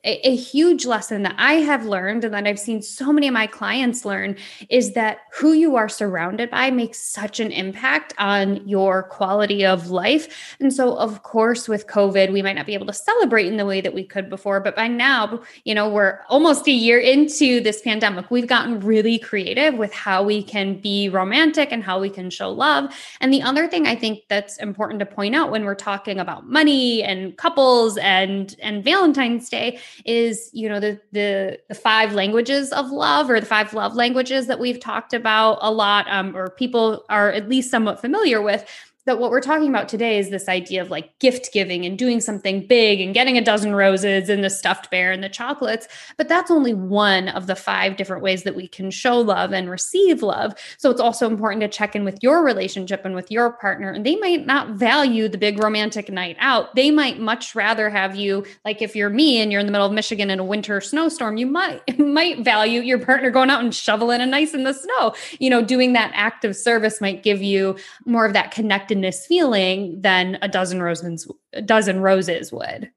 a, 0.04 0.28
a 0.28 0.36
huge 0.36 0.84
lesson 0.84 1.22
that 1.22 1.34
I 1.38 1.54
have 1.54 1.86
learned 1.86 2.24
and 2.24 2.34
that 2.34 2.46
I've 2.46 2.58
seen 2.58 2.82
so 2.82 3.10
many 3.10 3.26
of 3.26 3.32
my 3.32 3.46
clients 3.46 4.04
learn 4.04 4.36
is 4.68 4.92
that 4.92 5.20
who 5.32 5.52
you 5.52 5.76
are 5.76 5.88
surrounded 5.88 6.50
by 6.50 6.70
makes 6.70 6.98
such 6.98 7.40
an 7.40 7.50
impact 7.50 8.12
on 8.18 8.33
on 8.34 8.66
your 8.68 9.04
quality 9.04 9.64
of 9.64 9.90
life. 9.90 10.56
And 10.60 10.72
so, 10.72 10.96
of 10.96 11.22
course, 11.22 11.68
with 11.68 11.86
COVID, 11.86 12.32
we 12.32 12.42
might 12.42 12.56
not 12.56 12.66
be 12.66 12.74
able 12.74 12.86
to 12.86 12.92
celebrate 12.92 13.46
in 13.46 13.56
the 13.56 13.66
way 13.66 13.80
that 13.80 13.94
we 13.94 14.04
could 14.04 14.28
before. 14.28 14.60
But 14.60 14.76
by 14.76 14.88
now, 14.88 15.42
you 15.64 15.74
know, 15.74 15.88
we're 15.88 16.20
almost 16.28 16.66
a 16.66 16.72
year 16.72 16.98
into 16.98 17.60
this 17.60 17.80
pandemic. 17.82 18.30
We've 18.30 18.46
gotten 18.46 18.80
really 18.80 19.18
creative 19.18 19.74
with 19.74 19.92
how 19.92 20.22
we 20.22 20.42
can 20.42 20.80
be 20.80 21.08
romantic 21.08 21.72
and 21.72 21.82
how 21.82 22.00
we 22.00 22.10
can 22.10 22.30
show 22.30 22.50
love. 22.50 22.94
And 23.20 23.32
the 23.32 23.42
other 23.42 23.68
thing 23.68 23.86
I 23.86 23.96
think 23.96 24.20
that's 24.28 24.58
important 24.58 25.00
to 25.00 25.06
point 25.06 25.34
out 25.34 25.50
when 25.50 25.64
we're 25.64 25.74
talking 25.74 26.18
about 26.18 26.48
money 26.48 27.02
and 27.02 27.36
couples 27.36 27.96
and 27.98 28.54
and 28.60 28.82
Valentine's 28.84 29.48
Day 29.48 29.78
is, 30.04 30.50
you 30.52 30.68
know, 30.68 30.80
the 30.80 31.00
the 31.12 31.58
the 31.68 31.74
five 31.74 32.12
languages 32.14 32.72
of 32.72 32.90
love 32.90 33.30
or 33.30 33.40
the 33.40 33.46
five 33.46 33.74
love 33.74 33.94
languages 33.94 34.46
that 34.46 34.58
we've 34.58 34.80
talked 34.80 35.12
about 35.14 35.58
a 35.60 35.70
lot, 35.70 36.06
um, 36.08 36.36
or 36.36 36.50
people 36.50 37.04
are 37.08 37.30
at 37.30 37.48
least 37.48 37.70
somewhat 37.70 38.00
familiar 38.00 38.13
familiar 38.14 38.40
with 38.40 38.64
that 39.06 39.18
what 39.18 39.30
we're 39.30 39.40
talking 39.40 39.68
about 39.68 39.88
today 39.88 40.18
is 40.18 40.30
this 40.30 40.48
idea 40.48 40.80
of 40.80 40.90
like 40.90 41.18
gift 41.18 41.52
giving 41.52 41.84
and 41.84 41.98
doing 41.98 42.20
something 42.20 42.66
big 42.66 43.00
and 43.00 43.14
getting 43.14 43.36
a 43.36 43.44
dozen 43.44 43.74
roses 43.74 44.28
and 44.28 44.42
the 44.42 44.50
stuffed 44.50 44.90
bear 44.90 45.12
and 45.12 45.22
the 45.22 45.28
chocolates. 45.28 45.86
But 46.16 46.28
that's 46.28 46.50
only 46.50 46.74
one 46.74 47.28
of 47.28 47.46
the 47.46 47.56
five 47.56 47.96
different 47.96 48.22
ways 48.22 48.44
that 48.44 48.56
we 48.56 48.66
can 48.66 48.90
show 48.90 49.18
love 49.18 49.52
and 49.52 49.68
receive 49.68 50.22
love. 50.22 50.54
So 50.78 50.90
it's 50.90 51.00
also 51.00 51.28
important 51.28 51.60
to 51.62 51.68
check 51.68 51.94
in 51.94 52.04
with 52.04 52.18
your 52.22 52.42
relationship 52.44 53.04
and 53.04 53.14
with 53.14 53.30
your 53.30 53.52
partner. 53.52 53.90
And 53.90 54.06
they 54.06 54.16
might 54.16 54.46
not 54.46 54.70
value 54.70 55.28
the 55.28 55.38
big 55.38 55.62
romantic 55.62 56.10
night 56.10 56.36
out. 56.38 56.74
They 56.74 56.90
might 56.90 57.20
much 57.20 57.54
rather 57.54 57.90
have 57.90 58.16
you, 58.16 58.44
like 58.64 58.80
if 58.80 58.96
you're 58.96 59.10
me 59.10 59.40
and 59.40 59.52
you're 59.52 59.60
in 59.60 59.66
the 59.66 59.72
middle 59.72 59.86
of 59.86 59.92
Michigan 59.92 60.30
in 60.30 60.38
a 60.38 60.44
winter 60.44 60.80
snowstorm, 60.80 61.36
you 61.36 61.46
might 61.46 61.98
might 61.98 62.40
value 62.40 62.80
your 62.80 62.98
partner 62.98 63.30
going 63.30 63.50
out 63.50 63.62
and 63.62 63.74
shoveling 63.74 64.20
a 64.20 64.26
nice 64.26 64.54
in 64.54 64.64
the 64.64 64.72
snow. 64.72 65.14
You 65.38 65.50
know, 65.50 65.62
doing 65.62 65.92
that 65.92 66.10
act 66.14 66.44
of 66.44 66.56
service 66.56 67.00
might 67.00 67.22
give 67.22 67.42
you 67.42 67.76
more 68.06 68.24
of 68.24 68.32
that 68.32 68.50
connected 68.50 68.93
connectedness 68.94 69.26
feeling 69.26 70.00
than 70.00 70.38
a 70.42 70.48
dozen 70.48 70.82
roses 70.82 71.30
a 71.52 71.62
dozen 71.62 72.00
roses 72.00 72.52
would. 72.52 72.90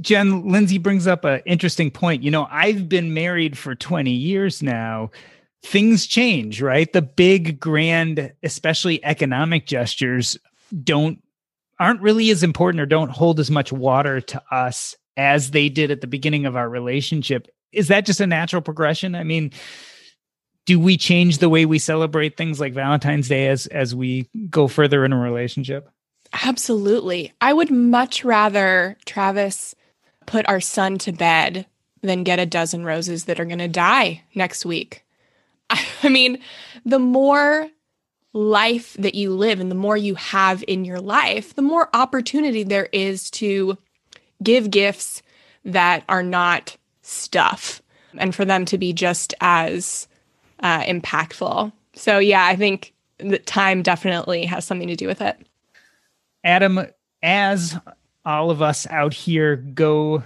Jen 0.00 0.48
Lindsay 0.48 0.78
brings 0.78 1.06
up 1.06 1.24
an 1.24 1.42
interesting 1.44 1.90
point. 1.90 2.22
You 2.22 2.30
know, 2.30 2.46
I've 2.50 2.88
been 2.88 3.14
married 3.14 3.58
for 3.58 3.74
20 3.74 4.10
years 4.10 4.62
now. 4.62 5.10
Things 5.64 6.06
change, 6.06 6.62
right? 6.62 6.92
The 6.92 7.02
big 7.02 7.58
grand, 7.58 8.32
especially 8.44 9.04
economic 9.04 9.66
gestures 9.66 10.38
don't 10.84 11.20
aren't 11.80 12.00
really 12.00 12.30
as 12.30 12.42
important 12.42 12.80
or 12.80 12.86
don't 12.86 13.10
hold 13.10 13.40
as 13.40 13.50
much 13.50 13.72
water 13.72 14.20
to 14.20 14.42
us 14.50 14.96
as 15.16 15.50
they 15.50 15.68
did 15.68 15.90
at 15.90 16.00
the 16.00 16.06
beginning 16.06 16.46
of 16.46 16.56
our 16.56 16.68
relationship. 16.68 17.48
Is 17.72 17.88
that 17.88 18.06
just 18.06 18.20
a 18.20 18.26
natural 18.26 18.62
progression? 18.62 19.14
I 19.14 19.24
mean, 19.24 19.52
do 20.68 20.78
we 20.78 20.98
change 20.98 21.38
the 21.38 21.48
way 21.48 21.64
we 21.64 21.78
celebrate 21.78 22.36
things 22.36 22.60
like 22.60 22.74
Valentine's 22.74 23.26
Day 23.26 23.48
as 23.48 23.66
as 23.68 23.94
we 23.94 24.28
go 24.50 24.68
further 24.68 25.02
in 25.02 25.14
a 25.14 25.18
relationship? 25.18 25.88
Absolutely. 26.44 27.32
I 27.40 27.54
would 27.54 27.70
much 27.70 28.22
rather 28.22 28.98
Travis 29.06 29.74
put 30.26 30.46
our 30.46 30.60
son 30.60 30.98
to 30.98 31.12
bed 31.12 31.64
than 32.02 32.22
get 32.22 32.38
a 32.38 32.44
dozen 32.44 32.84
roses 32.84 33.24
that 33.24 33.40
are 33.40 33.46
going 33.46 33.60
to 33.60 33.68
die 33.68 34.24
next 34.34 34.66
week. 34.66 35.06
I 35.70 36.10
mean, 36.10 36.38
the 36.84 36.98
more 36.98 37.70
life 38.34 38.92
that 38.98 39.14
you 39.14 39.30
live 39.30 39.60
and 39.60 39.70
the 39.70 39.74
more 39.74 39.96
you 39.96 40.16
have 40.16 40.62
in 40.68 40.84
your 40.84 41.00
life, 41.00 41.54
the 41.54 41.62
more 41.62 41.88
opportunity 41.94 42.62
there 42.62 42.90
is 42.92 43.30
to 43.30 43.78
give 44.42 44.70
gifts 44.70 45.22
that 45.64 46.04
are 46.10 46.22
not 46.22 46.76
stuff 47.00 47.80
and 48.18 48.34
for 48.34 48.44
them 48.44 48.66
to 48.66 48.76
be 48.76 48.92
just 48.92 49.32
as 49.40 50.07
uh, 50.60 50.82
impactful. 50.82 51.72
So 51.94 52.18
yeah, 52.18 52.46
I 52.46 52.56
think 52.56 52.94
the 53.18 53.38
time 53.38 53.82
definitely 53.82 54.44
has 54.46 54.64
something 54.64 54.88
to 54.88 54.96
do 54.96 55.06
with 55.06 55.20
it. 55.20 55.36
Adam, 56.44 56.86
as 57.22 57.76
all 58.24 58.50
of 58.50 58.62
us 58.62 58.86
out 58.88 59.14
here 59.14 59.56
go 59.56 60.22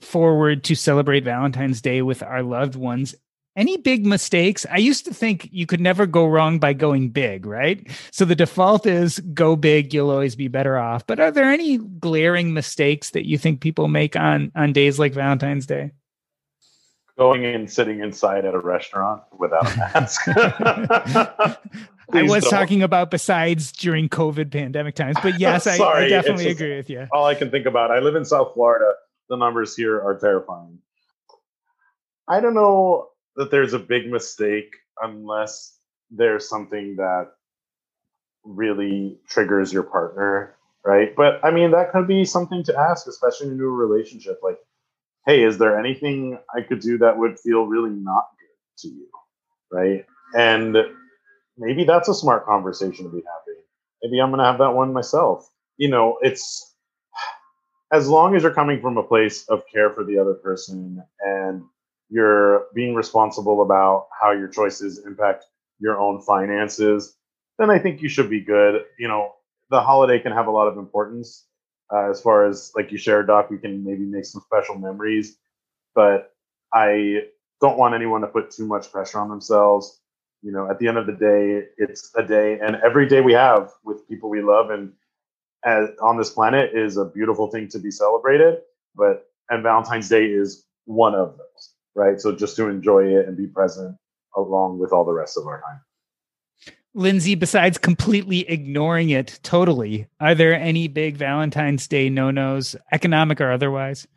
forward 0.00 0.64
to 0.64 0.74
celebrate 0.74 1.24
Valentine's 1.24 1.80
Day 1.80 2.02
with 2.02 2.22
our 2.22 2.42
loved 2.42 2.76
ones, 2.76 3.14
any 3.56 3.78
big 3.78 4.04
mistakes? 4.04 4.66
I 4.70 4.76
used 4.76 5.06
to 5.06 5.14
think 5.14 5.48
you 5.50 5.64
could 5.64 5.80
never 5.80 6.06
go 6.06 6.26
wrong 6.26 6.58
by 6.58 6.74
going 6.74 7.08
big, 7.08 7.46
right? 7.46 7.90
So 8.10 8.26
the 8.26 8.34
default 8.34 8.86
is 8.86 9.18
go 9.18 9.56
big, 9.56 9.94
you'll 9.94 10.10
always 10.10 10.36
be 10.36 10.48
better 10.48 10.76
off. 10.76 11.06
But 11.06 11.20
are 11.20 11.30
there 11.30 11.50
any 11.50 11.78
glaring 11.78 12.52
mistakes 12.52 13.10
that 13.10 13.26
you 13.26 13.38
think 13.38 13.60
people 13.60 13.88
make 13.88 14.14
on 14.14 14.52
on 14.54 14.74
days 14.74 14.98
like 14.98 15.14
Valentine's 15.14 15.66
Day? 15.66 15.92
Going 17.18 17.44
and 17.46 17.70
sitting 17.70 18.00
inside 18.00 18.44
at 18.44 18.54
a 18.54 18.58
restaurant 18.58 19.22
without 19.38 19.72
a 19.72 19.76
mask. 19.76 20.20
I 22.12 22.22
was 22.22 22.44
don't. 22.44 22.50
talking 22.50 22.82
about 22.82 23.10
besides 23.10 23.72
during 23.72 24.08
COVID 24.08 24.50
pandemic 24.50 24.94
times, 24.94 25.16
but 25.22 25.40
yes, 25.40 25.66
I, 25.66 25.78
I, 25.78 26.08
definitely 26.08 26.44
just, 26.44 26.60
agree 26.60 26.76
with 26.76 26.90
you. 26.90 27.08
All 27.12 27.26
I 27.26 27.34
can 27.34 27.50
think 27.50 27.66
about. 27.66 27.90
I 27.90 27.98
live 27.98 28.14
in 28.14 28.24
South 28.24 28.54
Florida. 28.54 28.92
The 29.28 29.36
numbers 29.36 29.74
here 29.74 30.00
are 30.00 30.16
terrifying. 30.16 30.78
I 32.28 32.40
don't 32.40 32.54
know 32.54 33.08
that 33.36 33.50
there's 33.50 33.72
a 33.72 33.78
big 33.78 34.10
mistake 34.10 34.74
unless 35.02 35.78
there's 36.10 36.48
something 36.48 36.96
that 36.96 37.32
really 38.44 39.18
triggers 39.28 39.72
your 39.72 39.82
partner 39.82 40.56
right? 40.86 41.14
But 41.14 41.44
I 41.44 41.50
mean, 41.50 41.72
that 41.72 41.90
could 41.90 42.06
be 42.06 42.24
something 42.24 42.62
to 42.64 42.78
ask, 42.78 43.06
especially 43.06 43.48
in 43.48 43.54
a 43.54 43.56
new 43.56 43.68
relationship. 43.68 44.38
Like, 44.42 44.58
hey, 45.26 45.42
is 45.42 45.58
there 45.58 45.78
anything 45.78 46.38
I 46.56 46.62
could 46.62 46.80
do 46.80 46.98
that 46.98 47.18
would 47.18 47.38
feel 47.38 47.66
really 47.66 47.90
not 47.90 48.26
good 48.38 48.82
to 48.82 48.88
you, 48.88 49.08
right? 49.72 50.06
And 50.36 50.76
maybe 51.58 51.84
that's 51.84 52.08
a 52.08 52.14
smart 52.14 52.46
conversation 52.46 53.04
to 53.04 53.10
be 53.10 53.18
having. 53.18 53.62
Maybe 54.02 54.20
I'm 54.20 54.30
going 54.30 54.38
to 54.38 54.44
have 54.44 54.58
that 54.58 54.74
one 54.74 54.92
myself. 54.92 55.48
You 55.78 55.88
know, 55.88 56.18
it's 56.22 56.74
as 57.92 58.08
long 58.08 58.36
as 58.36 58.42
you're 58.42 58.54
coming 58.54 58.80
from 58.80 58.96
a 58.98 59.02
place 59.02 59.44
of 59.48 59.62
care 59.72 59.90
for 59.90 60.04
the 60.04 60.18
other 60.18 60.34
person 60.34 61.02
and 61.20 61.62
you're 62.08 62.66
being 62.74 62.94
responsible 62.94 63.62
about 63.62 64.06
how 64.20 64.30
your 64.30 64.48
choices 64.48 65.04
impact 65.04 65.44
your 65.80 65.98
own 65.98 66.22
finances, 66.22 67.16
then 67.58 67.70
I 67.70 67.78
think 67.78 68.00
you 68.00 68.08
should 68.08 68.30
be 68.30 68.40
good. 68.40 68.82
You 68.98 69.08
know, 69.08 69.32
the 69.70 69.80
holiday 69.80 70.20
can 70.20 70.32
have 70.32 70.46
a 70.46 70.50
lot 70.52 70.68
of 70.68 70.78
importance 70.78 71.46
uh, 71.94 72.10
as 72.10 72.20
far 72.20 72.46
as 72.46 72.72
like 72.76 72.92
you 72.92 72.98
shared, 72.98 73.28
Doc. 73.28 73.50
We 73.50 73.58
can 73.58 73.84
maybe 73.84 74.04
make 74.04 74.24
some 74.26 74.42
special 74.42 74.76
memories, 74.78 75.38
but 75.94 76.34
I 76.74 77.24
don't 77.60 77.78
want 77.78 77.94
anyone 77.94 78.22
to 78.22 78.28
put 78.28 78.50
too 78.50 78.66
much 78.66 78.92
pressure 78.92 79.20
on 79.20 79.28
themselves. 79.30 80.00
You 80.42 80.52
know, 80.52 80.70
at 80.70 80.78
the 80.78 80.88
end 80.88 80.98
of 80.98 81.06
the 81.06 81.12
day, 81.14 81.64
it's 81.78 82.12
a 82.16 82.22
day, 82.24 82.58
and 82.60 82.76
every 82.76 83.08
day 83.08 83.20
we 83.22 83.34
have 83.34 83.72
with 83.84 84.08
people 84.08 84.30
we 84.30 84.42
love 84.42 84.70
and 84.70 84.92
as, 85.64 85.90
on 86.02 86.18
this 86.18 86.30
planet 86.30 86.72
is 86.74 86.98
a 86.98 87.06
beautiful 87.06 87.50
thing 87.50 87.68
to 87.70 87.80
be 87.80 87.92
celebrated. 87.92 88.60
But 88.96 89.26
and 89.50 89.64
Valentine's 89.64 90.10
Day 90.10 90.26
is 90.26 90.66
one 90.86 91.14
of 91.16 91.38
those, 91.38 91.74
right? 91.96 92.20
So 92.20 92.36
just 92.36 92.56
to 92.58 92.68
enjoy 92.68 93.06
it 93.06 93.28
and 93.28 93.36
be 93.36 93.48
present 93.48 93.98
along 94.36 94.80
with 94.80 94.92
all 94.92 95.04
the 95.06 95.12
rest 95.14 95.38
of 95.38 95.46
our 95.48 95.62
time. 95.62 95.80
Lindsay, 96.96 97.34
besides 97.34 97.76
completely 97.76 98.48
ignoring 98.48 99.10
it 99.10 99.38
totally, 99.42 100.06
are 100.18 100.34
there 100.34 100.54
any 100.54 100.88
big 100.88 101.18
Valentine's 101.18 101.86
Day 101.86 102.08
no 102.08 102.30
nos, 102.30 102.74
economic 102.90 103.38
or 103.38 103.52
otherwise? 103.52 104.08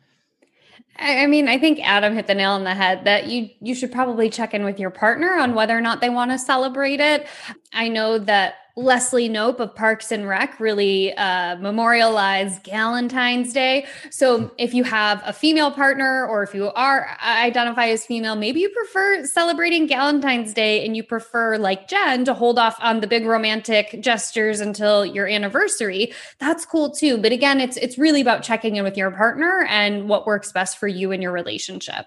I 0.98 1.26
mean, 1.26 1.46
I 1.46 1.58
think 1.58 1.80
Adam 1.82 2.14
hit 2.14 2.26
the 2.26 2.34
nail 2.34 2.52
on 2.52 2.64
the 2.64 2.74
head 2.74 3.04
that 3.04 3.26
you 3.26 3.50
you 3.60 3.74
should 3.74 3.92
probably 3.92 4.28
check 4.28 4.54
in 4.54 4.64
with 4.64 4.78
your 4.78 4.90
partner 4.90 5.34
on 5.34 5.54
whether 5.54 5.76
or 5.76 5.80
not 5.80 6.00
they 6.00 6.10
want 6.10 6.30
to 6.30 6.38
celebrate 6.38 7.00
it. 7.00 7.26
I 7.72 7.88
know 7.88 8.18
that 8.18 8.54
Leslie 8.76 9.28
Knope 9.28 9.60
of 9.60 9.74
Parks 9.74 10.10
and 10.10 10.26
Rec 10.26 10.58
really 10.58 11.12
uh, 11.14 11.56
memorialized 11.56 12.64
Galentine's 12.64 13.52
Day. 13.52 13.86
So 14.10 14.52
if 14.58 14.74
you 14.74 14.84
have 14.84 15.22
a 15.24 15.32
female 15.32 15.70
partner 15.70 16.26
or 16.26 16.42
if 16.42 16.54
you 16.54 16.70
are 16.72 17.16
identify 17.22 17.88
as 17.88 18.06
female, 18.06 18.36
maybe 18.36 18.60
you 18.60 18.70
prefer 18.70 19.24
celebrating 19.26 19.88
Galentine's 19.88 20.54
Day 20.54 20.84
and 20.84 20.96
you 20.96 21.02
prefer, 21.02 21.58
like 21.58 21.88
Jen, 21.88 22.24
to 22.24 22.34
hold 22.34 22.58
off 22.58 22.76
on 22.80 23.00
the 23.00 23.06
big 23.06 23.26
romantic 23.26 24.00
gestures 24.00 24.60
until 24.60 25.04
your 25.04 25.26
anniversary. 25.26 26.12
That's 26.38 26.64
cool 26.64 26.90
too. 26.90 27.18
But 27.18 27.32
again, 27.32 27.60
it's 27.60 27.76
it's 27.76 27.98
really 27.98 28.20
about 28.20 28.42
checking 28.42 28.76
in 28.76 28.84
with 28.84 28.96
your 28.96 29.10
partner 29.10 29.66
and 29.68 30.08
what 30.08 30.26
works 30.26 30.52
best 30.52 30.78
for 30.78 30.88
you 30.88 31.12
and 31.12 31.22
your 31.22 31.32
relationship. 31.32 32.06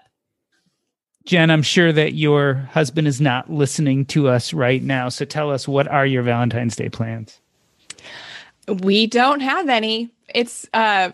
Jen, 1.24 1.50
I'm 1.50 1.62
sure 1.62 1.90
that 1.90 2.14
your 2.14 2.54
husband 2.72 3.08
is 3.08 3.20
not 3.20 3.50
listening 3.50 4.04
to 4.06 4.28
us 4.28 4.52
right 4.52 4.82
now. 4.82 5.08
So 5.08 5.24
tell 5.24 5.50
us, 5.50 5.66
what 5.66 5.88
are 5.88 6.04
your 6.04 6.22
Valentine's 6.22 6.76
Day 6.76 6.90
plans? 6.90 7.40
We 8.82 9.06
don't 9.06 9.40
have 9.40 9.68
any. 9.70 10.10
It's, 10.34 10.66
uh, 10.74 11.10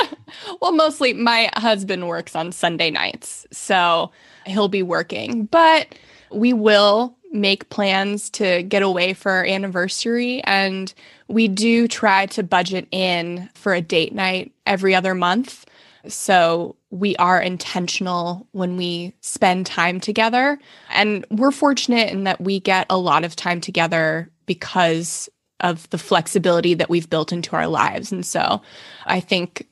well, 0.60 0.72
mostly 0.72 1.14
my 1.14 1.50
husband 1.54 2.08
works 2.08 2.36
on 2.36 2.52
Sunday 2.52 2.90
nights. 2.90 3.46
So 3.50 4.10
he'll 4.46 4.68
be 4.68 4.82
working, 4.82 5.46
but 5.46 5.94
we 6.30 6.52
will 6.52 7.16
make 7.32 7.68
plans 7.70 8.30
to 8.30 8.62
get 8.62 8.82
away 8.82 9.14
for 9.14 9.32
our 9.32 9.44
anniversary. 9.44 10.42
And 10.44 10.92
we 11.28 11.48
do 11.48 11.88
try 11.88 12.26
to 12.26 12.42
budget 12.42 12.86
in 12.90 13.48
for 13.54 13.74
a 13.74 13.80
date 13.80 14.14
night 14.14 14.52
every 14.66 14.94
other 14.94 15.14
month. 15.14 15.64
So 16.06 16.76
we 16.90 17.16
are 17.16 17.40
intentional 17.40 18.46
when 18.52 18.76
we 18.76 19.14
spend 19.20 19.66
time 19.66 20.00
together. 20.00 20.58
And 20.90 21.24
we're 21.30 21.50
fortunate 21.50 22.10
in 22.10 22.24
that 22.24 22.40
we 22.40 22.60
get 22.60 22.86
a 22.88 22.98
lot 22.98 23.24
of 23.24 23.36
time 23.36 23.60
together 23.60 24.30
because 24.46 25.28
of 25.60 25.88
the 25.90 25.98
flexibility 25.98 26.74
that 26.74 26.88
we've 26.88 27.10
built 27.10 27.32
into 27.32 27.56
our 27.56 27.66
lives. 27.66 28.12
And 28.12 28.24
so 28.24 28.62
I 29.06 29.20
think 29.20 29.66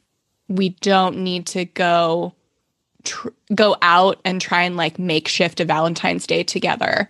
we 0.49 0.71
don't 0.81 1.19
need 1.19 1.47
to 1.47 1.65
go 1.65 2.35
tr- 3.05 3.29
go 3.55 3.77
out 3.83 4.21
and 4.25 4.41
try 4.41 4.63
and 4.63 4.77
like 4.77 4.99
make 4.99 5.29
shift 5.29 5.61
a 5.61 5.65
Valentine's 5.65 6.27
Day 6.27 6.43
together 6.43 7.09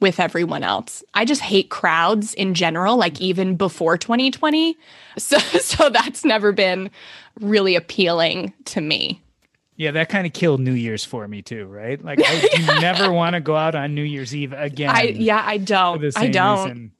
with 0.00 0.20
everyone 0.20 0.62
else. 0.62 1.02
I 1.14 1.24
just 1.24 1.40
hate 1.40 1.70
crowds 1.70 2.34
in 2.34 2.54
general, 2.54 2.96
like 2.96 3.20
even 3.20 3.56
before 3.56 3.98
2020. 3.98 4.76
So 5.16 5.38
so 5.38 5.90
that's 5.90 6.24
never 6.24 6.50
been 6.50 6.90
really 7.38 7.76
appealing 7.76 8.52
to 8.64 8.80
me. 8.80 9.22
Yeah, 9.76 9.90
that 9.92 10.08
kind 10.08 10.26
of 10.26 10.32
killed 10.32 10.60
New 10.60 10.72
Year's 10.72 11.04
for 11.04 11.26
me 11.26 11.42
too, 11.42 11.66
right? 11.66 12.02
Like 12.02 12.20
I 12.24 12.48
yeah. 12.52 12.78
never 12.80 13.12
want 13.12 13.34
to 13.34 13.40
go 13.40 13.56
out 13.56 13.74
on 13.74 13.94
New 13.94 14.02
Year's 14.02 14.34
Eve 14.34 14.52
again. 14.52 14.90
I 14.90 15.02
yeah, 15.02 15.42
I 15.44 15.58
don't. 15.58 16.16
I 16.16 16.28
don't. 16.28 16.68
Reason. 16.68 16.92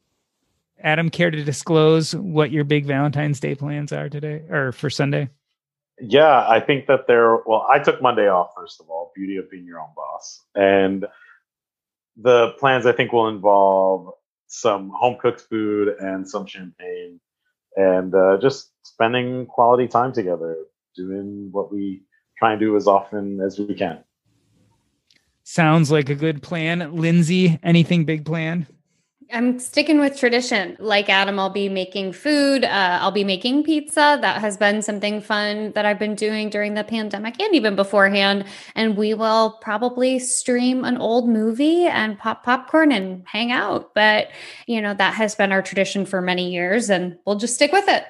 Adam, 0.82 1.08
care 1.08 1.30
to 1.30 1.44
disclose 1.44 2.14
what 2.14 2.50
your 2.50 2.64
big 2.64 2.84
Valentine's 2.84 3.40
Day 3.40 3.54
plans 3.54 3.92
are 3.92 4.08
today 4.08 4.42
or 4.50 4.72
for 4.72 4.90
Sunday? 4.90 5.30
Yeah, 6.00 6.46
I 6.48 6.60
think 6.60 6.86
that 6.88 7.06
there. 7.06 7.36
Well, 7.46 7.66
I 7.72 7.78
took 7.78 8.02
Monday 8.02 8.28
off 8.28 8.50
first 8.56 8.80
of 8.80 8.90
all. 8.90 9.12
Beauty 9.14 9.36
of 9.36 9.48
being 9.50 9.64
your 9.64 9.78
own 9.78 9.90
boss, 9.94 10.44
and 10.56 11.06
the 12.16 12.54
plans 12.58 12.86
I 12.86 12.92
think 12.92 13.12
will 13.12 13.28
involve 13.28 14.12
some 14.48 14.90
home 14.90 15.16
cooked 15.20 15.42
food 15.42 15.96
and 16.00 16.28
some 16.28 16.46
champagne, 16.46 17.20
and 17.76 18.12
uh, 18.12 18.38
just 18.42 18.72
spending 18.82 19.46
quality 19.46 19.86
time 19.86 20.12
together, 20.12 20.56
doing 20.96 21.48
what 21.52 21.72
we 21.72 22.02
try 22.38 22.52
and 22.52 22.60
do 22.60 22.76
as 22.76 22.86
often 22.86 23.40
as 23.40 23.58
we 23.58 23.74
can. 23.74 24.02
Sounds 25.42 25.90
like 25.90 26.08
a 26.08 26.14
good 26.14 26.42
plan. 26.42 26.96
Lindsay, 26.96 27.58
anything 27.62 28.04
big 28.04 28.24
planned? 28.24 28.66
I'm 29.32 29.58
sticking 29.58 29.98
with 30.00 30.18
tradition. 30.18 30.76
Like 30.78 31.08
Adam, 31.08 31.38
I'll 31.38 31.50
be 31.50 31.68
making 31.68 32.12
food. 32.12 32.64
Uh, 32.64 32.98
I'll 33.00 33.10
be 33.10 33.24
making 33.24 33.64
pizza. 33.64 34.18
That 34.20 34.40
has 34.40 34.56
been 34.56 34.82
something 34.82 35.20
fun 35.20 35.72
that 35.72 35.84
I've 35.84 35.98
been 35.98 36.14
doing 36.14 36.50
during 36.50 36.74
the 36.74 36.84
pandemic 36.84 37.40
and 37.40 37.54
even 37.54 37.74
beforehand. 37.74 38.44
And 38.74 38.96
we 38.96 39.14
will 39.14 39.58
probably 39.60 40.18
stream 40.18 40.84
an 40.84 40.98
old 40.98 41.28
movie 41.28 41.86
and 41.86 42.18
pop 42.18 42.44
popcorn 42.44 42.92
and 42.92 43.24
hang 43.26 43.50
out. 43.50 43.94
But, 43.94 44.28
you 44.66 44.80
know, 44.80 44.94
that 44.94 45.14
has 45.14 45.34
been 45.34 45.52
our 45.52 45.62
tradition 45.62 46.06
for 46.06 46.20
many 46.20 46.52
years 46.52 46.90
and 46.90 47.18
we'll 47.26 47.36
just 47.36 47.54
stick 47.54 47.72
with 47.72 47.88
it. 47.88 48.04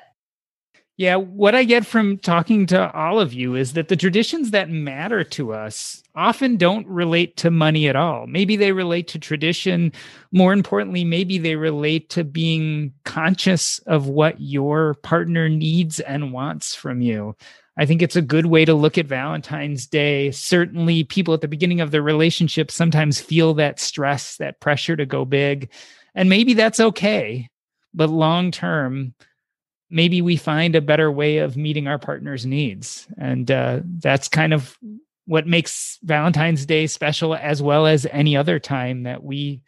Yeah, 0.96 1.16
what 1.16 1.56
I 1.56 1.64
get 1.64 1.84
from 1.84 2.18
talking 2.18 2.66
to 2.66 2.92
all 2.92 3.18
of 3.18 3.32
you 3.32 3.56
is 3.56 3.72
that 3.72 3.88
the 3.88 3.96
traditions 3.96 4.52
that 4.52 4.70
matter 4.70 5.24
to 5.24 5.52
us 5.52 6.04
often 6.14 6.56
don't 6.56 6.86
relate 6.86 7.36
to 7.38 7.50
money 7.50 7.88
at 7.88 7.96
all. 7.96 8.28
Maybe 8.28 8.54
they 8.54 8.70
relate 8.70 9.08
to 9.08 9.18
tradition. 9.18 9.90
More 10.30 10.52
importantly, 10.52 11.02
maybe 11.02 11.36
they 11.38 11.56
relate 11.56 12.10
to 12.10 12.22
being 12.22 12.92
conscious 13.04 13.80
of 13.80 14.06
what 14.06 14.40
your 14.40 14.94
partner 15.02 15.48
needs 15.48 15.98
and 15.98 16.32
wants 16.32 16.76
from 16.76 17.00
you. 17.00 17.34
I 17.76 17.86
think 17.86 18.00
it's 18.00 18.14
a 18.14 18.22
good 18.22 18.46
way 18.46 18.64
to 18.64 18.72
look 18.72 18.96
at 18.96 19.06
Valentine's 19.06 19.88
Day. 19.88 20.30
Certainly, 20.30 21.04
people 21.04 21.34
at 21.34 21.40
the 21.40 21.48
beginning 21.48 21.80
of 21.80 21.90
their 21.90 22.02
relationship 22.02 22.70
sometimes 22.70 23.20
feel 23.20 23.52
that 23.54 23.80
stress, 23.80 24.36
that 24.36 24.60
pressure 24.60 24.94
to 24.94 25.06
go 25.06 25.24
big. 25.24 25.70
And 26.14 26.28
maybe 26.28 26.54
that's 26.54 26.78
okay. 26.78 27.48
But 27.92 28.10
long 28.10 28.52
term, 28.52 29.14
maybe 29.94 30.20
we 30.20 30.36
find 30.36 30.74
a 30.74 30.82
better 30.82 31.10
way 31.10 31.38
of 31.38 31.56
meeting 31.56 31.86
our 31.86 31.98
partner's 31.98 32.44
needs. 32.44 33.06
And 33.16 33.48
uh, 33.48 33.80
that's 33.84 34.28
kind 34.28 34.52
of 34.52 34.76
what 35.26 35.46
makes 35.46 35.98
Valentine's 36.02 36.66
Day 36.66 36.88
special, 36.88 37.34
as 37.34 37.62
well 37.62 37.86
as 37.86 38.04
any 38.10 38.36
other 38.36 38.58
time 38.58 39.04
that 39.04 39.22
we 39.22 39.62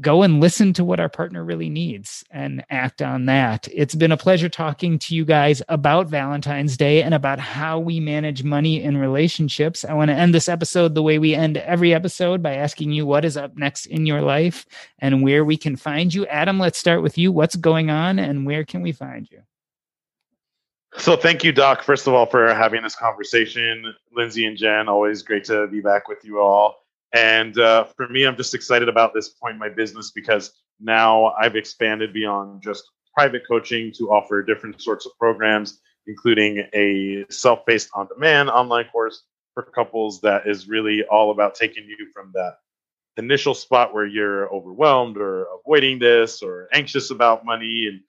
go 0.00 0.22
and 0.22 0.40
listen 0.40 0.72
to 0.72 0.84
what 0.84 0.98
our 0.98 1.08
partner 1.08 1.44
really 1.44 1.68
needs 1.68 2.24
and 2.30 2.64
act 2.70 3.00
on 3.00 3.26
that. 3.26 3.68
It's 3.72 3.94
been 3.94 4.10
a 4.10 4.16
pleasure 4.16 4.48
talking 4.48 4.98
to 5.00 5.14
you 5.14 5.24
guys 5.24 5.62
about 5.68 6.08
Valentine's 6.08 6.76
Day 6.76 7.02
and 7.02 7.14
about 7.14 7.38
how 7.38 7.78
we 7.78 8.00
manage 8.00 8.42
money 8.42 8.82
in 8.82 8.96
relationships. 8.96 9.84
I 9.84 9.94
want 9.94 10.08
to 10.08 10.16
end 10.16 10.34
this 10.34 10.48
episode 10.48 10.94
the 10.94 11.02
way 11.02 11.18
we 11.18 11.34
end 11.34 11.58
every 11.58 11.94
episode 11.94 12.42
by 12.42 12.54
asking 12.54 12.90
you 12.92 13.06
what 13.06 13.24
is 13.24 13.36
up 13.36 13.56
next 13.56 13.86
in 13.86 14.04
your 14.04 14.20
life 14.20 14.66
and 14.98 15.22
where 15.22 15.44
we 15.44 15.56
can 15.56 15.76
find 15.76 16.12
you. 16.12 16.26
Adam, 16.26 16.58
let's 16.58 16.78
start 16.78 17.02
with 17.02 17.16
you. 17.16 17.30
What's 17.30 17.56
going 17.56 17.90
on 17.90 18.18
and 18.18 18.46
where 18.46 18.64
can 18.64 18.82
we 18.82 18.90
find 18.90 19.30
you? 19.30 19.42
So 20.96 21.16
thank 21.16 21.42
you, 21.42 21.50
Doc, 21.52 21.82
first 21.82 22.06
of 22.06 22.14
all, 22.14 22.26
for 22.26 22.54
having 22.54 22.82
this 22.82 22.94
conversation. 22.94 23.94
Lindsay 24.12 24.46
and 24.46 24.56
Jen, 24.56 24.88
always 24.88 25.22
great 25.22 25.44
to 25.44 25.66
be 25.66 25.80
back 25.80 26.08
with 26.08 26.24
you 26.24 26.40
all. 26.40 26.83
And 27.14 27.56
uh, 27.58 27.84
for 27.96 28.08
me, 28.08 28.26
I'm 28.26 28.36
just 28.36 28.54
excited 28.54 28.88
about 28.88 29.14
this 29.14 29.28
point 29.28 29.54
in 29.54 29.60
my 29.60 29.68
business 29.68 30.10
because 30.10 30.52
now 30.80 31.32
I've 31.40 31.54
expanded 31.54 32.12
beyond 32.12 32.62
just 32.62 32.90
private 33.16 33.42
coaching 33.48 33.92
to 33.98 34.10
offer 34.10 34.42
different 34.42 34.82
sorts 34.82 35.06
of 35.06 35.12
programs, 35.18 35.80
including 36.08 36.66
a 36.74 37.24
self 37.30 37.64
paced 37.66 37.90
on 37.94 38.08
demand 38.08 38.50
online 38.50 38.86
course 38.86 39.22
for 39.54 39.62
couples 39.62 40.20
that 40.22 40.48
is 40.48 40.68
really 40.68 41.04
all 41.04 41.30
about 41.30 41.54
taking 41.54 41.84
you 41.84 42.08
from 42.12 42.32
that 42.34 42.56
initial 43.16 43.54
spot 43.54 43.94
where 43.94 44.06
you're 44.06 44.52
overwhelmed 44.52 45.16
or 45.16 45.46
avoiding 45.60 46.00
this 46.00 46.42
or 46.42 46.68
anxious 46.72 47.12
about 47.12 47.44
money 47.44 47.86
and 47.88 48.00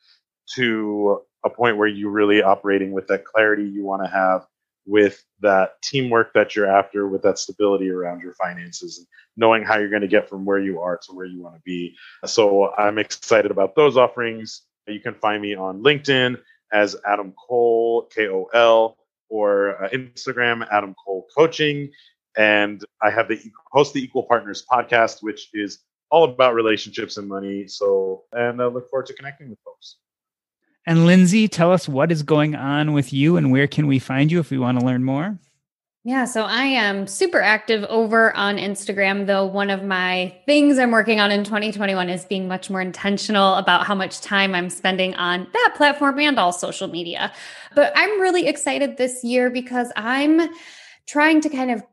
to 0.55 1.21
a 1.45 1.49
point 1.49 1.77
where 1.77 1.87
you're 1.87 2.09
really 2.09 2.41
operating 2.41 2.91
with 2.91 3.05
that 3.05 3.23
clarity 3.23 3.63
you 3.63 3.83
want 3.83 4.03
to 4.03 4.09
have 4.09 4.47
with 4.85 5.23
that 5.41 5.81
teamwork 5.81 6.33
that 6.33 6.55
you're 6.55 6.69
after 6.69 7.07
with 7.07 7.21
that 7.23 7.39
stability 7.39 7.89
around 7.89 8.21
your 8.21 8.33
finances 8.33 8.99
and 8.99 9.07
knowing 9.35 9.63
how 9.63 9.77
you're 9.77 9.89
going 9.89 10.01
to 10.01 10.07
get 10.07 10.29
from 10.29 10.45
where 10.45 10.59
you 10.59 10.79
are 10.79 10.97
to 10.97 11.13
where 11.13 11.25
you 11.25 11.41
want 11.41 11.55
to 11.55 11.61
be. 11.65 11.95
So 12.25 12.73
i'm 12.75 12.97
excited 12.97 13.51
about 13.51 13.75
those 13.75 13.97
offerings. 13.97 14.61
You 14.87 14.99
can 14.99 15.15
find 15.15 15.41
me 15.41 15.55
on 15.55 15.81
linkedin 15.81 16.39
as 16.71 16.95
adam 17.05 17.33
cole 17.33 18.07
k-o-l 18.13 18.97
or 19.29 19.83
uh, 19.83 19.89
instagram 19.89 20.67
adam 20.71 20.95
cole 21.03 21.27
coaching. 21.35 21.91
And 22.37 22.83
i 23.01 23.09
have 23.09 23.27
the 23.27 23.39
host 23.71 23.93
the 23.93 24.03
equal 24.03 24.23
partners 24.23 24.65
podcast 24.71 25.21
which 25.21 25.49
is 25.53 25.79
all 26.11 26.23
about 26.23 26.53
relationships 26.53 27.17
and 27.17 27.27
money. 27.27 27.67
So 27.67 28.23
and 28.31 28.61
i 28.61 28.65
look 28.67 28.89
forward 28.89 29.07
to 29.07 29.13
connecting 29.13 29.49
with 29.49 29.59
folks 29.65 29.97
and 30.85 31.05
Lindsay, 31.05 31.47
tell 31.47 31.71
us 31.71 31.89
what 31.89 32.11
is 32.11 32.23
going 32.23 32.55
on 32.55 32.93
with 32.93 33.11
you 33.11 33.37
and 33.37 33.51
where 33.51 33.67
can 33.67 33.87
we 33.87 33.99
find 33.99 34.31
you 34.31 34.39
if 34.39 34.51
we 34.51 34.57
want 34.57 34.79
to 34.79 34.85
learn 34.85 35.03
more? 35.03 35.39
Yeah, 36.07 36.25
so 36.25 36.43
I 36.43 36.65
am 36.65 37.07
super 37.07 37.41
active 37.41 37.83
over 37.85 38.31
on 38.35 38.57
Instagram, 38.57 39.25
though 39.25 39.47
one 39.47 39.71
of 39.71 39.83
my 39.83 40.35
things 40.45 40.77
I'm 40.77 40.91
working 40.91 41.19
on 41.19 41.31
in 41.31 41.43
2021 41.43 42.11
is 42.11 42.25
being 42.25 42.47
much 42.47 42.69
more 42.69 42.79
intentional 42.79 43.55
about 43.55 43.87
how 43.87 43.95
much 43.95 44.21
time 44.21 44.53
I'm 44.53 44.69
spending 44.69 45.15
on 45.15 45.47
that 45.51 45.73
platform 45.75 46.19
and 46.19 46.37
all 46.37 46.53
social 46.53 46.87
media. 46.87 47.33
But 47.73 47.91
I'm 47.95 48.21
really 48.21 48.45
excited 48.45 48.97
this 48.97 49.23
year 49.23 49.49
because 49.49 49.91
I'm 49.95 50.47
trying 51.07 51.41
to 51.41 51.49
kind 51.49 51.71
of 51.71 51.83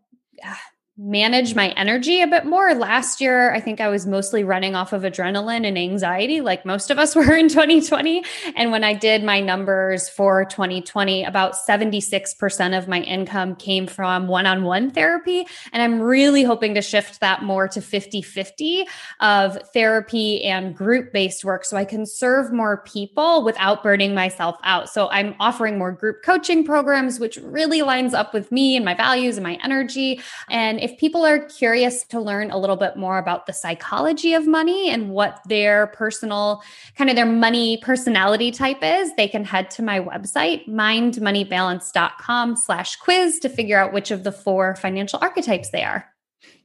uh, 0.45 0.55
manage 0.99 1.55
my 1.55 1.71
energy 1.71 2.21
a 2.21 2.27
bit 2.27 2.45
more. 2.45 2.75
Last 2.75 3.19
year, 3.19 3.51
I 3.55 3.61
think 3.61 3.81
I 3.81 3.89
was 3.89 4.07
mostly 4.07 4.45
running 4.45 4.75
off 4.75 4.93
of 4.93 5.03
adrenaline 5.03 5.67
and 5.67 5.79
anxiety, 5.79 6.43
like 6.43 6.67
most 6.67 6.91
of 6.91 6.99
us 6.99 7.17
were 7.17 7.35
in 7.35 7.49
2020. 7.49 8.23
And 8.57 8.71
when 8.71 8.85
I 8.85 8.93
did 8.93 9.25
my 9.25 9.41
numbers 9.41 10.11
for 10.11 10.45
2020, 10.45 11.25
about 11.25 11.55
76% 11.55 12.77
of 12.79 12.89
my 12.89 13.01
income 13.01 13.57
came 13.57 13.87
from 13.87 14.29
one 14.29 14.45
on 14.45 14.65
one 14.65 14.91
therapy. 14.91 15.47
And 15.73 15.83
I'm 15.83 15.99
really 15.99 16.43
hoping 16.43 16.75
to 16.75 16.83
shift 16.83 17.21
that 17.21 17.43
more 17.43 17.69
to 17.69 17.81
50 17.81 18.21
50 18.21 18.85
of 19.21 19.59
therapy 19.73 20.45
and 20.45 20.77
group 20.77 21.11
based 21.13 21.43
work 21.43 21.65
so 21.65 21.77
I 21.77 21.87
can 21.87 22.05
serve 22.05 22.53
more 22.53 22.83
people 22.83 23.45
without 23.45 23.83
burning 23.83 24.15
myself 24.15 24.57
out. 24.63 24.91
So 24.91 25.09
I'm 25.09 25.35
offering 25.41 25.79
more 25.79 25.93
group 25.93 26.23
coaching 26.23 26.65
programs, 26.65 27.19
which 27.19 27.39
really 27.39 27.81
lines 27.81 28.13
up 28.13 28.35
with 28.35 28.53
me 28.53 28.77
and 28.77 28.85
my 28.85 28.95
values 28.95 29.39
and 29.39 29.45
my 29.45 29.59
energy. 29.65 30.21
And 30.51 30.82
if 30.83 30.99
people 30.99 31.25
are 31.25 31.39
curious 31.39 32.05
to 32.07 32.21
learn 32.21 32.51
a 32.51 32.59
little 32.59 32.77
bit 32.77 32.97
more 32.97 33.19
about 33.19 33.47
the 33.47 33.53
psychology 33.53 34.35
of 34.35 34.47
money 34.47 34.91
and 34.91 35.11
what 35.11 35.41
their 35.47 35.87
personal 35.89 36.61
kind 36.97 37.09
of 37.09 37.17
their 37.17 37.25
money 37.25 37.79
personality 37.79 38.51
type 38.51 38.83
is, 38.83 39.15
they 39.17 39.29
can 39.29 39.45
head 39.45 39.71
to 39.71 39.83
my 39.83 40.01
website, 40.01 40.67
mindmoneybalance.com 40.67 42.57
slash 42.57 42.97
quiz 42.97 43.39
to 43.39 43.49
figure 43.49 43.79
out 43.79 43.93
which 43.93 44.11
of 44.11 44.25
the 44.25 44.33
four 44.33 44.75
financial 44.75 45.19
archetypes 45.23 45.71
they 45.71 45.85
are. 45.85 46.05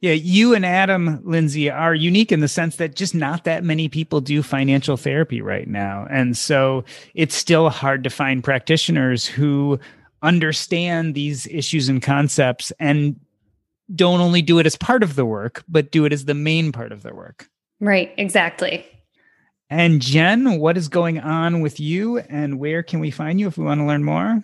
Yeah, 0.00 0.12
you 0.12 0.54
and 0.54 0.66
Adam 0.66 1.20
Lindsay 1.24 1.70
are 1.70 1.94
unique 1.94 2.32
in 2.32 2.40
the 2.40 2.48
sense 2.48 2.76
that 2.76 2.96
just 2.96 3.14
not 3.14 3.44
that 3.44 3.64
many 3.64 3.88
people 3.88 4.20
do 4.20 4.42
financial 4.42 4.96
therapy 4.96 5.40
right 5.40 5.68
now. 5.68 6.06
And 6.10 6.36
so 6.36 6.84
it's 7.14 7.34
still 7.34 7.70
hard 7.70 8.04
to 8.04 8.10
find 8.10 8.42
practitioners 8.42 9.26
who 9.26 9.78
understand 10.22 11.14
these 11.14 11.46
issues 11.46 11.88
and 11.88 12.02
concepts 12.02 12.72
and 12.80 13.18
don't 13.94 14.20
only 14.20 14.42
do 14.42 14.58
it 14.58 14.66
as 14.66 14.76
part 14.76 15.02
of 15.02 15.14
the 15.14 15.24
work, 15.24 15.64
but 15.68 15.90
do 15.90 16.04
it 16.04 16.12
as 16.12 16.24
the 16.24 16.34
main 16.34 16.72
part 16.72 16.92
of 16.92 17.02
their 17.02 17.14
work. 17.14 17.48
Right, 17.80 18.12
exactly. 18.16 18.86
And 19.70 20.00
Jen, 20.00 20.58
what 20.58 20.76
is 20.76 20.88
going 20.88 21.20
on 21.20 21.60
with 21.60 21.78
you 21.78 22.18
and 22.18 22.58
where 22.58 22.82
can 22.82 23.00
we 23.00 23.10
find 23.10 23.38
you 23.38 23.46
if 23.46 23.58
we 23.58 23.64
want 23.64 23.80
to 23.80 23.86
learn 23.86 24.04
more? 24.04 24.42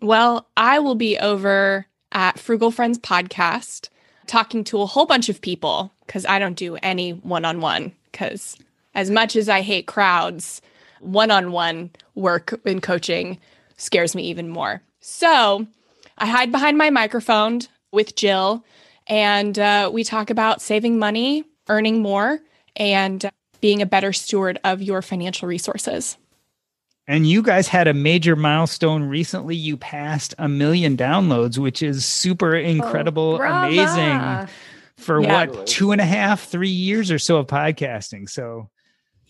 Well, 0.00 0.48
I 0.56 0.78
will 0.78 0.94
be 0.94 1.18
over 1.18 1.86
at 2.12 2.38
Frugal 2.38 2.70
Friends 2.70 2.98
podcast 2.98 3.88
talking 4.26 4.64
to 4.64 4.80
a 4.80 4.86
whole 4.86 5.06
bunch 5.06 5.28
of 5.28 5.40
people 5.40 5.92
because 6.06 6.24
I 6.24 6.38
don't 6.38 6.56
do 6.56 6.76
any 6.76 7.12
one 7.12 7.44
on 7.44 7.60
one. 7.60 7.92
Because 8.10 8.56
as 8.94 9.10
much 9.10 9.36
as 9.36 9.48
I 9.48 9.60
hate 9.60 9.86
crowds, 9.86 10.62
one 11.00 11.30
on 11.30 11.52
one 11.52 11.90
work 12.14 12.58
in 12.64 12.80
coaching 12.80 13.38
scares 13.76 14.14
me 14.14 14.22
even 14.24 14.48
more. 14.48 14.82
So 15.00 15.66
I 16.18 16.26
hide 16.26 16.50
behind 16.50 16.78
my 16.78 16.90
microphone 16.90 17.60
with 17.92 18.16
Jill, 18.16 18.64
and 19.06 19.58
uh, 19.58 19.90
we 19.92 20.04
talk 20.04 20.30
about 20.30 20.62
saving 20.62 20.98
money, 20.98 21.44
earning 21.68 22.00
more, 22.00 22.40
and 22.76 23.30
being 23.60 23.82
a 23.82 23.86
better 23.86 24.12
steward 24.12 24.58
of 24.64 24.80
your 24.82 25.02
financial 25.02 25.48
resources. 25.48 26.16
And 27.06 27.26
you 27.26 27.42
guys 27.42 27.66
had 27.66 27.88
a 27.88 27.94
major 27.94 28.36
milestone 28.36 29.02
recently. 29.02 29.56
You 29.56 29.76
passed 29.76 30.32
a 30.38 30.48
million 30.48 30.96
downloads, 30.96 31.58
which 31.58 31.82
is 31.82 32.04
super 32.04 32.54
incredible, 32.54 33.40
oh, 33.40 33.44
amazing 33.44 34.48
for 34.96 35.20
yeah. 35.20 35.46
what, 35.46 35.66
two 35.66 35.90
and 35.90 36.00
a 36.00 36.04
half, 36.04 36.44
three 36.44 36.68
years 36.68 37.10
or 37.10 37.18
so 37.18 37.38
of 37.38 37.48
podcasting. 37.48 38.28
So 38.30 38.70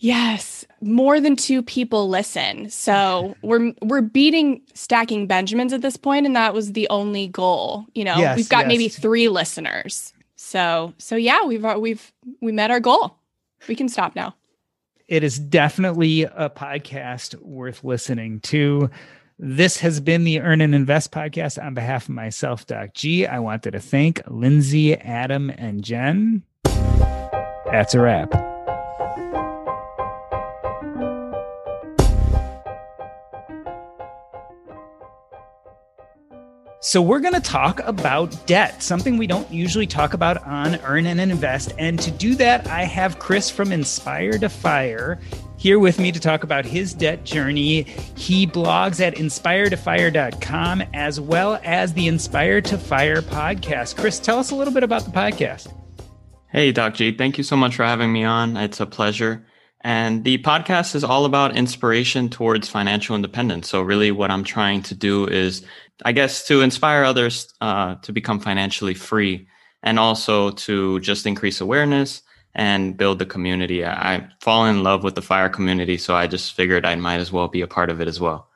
Yes, 0.01 0.65
more 0.81 1.19
than 1.19 1.35
two 1.35 1.61
people 1.61 2.09
listen. 2.09 2.71
So 2.71 3.35
we're 3.43 3.71
we're 3.83 4.01
beating 4.01 4.63
stacking 4.73 5.27
Benjamins 5.27 5.73
at 5.73 5.83
this 5.83 5.95
point, 5.95 6.25
and 6.25 6.35
that 6.35 6.55
was 6.55 6.73
the 6.73 6.89
only 6.89 7.27
goal. 7.27 7.85
You 7.93 8.05
know, 8.05 8.17
yes, 8.17 8.35
we've 8.35 8.49
got 8.49 8.61
yes. 8.61 8.67
maybe 8.67 8.89
three 8.89 9.29
listeners. 9.29 10.11
So 10.37 10.95
so 10.97 11.15
yeah, 11.15 11.45
we've 11.45 11.63
uh, 11.63 11.77
we've 11.79 12.11
we 12.41 12.51
met 12.51 12.71
our 12.71 12.79
goal. 12.79 13.15
We 13.67 13.75
can 13.75 13.87
stop 13.87 14.15
now. 14.15 14.33
It 15.07 15.23
is 15.23 15.37
definitely 15.37 16.23
a 16.23 16.49
podcast 16.49 17.35
worth 17.35 17.83
listening 17.83 18.39
to. 18.41 18.89
This 19.37 19.77
has 19.77 19.99
been 19.99 20.23
the 20.23 20.41
Earn 20.41 20.61
and 20.61 20.73
Invest 20.73 21.11
podcast 21.11 21.63
on 21.63 21.75
behalf 21.75 22.05
of 22.05 22.15
myself, 22.15 22.65
Doc 22.65 22.95
G. 22.95 23.27
I 23.27 23.37
wanted 23.37 23.71
to 23.71 23.79
thank 23.79 24.19
Lindsay, 24.27 24.95
Adam, 24.95 25.51
and 25.51 25.83
Jen. 25.83 26.41
That's 26.63 27.93
a 27.93 27.99
wrap. 27.99 28.50
So, 36.83 36.99
we're 36.99 37.19
going 37.19 37.35
to 37.35 37.39
talk 37.39 37.79
about 37.81 38.47
debt, 38.47 38.81
something 38.81 39.15
we 39.15 39.27
don't 39.27 39.49
usually 39.51 39.85
talk 39.85 40.15
about 40.15 40.43
on 40.47 40.77
Earn 40.77 41.05
and 41.05 41.19
Invest. 41.19 41.73
And 41.77 41.99
to 41.99 42.09
do 42.09 42.33
that, 42.35 42.65
I 42.65 42.85
have 42.85 43.19
Chris 43.19 43.51
from 43.51 43.71
Inspire 43.71 44.39
to 44.39 44.49
Fire 44.49 45.19
here 45.57 45.77
with 45.77 45.99
me 45.99 46.11
to 46.11 46.19
talk 46.19 46.43
about 46.43 46.65
his 46.65 46.95
debt 46.95 47.23
journey. 47.23 47.83
He 48.17 48.47
blogs 48.47 48.99
at 48.99 49.13
inspiretofire.com 49.13 50.83
as 50.95 51.19
well 51.19 51.59
as 51.63 51.93
the 51.93 52.07
Inspire 52.07 52.61
to 52.61 52.79
Fire 52.79 53.21
podcast. 53.21 53.95
Chris, 53.95 54.19
tell 54.19 54.39
us 54.39 54.49
a 54.49 54.55
little 54.55 54.73
bit 54.73 54.81
about 54.81 55.05
the 55.05 55.11
podcast. 55.11 55.71
Hey, 56.47 56.71
Doc 56.71 56.95
G. 56.95 57.15
Thank 57.15 57.37
you 57.37 57.43
so 57.43 57.55
much 57.55 57.75
for 57.75 57.83
having 57.83 58.11
me 58.11 58.23
on. 58.23 58.57
It's 58.57 58.79
a 58.79 58.87
pleasure. 58.87 59.45
And 59.83 60.23
the 60.23 60.37
podcast 60.39 60.95
is 60.95 61.03
all 61.03 61.25
about 61.25 61.55
inspiration 61.55 62.29
towards 62.29 62.69
financial 62.69 63.15
independence. 63.15 63.67
So, 63.67 63.81
really, 63.81 64.11
what 64.11 64.29
I'm 64.29 64.43
trying 64.43 64.83
to 64.83 64.95
do 64.95 65.27
is 65.27 65.65
I 66.03 66.11
guess 66.11 66.47
to 66.47 66.61
inspire 66.61 67.03
others 67.03 67.53
uh, 67.61 67.95
to 67.95 68.11
become 68.11 68.39
financially 68.39 68.93
free 68.93 69.47
and 69.83 69.99
also 69.99 70.51
to 70.51 70.99
just 70.99 71.25
increase 71.25 71.61
awareness 71.61 72.21
and 72.53 72.97
build 72.97 73.19
the 73.19 73.25
community. 73.25 73.85
I, 73.85 74.15
I 74.15 74.29
fall 74.41 74.65
in 74.65 74.83
love 74.83 75.03
with 75.03 75.15
the 75.15 75.21
fire 75.21 75.49
community, 75.49 75.97
so 75.97 76.15
I 76.15 76.27
just 76.27 76.53
figured 76.53 76.85
I 76.85 76.95
might 76.95 77.19
as 77.19 77.31
well 77.31 77.47
be 77.47 77.61
a 77.61 77.67
part 77.67 77.89
of 77.89 78.01
it 78.01 78.07
as 78.07 78.19
well. 78.19 78.47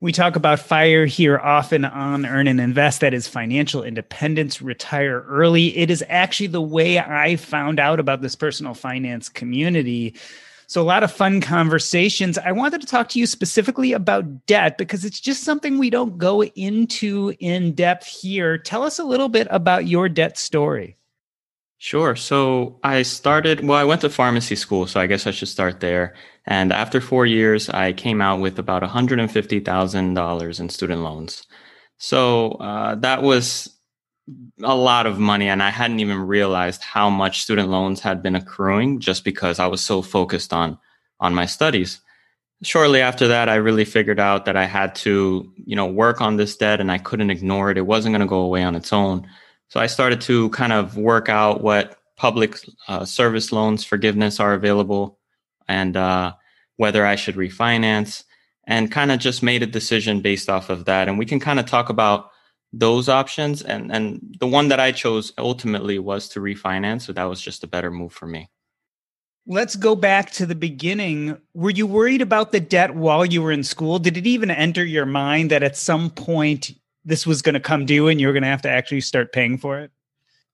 We 0.00 0.12
talk 0.12 0.36
about 0.36 0.60
fire 0.60 1.06
here 1.06 1.38
often 1.38 1.84
on 1.84 2.24
Earn 2.24 2.46
and 2.46 2.60
Invest. 2.60 3.00
That 3.00 3.14
is 3.14 3.26
financial 3.26 3.82
independence, 3.82 4.62
retire 4.62 5.24
early. 5.26 5.76
It 5.76 5.90
is 5.90 6.04
actually 6.08 6.46
the 6.48 6.62
way 6.62 7.00
I 7.00 7.34
found 7.34 7.80
out 7.80 7.98
about 7.98 8.22
this 8.22 8.36
personal 8.36 8.74
finance 8.74 9.28
community. 9.28 10.14
So, 10.68 10.82
a 10.82 10.84
lot 10.84 11.02
of 11.02 11.10
fun 11.10 11.40
conversations. 11.40 12.36
I 12.36 12.52
wanted 12.52 12.82
to 12.82 12.86
talk 12.86 13.08
to 13.10 13.18
you 13.18 13.26
specifically 13.26 13.94
about 13.94 14.44
debt 14.44 14.76
because 14.76 15.02
it's 15.02 15.18
just 15.18 15.42
something 15.42 15.78
we 15.78 15.88
don't 15.88 16.18
go 16.18 16.44
into 16.44 17.34
in 17.40 17.72
depth 17.72 18.06
here. 18.06 18.58
Tell 18.58 18.82
us 18.82 18.98
a 18.98 19.04
little 19.04 19.30
bit 19.30 19.48
about 19.50 19.86
your 19.86 20.10
debt 20.10 20.36
story. 20.36 20.98
Sure. 21.78 22.14
So, 22.14 22.78
I 22.84 23.00
started, 23.00 23.66
well, 23.66 23.78
I 23.78 23.84
went 23.84 24.02
to 24.02 24.10
pharmacy 24.10 24.56
school, 24.56 24.86
so 24.86 25.00
I 25.00 25.06
guess 25.06 25.26
I 25.26 25.30
should 25.30 25.48
start 25.48 25.80
there. 25.80 26.14
And 26.44 26.70
after 26.70 27.00
four 27.00 27.24
years, 27.24 27.70
I 27.70 27.94
came 27.94 28.20
out 28.20 28.40
with 28.40 28.58
about 28.58 28.82
$150,000 28.82 30.60
in 30.60 30.68
student 30.68 31.00
loans. 31.00 31.46
So, 31.96 32.50
uh, 32.52 32.94
that 32.96 33.22
was 33.22 33.77
a 34.62 34.74
lot 34.74 35.06
of 35.06 35.18
money 35.18 35.48
and 35.48 35.62
I 35.62 35.70
hadn't 35.70 36.00
even 36.00 36.18
realized 36.20 36.82
how 36.82 37.10
much 37.10 37.42
student 37.42 37.68
loans 37.68 38.00
had 38.00 38.22
been 38.22 38.34
accruing 38.36 39.00
just 39.00 39.24
because 39.24 39.58
I 39.58 39.66
was 39.66 39.80
so 39.80 40.02
focused 40.02 40.52
on 40.52 40.78
on 41.20 41.34
my 41.34 41.46
studies. 41.46 42.00
Shortly 42.62 43.00
after 43.00 43.28
that, 43.28 43.48
I 43.48 43.54
really 43.56 43.84
figured 43.84 44.18
out 44.20 44.44
that 44.44 44.56
I 44.56 44.64
had 44.64 44.94
to, 44.96 45.52
you 45.56 45.76
know, 45.76 45.86
work 45.86 46.20
on 46.20 46.36
this 46.36 46.56
debt 46.56 46.80
and 46.80 46.90
I 46.90 46.98
couldn't 46.98 47.30
ignore 47.30 47.70
it. 47.70 47.78
It 47.78 47.86
wasn't 47.86 48.12
going 48.12 48.20
to 48.20 48.26
go 48.26 48.40
away 48.40 48.64
on 48.64 48.74
its 48.74 48.92
own. 48.92 49.28
So 49.68 49.80
I 49.80 49.86
started 49.86 50.20
to 50.22 50.50
kind 50.50 50.72
of 50.72 50.96
work 50.96 51.28
out 51.28 51.62
what 51.62 51.96
public 52.16 52.56
uh, 52.88 53.04
service 53.04 53.52
loans 53.52 53.84
forgiveness 53.84 54.40
are 54.40 54.54
available 54.54 55.18
and 55.68 55.96
uh, 55.96 56.32
whether 56.76 57.06
I 57.06 57.16
should 57.16 57.36
refinance. 57.36 58.24
and 58.68 58.92
kind 58.92 59.10
of 59.10 59.18
just 59.18 59.42
made 59.42 59.62
a 59.62 59.66
decision 59.66 60.20
based 60.20 60.48
off 60.50 60.68
of 60.68 60.84
that. 60.84 61.08
And 61.08 61.18
we 61.18 61.24
can 61.24 61.40
kind 61.40 61.58
of 61.58 61.66
talk 61.66 61.88
about 61.88 62.30
those 62.72 63.08
options. 63.08 63.62
And, 63.62 63.90
and 63.90 64.36
the 64.40 64.46
one 64.46 64.68
that 64.68 64.80
I 64.80 64.92
chose 64.92 65.32
ultimately 65.38 65.98
was 65.98 66.28
to 66.30 66.40
refinance. 66.40 67.02
So 67.02 67.12
that 67.12 67.24
was 67.24 67.40
just 67.40 67.64
a 67.64 67.66
better 67.66 67.90
move 67.90 68.12
for 68.12 68.26
me. 68.26 68.50
Let's 69.46 69.76
go 69.76 69.96
back 69.96 70.30
to 70.32 70.44
the 70.44 70.54
beginning. 70.54 71.38
Were 71.54 71.70
you 71.70 71.86
worried 71.86 72.20
about 72.20 72.52
the 72.52 72.60
debt 72.60 72.94
while 72.94 73.24
you 73.24 73.40
were 73.40 73.52
in 73.52 73.64
school? 73.64 73.98
Did 73.98 74.18
it 74.18 74.26
even 74.26 74.50
enter 74.50 74.84
your 74.84 75.06
mind 75.06 75.50
that 75.50 75.62
at 75.62 75.76
some 75.76 76.10
point 76.10 76.72
this 77.04 77.26
was 77.26 77.40
going 77.40 77.54
to 77.54 77.60
come 77.60 77.86
due 77.86 78.08
and 78.08 78.20
you 78.20 78.26
were 78.26 78.34
going 78.34 78.42
to 78.42 78.48
have 78.48 78.62
to 78.62 78.70
actually 78.70 79.00
start 79.00 79.32
paying 79.32 79.56
for 79.56 79.78
it? 79.78 79.90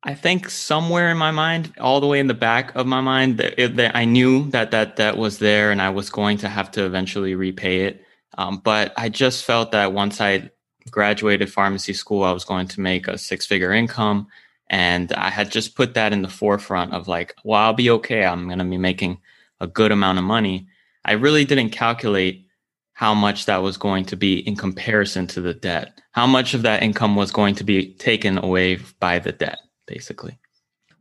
I 0.05 0.15
think 0.15 0.51
somewhere 0.51 1.11
in 1.11 1.17
my 1.17 1.31
mind, 1.31 1.73
all 1.81 2.01
the 2.01 2.07
way 2.07 2.21
in 2.21 2.27
the 2.27 2.35
back 2.35 2.75
of 2.77 2.87
my 2.87 3.01
mind, 3.01 3.39
that, 3.39 3.77
that 3.77 3.97
I 3.97 4.05
knew 4.05 4.51
that 4.51 4.71
that 4.71 4.97
that 4.97 5.17
was 5.17 5.39
there, 5.39 5.71
and 5.71 5.81
I 5.81 5.89
was 5.89 6.11
going 6.11 6.37
to 6.39 6.49
have 6.49 6.71
to 6.73 6.85
eventually 6.85 7.35
repay 7.35 7.87
it. 7.87 8.05
Um, 8.37 8.59
but 8.59 8.93
I 8.99 9.09
just 9.09 9.45
felt 9.45 9.73
that 9.73 9.95
once 9.95 10.21
I 10.21 10.51
graduated 10.91 11.53
pharmacy 11.53 11.93
school, 11.93 12.25
I 12.25 12.33
was 12.33 12.45
going 12.45 12.69
to 12.69 12.81
make 12.81 13.09
a 13.09 13.19
six-figure 13.19 13.73
income, 13.73 14.27
and 14.69 15.13
I 15.13 15.31
had 15.31 15.51
just 15.51 15.77
put 15.77 15.95
that 15.95 16.13
in 16.13 16.23
the 16.23 16.29
forefront 16.29 16.93
of 16.93 17.09
like, 17.09 17.35
well, 17.45 17.61
I'll 17.61 17.73
be 17.75 17.91
okay. 17.91 18.25
I'm 18.25 18.47
going 18.47 18.59
to 18.59 18.65
be 18.65 18.79
making 18.79 19.19
a 19.61 19.67
good 19.67 19.93
amount 19.93 20.19
of 20.19 20.25
money. 20.25 20.67
I 21.05 21.13
really 21.13 21.45
didn't 21.45 21.71
calculate 21.71 22.47
how 22.95 23.15
much 23.15 23.47
that 23.47 23.63
was 23.63 23.77
going 23.77 24.05
to 24.07 24.17
be 24.17 24.39
in 24.47 24.57
comparison 24.57 25.27
to 25.29 25.41
the 25.41 25.55
debt. 25.55 26.01
How 26.13 26.27
much 26.27 26.55
of 26.55 26.63
that 26.63 26.83
income 26.83 27.17
was 27.17 27.33
going 27.33 27.57
to 27.57 27.65
be 27.65 27.95
taken 27.95 28.39
away 28.39 28.79
by 29.01 29.19
the 29.19 29.33
debt 29.33 29.59
basically 29.87 30.39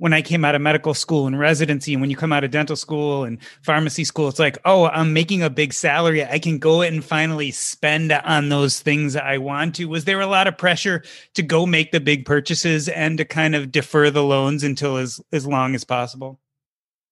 when 0.03 0.11
I 0.11 0.21
came 0.21 0.43
out 0.43 0.53
of 0.53 0.61
medical 0.61 0.93
school 0.93 1.27
and 1.27 1.39
residency, 1.39 1.93
and 1.93 2.01
when 2.01 2.09
you 2.09 2.17
come 2.17 2.33
out 2.33 2.43
of 2.43 2.51
dental 2.51 2.75
school 2.75 3.23
and 3.23 3.37
pharmacy 3.61 4.03
school, 4.03 4.27
it's 4.27 4.37
like, 4.37 4.57
oh, 4.65 4.87
I'm 4.87 5.13
making 5.13 5.41
a 5.41 5.49
big 5.49 5.71
salary. 5.71 6.25
I 6.25 6.39
can 6.39 6.59
go 6.59 6.81
and 6.81 7.01
finally 7.01 7.51
spend 7.51 8.11
on 8.11 8.49
those 8.49 8.81
things 8.81 9.15
I 9.15 9.37
want 9.37 9.75
to. 9.75 9.85
Was 9.85 10.03
there 10.03 10.19
a 10.19 10.27
lot 10.27 10.45
of 10.45 10.57
pressure 10.57 11.03
to 11.35 11.41
go 11.41 11.65
make 11.65 11.93
the 11.93 12.01
big 12.01 12.25
purchases 12.25 12.89
and 12.89 13.17
to 13.17 13.23
kind 13.23 13.55
of 13.55 13.71
defer 13.71 14.09
the 14.09 14.25
loans 14.25 14.61
until 14.61 14.97
as, 14.97 15.21
as 15.31 15.47
long 15.47 15.73
as 15.73 15.85
possible? 15.85 16.37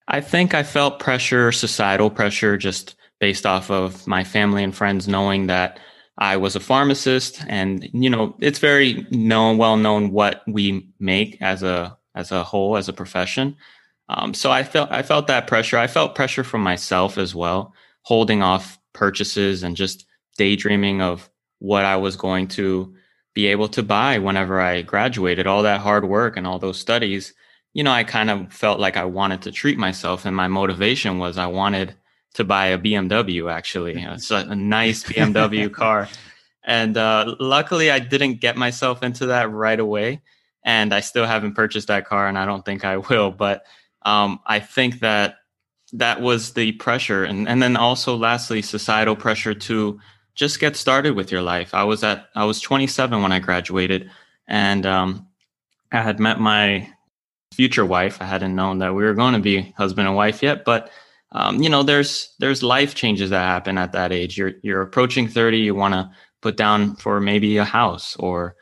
I 0.10 0.20
think 0.20 0.54
I 0.54 0.64
felt 0.64 1.00
pressure, 1.00 1.54
societal 1.54 2.10
pressure, 2.10 2.58
just 2.58 2.98
based 3.22 3.46
off 3.46 3.72
of 3.72 4.06
my 4.06 4.26
family 4.26 4.66
and 4.66 4.76
friends 4.76 5.08
knowing 5.08 5.48
that 5.48 5.80
I 6.18 6.36
was 6.36 6.58
a 6.58 6.60
pharmacist, 6.60 7.42
and 7.48 7.90
you 7.94 8.10
know, 8.10 8.36
it's 8.42 8.60
very 8.60 9.08
known, 9.12 9.58
well 9.58 9.78
known 9.78 10.12
what 10.12 10.42
we 10.46 10.90
make 11.00 11.38
as 11.42 11.64
a 11.64 11.98
as 12.16 12.32
a 12.32 12.44
whole 12.44 12.78
as 12.78 12.90
a 12.90 12.94
profession. 12.94 13.56
Um, 14.10 14.34
so 14.34 14.52
I 14.52 14.64
felt 14.64 14.92
I 14.92 15.04
felt 15.04 15.28
that 15.28 15.48
pressure. 15.48 15.78
I 15.78 15.88
felt 15.88 16.16
pressure 16.16 16.44
from 16.44 16.62
myself 16.62 17.18
as 17.18 17.34
well, 17.34 17.74
holding 18.04 18.42
off 18.42 18.78
purchases 18.94 19.64
and 19.64 19.76
just 19.76 20.06
daydreaming 20.38 21.02
of 21.02 21.30
what 21.60 21.86
I 21.86 21.96
was 21.96 22.16
going 22.16 22.48
to 22.50 22.94
be 23.34 23.48
able 23.48 23.70
to 23.70 23.84
buy 23.84 24.18
whenever 24.18 24.60
I 24.60 24.82
graduated. 24.82 25.48
All 25.48 25.64
that 25.64 25.80
hard 25.80 26.06
work 26.06 26.36
and 26.36 26.46
all 26.46 26.60
those 26.60 26.80
studies, 26.80 27.34
you 27.74 27.84
know, 27.84 27.92
I 27.92 28.04
kind 28.04 28.30
of 28.30 28.52
felt 28.52 28.80
like 28.80 28.98
I 28.98 29.06
wanted 29.06 29.44
to 29.44 29.52
treat 29.52 29.78
myself, 29.78 30.26
and 30.26 30.36
my 30.36 30.48
motivation 30.48 31.18
was 31.18 31.38
I 31.38 31.48
wanted 31.48 31.96
to 32.34 32.44
buy 32.44 32.68
a 32.68 32.78
BMW. 32.78 33.52
Actually, 33.52 34.02
it's 34.04 34.32
a, 34.32 34.48
a 34.50 34.56
nice 34.56 35.04
BMW 35.04 35.72
car, 35.82 36.10
and 36.64 36.98
uh, 36.98 37.36
luckily 37.40 37.92
I 37.92 38.00
didn't 38.00 38.42
get 38.42 38.58
myself 38.58 39.04
into 39.04 39.28
that 39.28 39.52
right 39.52 39.80
away, 39.80 40.22
and 40.64 40.94
I 40.94 41.00
still 41.00 41.26
haven't 41.26 41.56
purchased 41.56 41.88
that 41.88 42.06
car, 42.06 42.28
and 42.28 42.38
I 42.38 42.46
don't 42.46 42.66
think 42.66 42.86
I 42.86 42.98
will. 42.98 43.32
But 43.32 43.66
um, 44.04 44.40
I 44.46 44.60
think 44.60 45.00
that 45.00 45.36
that 45.94 46.22
was 46.22 46.54
the 46.54 46.74
pressure, 46.74 47.24
and 47.24 47.48
and 47.48 47.62
then 47.62 47.76
also 47.76 48.16
lastly, 48.16 48.62
societal 48.62 49.16
pressure 49.16 49.54
to 49.54 50.00
just 50.36 50.60
get 50.60 50.76
started 50.76 51.16
with 51.16 51.32
your 51.32 51.42
life. 51.42 51.74
I 51.74 51.84
was 51.84 52.04
at 52.04 52.28
I 52.36 52.46
was 52.46 52.62
27 52.62 53.22
when 53.22 53.32
I 53.32 53.40
graduated, 53.40 54.10
and 54.48 54.86
um, 54.86 55.28
I 55.92 56.02
had 56.02 56.20
met 56.20 56.40
my 56.40 56.88
future 57.54 57.86
wife. 57.86 58.22
I 58.22 58.26
hadn't 58.26 58.56
known 58.56 58.80
that 58.80 58.96
we 58.96 59.04
were 59.04 59.14
going 59.14 59.34
to 59.34 59.40
be 59.40 59.74
husband 59.78 60.08
and 60.08 60.16
wife 60.16 60.42
yet, 60.42 60.64
but 60.64 60.90
um, 61.34 61.62
you 61.62 61.70
know, 61.70 61.84
there's 61.84 62.34
there's 62.40 62.64
life 62.64 62.96
changes 62.96 63.30
that 63.30 63.46
happen 63.46 63.78
at 63.78 63.94
that 63.94 64.12
age. 64.12 64.38
You're 64.38 64.54
you're 64.64 64.82
approaching 64.82 65.28
30. 65.28 65.60
You 65.60 65.76
want 65.76 65.94
to 65.94 66.12
put 66.42 66.58
down 66.58 66.96
for 66.96 67.22
maybe 67.22 67.58
a 67.58 67.66
house 67.66 68.16
or 68.18 68.56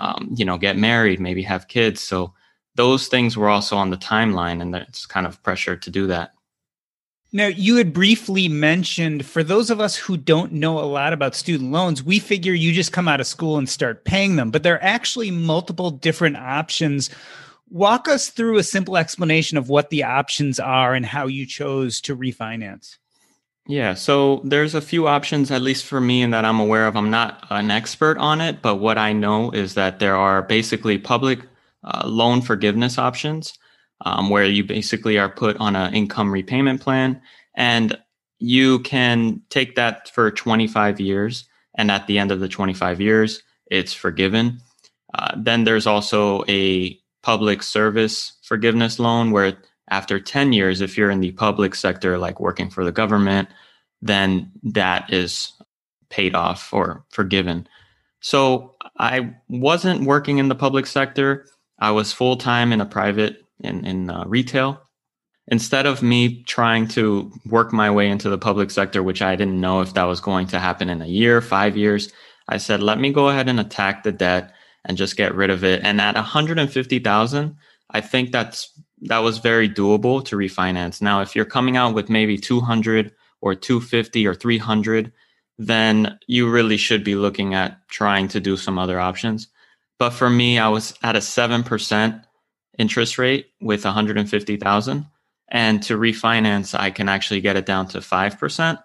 um, 0.00 0.30
you 0.34 0.44
know 0.44 0.58
get 0.58 0.76
married, 0.76 1.20
maybe 1.20 1.42
have 1.42 1.68
kids. 1.68 2.00
So 2.00 2.32
those 2.74 3.08
things 3.08 3.36
were 3.36 3.48
also 3.48 3.76
on 3.76 3.90
the 3.90 3.96
timeline, 3.96 4.60
and 4.62 4.74
it's 4.74 5.06
kind 5.06 5.26
of 5.26 5.42
pressure 5.42 5.76
to 5.76 5.90
do 5.90 6.06
that. 6.08 6.32
Now, 7.32 7.46
you 7.46 7.76
had 7.76 7.92
briefly 7.92 8.48
mentioned 8.48 9.24
for 9.24 9.44
those 9.44 9.70
of 9.70 9.78
us 9.78 9.94
who 9.94 10.16
don't 10.16 10.50
know 10.50 10.80
a 10.80 10.86
lot 10.86 11.12
about 11.12 11.36
student 11.36 11.70
loans, 11.70 12.02
we 12.02 12.18
figure 12.18 12.52
you 12.52 12.72
just 12.72 12.92
come 12.92 13.06
out 13.06 13.20
of 13.20 13.26
school 13.28 13.56
and 13.56 13.68
start 13.68 14.04
paying 14.04 14.34
them, 14.34 14.50
but 14.50 14.64
there 14.64 14.74
are 14.74 14.82
actually 14.82 15.30
multiple 15.30 15.92
different 15.92 16.36
options 16.36 17.08
Walk 17.72 18.08
us 18.08 18.30
through 18.30 18.58
a 18.58 18.64
simple 18.64 18.96
explanation 18.96 19.56
of 19.56 19.68
what 19.68 19.90
the 19.90 20.02
options 20.02 20.58
are 20.58 20.92
and 20.92 21.06
how 21.06 21.28
you 21.28 21.46
chose 21.46 22.00
to 22.00 22.16
refinance. 22.16 22.96
Yeah, 23.70 23.94
so 23.94 24.40
there's 24.42 24.74
a 24.74 24.80
few 24.80 25.06
options, 25.06 25.52
at 25.52 25.62
least 25.62 25.84
for 25.84 26.00
me, 26.00 26.22
and 26.22 26.34
that 26.34 26.44
I'm 26.44 26.58
aware 26.58 26.88
of. 26.88 26.96
I'm 26.96 27.10
not 27.10 27.46
an 27.50 27.70
expert 27.70 28.18
on 28.18 28.40
it, 28.40 28.62
but 28.62 28.76
what 28.76 28.98
I 28.98 29.12
know 29.12 29.52
is 29.52 29.74
that 29.74 30.00
there 30.00 30.16
are 30.16 30.42
basically 30.42 30.98
public 30.98 31.46
uh, 31.84 32.02
loan 32.04 32.42
forgiveness 32.42 32.98
options 32.98 33.56
um, 34.00 34.28
where 34.28 34.44
you 34.44 34.64
basically 34.64 35.18
are 35.18 35.28
put 35.28 35.56
on 35.58 35.76
an 35.76 35.94
income 35.94 36.32
repayment 36.32 36.80
plan 36.80 37.22
and 37.54 37.96
you 38.40 38.80
can 38.80 39.40
take 39.50 39.76
that 39.76 40.08
for 40.08 40.32
25 40.32 40.98
years. 40.98 41.44
And 41.76 41.92
at 41.92 42.08
the 42.08 42.18
end 42.18 42.32
of 42.32 42.40
the 42.40 42.48
25 42.48 43.00
years, 43.00 43.40
it's 43.70 43.92
forgiven. 43.92 44.58
Uh, 45.14 45.36
then 45.36 45.62
there's 45.62 45.86
also 45.86 46.42
a 46.48 46.98
public 47.22 47.62
service 47.62 48.32
forgiveness 48.42 48.98
loan 48.98 49.30
where 49.30 49.56
after 49.90 50.20
10 50.20 50.52
years 50.52 50.80
if 50.80 50.96
you're 50.96 51.10
in 51.10 51.20
the 51.20 51.32
public 51.32 51.74
sector 51.74 52.18
like 52.18 52.40
working 52.40 52.70
for 52.70 52.84
the 52.84 52.92
government 52.92 53.48
then 54.02 54.50
that 54.62 55.12
is 55.12 55.52
paid 56.08 56.34
off 56.34 56.72
or 56.72 57.04
forgiven. 57.10 57.66
So 58.20 58.76
i 58.98 59.34
wasn't 59.48 60.06
working 60.06 60.38
in 60.38 60.48
the 60.48 60.54
public 60.54 60.86
sector. 60.86 61.46
I 61.78 61.90
was 61.90 62.12
full-time 62.12 62.72
in 62.72 62.80
a 62.80 62.86
private 62.86 63.44
in, 63.60 63.84
in 63.84 64.10
uh, 64.10 64.24
retail. 64.26 64.80
Instead 65.48 65.86
of 65.86 66.02
me 66.02 66.42
trying 66.44 66.86
to 66.88 67.32
work 67.46 67.72
my 67.72 67.90
way 67.90 68.08
into 68.08 68.28
the 68.28 68.38
public 68.38 68.70
sector 68.70 69.02
which 69.02 69.22
i 69.22 69.36
didn't 69.36 69.60
know 69.60 69.80
if 69.80 69.94
that 69.94 70.04
was 70.04 70.20
going 70.20 70.46
to 70.48 70.58
happen 70.58 70.88
in 70.88 71.02
a 71.02 71.06
year 71.06 71.40
five 71.40 71.76
years 71.76 72.12
i 72.48 72.56
said 72.56 72.82
let 72.82 72.98
me 72.98 73.12
go 73.12 73.28
ahead 73.28 73.48
and 73.48 73.58
attack 73.58 74.02
the 74.02 74.12
debt 74.12 74.52
and 74.84 74.96
just 74.96 75.16
get 75.16 75.34
rid 75.34 75.50
of 75.50 75.64
it. 75.64 75.80
And 75.84 76.00
at 76.00 76.14
150,000, 76.14 77.56
I 77.90 78.00
think 78.00 78.32
that's 78.32 78.72
that 79.02 79.18
was 79.18 79.38
very 79.38 79.68
doable 79.68 80.24
to 80.26 80.36
refinance. 80.36 81.00
Now, 81.00 81.20
if 81.22 81.34
you're 81.34 81.44
coming 81.44 81.76
out 81.76 81.94
with 81.94 82.10
maybe 82.10 82.36
200 82.36 83.12
or 83.40 83.54
250 83.54 84.26
or 84.26 84.34
300, 84.34 85.12
then 85.58 86.18
you 86.26 86.50
really 86.50 86.76
should 86.76 87.04
be 87.04 87.14
looking 87.14 87.54
at 87.54 87.88
trying 87.88 88.28
to 88.28 88.40
do 88.40 88.56
some 88.56 88.78
other 88.78 89.00
options. 89.00 89.48
But 89.98 90.10
for 90.10 90.30
me, 90.30 90.58
I 90.58 90.68
was 90.68 90.94
at 91.02 91.16
a 91.16 91.20
7% 91.20 92.24
interest 92.78 93.18
rate 93.18 93.46
with 93.60 93.84
150,000 93.84 95.06
and 95.52 95.82
to 95.82 95.98
refinance 95.98 96.78
I 96.78 96.90
can 96.90 97.08
actually 97.08 97.40
get 97.40 97.56
it 97.56 97.66
down 97.66 97.88
to 97.88 97.98
5%. 97.98 98.82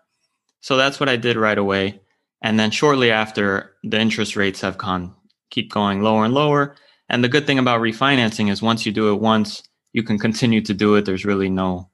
So 0.61 0.77
that's 0.77 0.99
what 0.99 1.09
I 1.09 1.15
did 1.15 1.37
right 1.37 1.57
away. 1.57 2.01
And 2.41 2.59
then 2.59 2.71
shortly 2.71 3.11
after 3.11 3.71
the 3.83 3.99
interest 3.99 4.35
rates 4.35 4.61
have 4.61 4.77
gone 4.77 5.15
keep 5.51 5.71
going 5.71 6.01
lower 6.01 6.25
and 6.25 6.33
lower. 6.33 6.75
And 7.07 7.23
the 7.23 7.29
good 7.29 7.47
thing 7.47 7.59
about 7.59 7.81
refinancing 7.81 8.51
is 8.51 8.61
once 8.61 8.85
you 8.85 8.91
do 8.91 9.13
it 9.13 9.21
once, 9.21 9.63
you 9.95 10.03
can 10.03 10.19
continue 10.19 10.59
to 10.59 10.73
do 10.73 10.95
it. 10.95 11.05
There's 11.05 11.23
really 11.23 11.49
no 11.49 11.89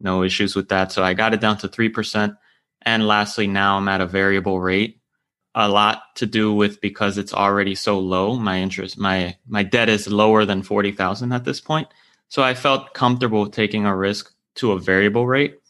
no 0.00 0.24
issues 0.24 0.56
with 0.56 0.70
that. 0.70 0.90
So 0.90 1.04
I 1.04 1.14
got 1.14 1.34
it 1.34 1.40
down 1.40 1.56
to 1.58 1.68
3%. 1.68 2.36
And 2.82 3.06
lastly, 3.06 3.46
now 3.46 3.76
I'm 3.76 3.86
at 3.86 4.00
a 4.00 4.06
variable 4.06 4.60
rate. 4.60 5.00
A 5.54 5.68
lot 5.68 6.02
to 6.16 6.26
do 6.26 6.52
with 6.52 6.80
because 6.80 7.16
it's 7.16 7.32
already 7.32 7.76
so 7.76 8.00
low. 8.00 8.34
My 8.34 8.58
interest, 8.58 8.98
my 8.98 9.36
my 9.46 9.62
debt 9.62 9.88
is 9.88 10.08
lower 10.08 10.44
than 10.44 10.64
40,000 10.64 11.30
at 11.32 11.44
this 11.44 11.60
point. 11.60 11.86
So 12.28 12.42
I 12.42 12.54
felt 12.54 12.92
comfortable 12.92 13.48
taking 13.48 13.86
a 13.86 13.96
risk 13.96 14.34
to 14.56 14.72
a 14.72 14.80
variable 14.80 15.24
rate, 15.24 15.60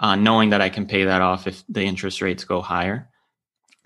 uh, 0.00 0.16
knowing 0.16 0.50
that 0.50 0.60
I 0.60 0.68
can 0.68 0.86
pay 0.86 1.04
that 1.04 1.22
off 1.22 1.46
if 1.46 1.64
the 1.66 1.82
interest 1.82 2.20
rates 2.20 2.44
go 2.44 2.60
higher. 2.60 3.08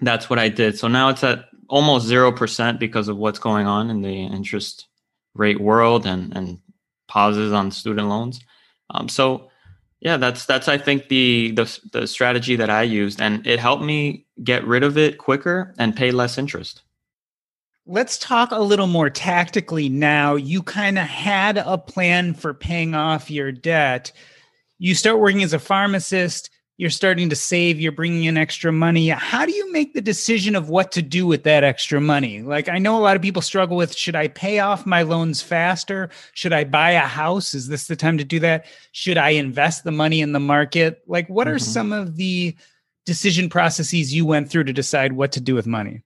That's 0.00 0.28
what 0.28 0.40
I 0.40 0.48
did. 0.48 0.80
So 0.80 0.88
now 0.88 1.10
it's 1.10 1.22
at 1.22 1.44
almost 1.68 2.08
0% 2.08 2.80
because 2.80 3.06
of 3.06 3.16
what's 3.16 3.38
going 3.38 3.68
on 3.68 3.88
in 3.88 4.02
the 4.02 4.24
interest 4.24 4.88
rate 5.34 5.60
world 5.60 6.06
and, 6.06 6.36
and 6.36 6.58
pauses 7.16 7.50
on 7.50 7.70
student 7.70 8.08
loans. 8.08 8.40
Um, 8.90 9.08
so 9.08 9.48
yeah, 10.00 10.18
that's 10.18 10.44
that's 10.44 10.68
I 10.68 10.76
think 10.76 11.08
the, 11.08 11.52
the 11.52 11.80
the 11.92 12.06
strategy 12.06 12.56
that 12.56 12.68
I 12.68 12.82
used, 12.82 13.22
and 13.22 13.44
it 13.46 13.58
helped 13.58 13.82
me 13.82 14.26
get 14.44 14.66
rid 14.66 14.82
of 14.82 14.98
it 14.98 15.16
quicker 15.16 15.74
and 15.78 15.96
pay 15.96 16.10
less 16.10 16.36
interest. 16.36 16.82
Let's 17.86 18.18
talk 18.18 18.50
a 18.50 18.60
little 18.60 18.86
more 18.86 19.08
tactically 19.08 19.88
now. 19.88 20.34
You 20.34 20.62
kind 20.62 20.98
of 20.98 21.06
had 21.06 21.56
a 21.56 21.78
plan 21.78 22.34
for 22.34 22.52
paying 22.52 22.94
off 22.94 23.30
your 23.30 23.50
debt. 23.50 24.12
You 24.78 24.94
start 24.94 25.18
working 25.18 25.42
as 25.42 25.54
a 25.54 25.58
pharmacist 25.58 26.50
you're 26.78 26.90
starting 26.90 27.30
to 27.30 27.36
save, 27.36 27.80
you're 27.80 27.90
bringing 27.90 28.24
in 28.24 28.36
extra 28.36 28.70
money. 28.70 29.08
How 29.08 29.46
do 29.46 29.52
you 29.52 29.72
make 29.72 29.94
the 29.94 30.02
decision 30.02 30.54
of 30.54 30.68
what 30.68 30.92
to 30.92 31.02
do 31.02 31.26
with 31.26 31.44
that 31.44 31.64
extra 31.64 32.00
money? 32.00 32.42
Like, 32.42 32.68
I 32.68 32.78
know 32.78 32.98
a 32.98 33.00
lot 33.00 33.16
of 33.16 33.22
people 33.22 33.40
struggle 33.40 33.78
with 33.78 33.96
should 33.96 34.14
I 34.14 34.28
pay 34.28 34.58
off 34.58 34.84
my 34.84 35.02
loans 35.02 35.40
faster? 35.40 36.10
Should 36.34 36.52
I 36.52 36.64
buy 36.64 36.90
a 36.92 37.00
house? 37.00 37.54
Is 37.54 37.68
this 37.68 37.86
the 37.86 37.96
time 37.96 38.18
to 38.18 38.24
do 38.24 38.40
that? 38.40 38.66
Should 38.92 39.16
I 39.16 39.30
invest 39.30 39.84
the 39.84 39.92
money 39.92 40.20
in 40.20 40.32
the 40.32 40.40
market? 40.40 41.02
Like, 41.06 41.28
what 41.28 41.48
are 41.48 41.54
mm-hmm. 41.54 41.72
some 41.72 41.92
of 41.92 42.16
the 42.16 42.54
decision 43.06 43.48
processes 43.48 44.12
you 44.12 44.26
went 44.26 44.50
through 44.50 44.64
to 44.64 44.72
decide 44.72 45.12
what 45.12 45.32
to 45.32 45.40
do 45.40 45.54
with 45.54 45.66
money? 45.66 46.02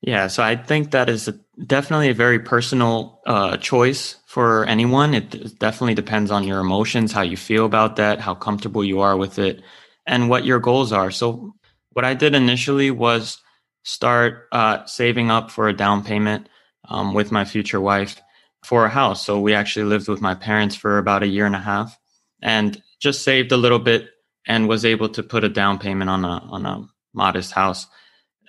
Yeah, 0.00 0.26
so 0.26 0.42
I 0.42 0.56
think 0.56 0.90
that 0.92 1.08
is 1.08 1.28
a, 1.28 1.38
definitely 1.64 2.08
a 2.08 2.14
very 2.14 2.40
personal 2.40 3.20
uh, 3.26 3.56
choice 3.58 4.16
for 4.26 4.64
anyone. 4.64 5.14
It 5.14 5.58
definitely 5.58 5.94
depends 5.94 6.30
on 6.30 6.44
your 6.44 6.60
emotions, 6.60 7.12
how 7.12 7.22
you 7.22 7.36
feel 7.36 7.66
about 7.66 7.96
that, 7.96 8.20
how 8.20 8.34
comfortable 8.34 8.82
you 8.82 9.00
are 9.00 9.16
with 9.16 9.38
it 9.38 9.62
and 10.06 10.28
what 10.28 10.44
your 10.44 10.60
goals 10.60 10.92
are. 10.92 11.10
So, 11.10 11.54
what 11.92 12.04
I 12.04 12.14
did 12.14 12.34
initially 12.34 12.90
was 12.90 13.38
start 13.84 14.48
uh, 14.52 14.84
saving 14.86 15.30
up 15.30 15.50
for 15.50 15.68
a 15.68 15.76
down 15.76 16.02
payment 16.04 16.48
um, 16.88 17.14
with 17.14 17.30
my 17.30 17.44
future 17.44 17.80
wife 17.80 18.20
for 18.64 18.84
a 18.84 18.90
house. 18.90 19.24
So, 19.24 19.40
we 19.40 19.54
actually 19.54 19.84
lived 19.84 20.08
with 20.08 20.20
my 20.20 20.34
parents 20.34 20.74
for 20.76 20.98
about 20.98 21.22
a 21.22 21.28
year 21.28 21.46
and 21.46 21.56
a 21.56 21.60
half 21.60 21.98
and 22.40 22.82
just 23.00 23.24
saved 23.24 23.52
a 23.52 23.56
little 23.56 23.78
bit 23.78 24.08
and 24.46 24.68
was 24.68 24.84
able 24.84 25.08
to 25.10 25.22
put 25.22 25.44
a 25.44 25.48
down 25.48 25.78
payment 25.78 26.10
on 26.10 26.24
a, 26.24 26.38
on 26.50 26.66
a 26.66 26.86
modest 27.14 27.52
house. 27.52 27.86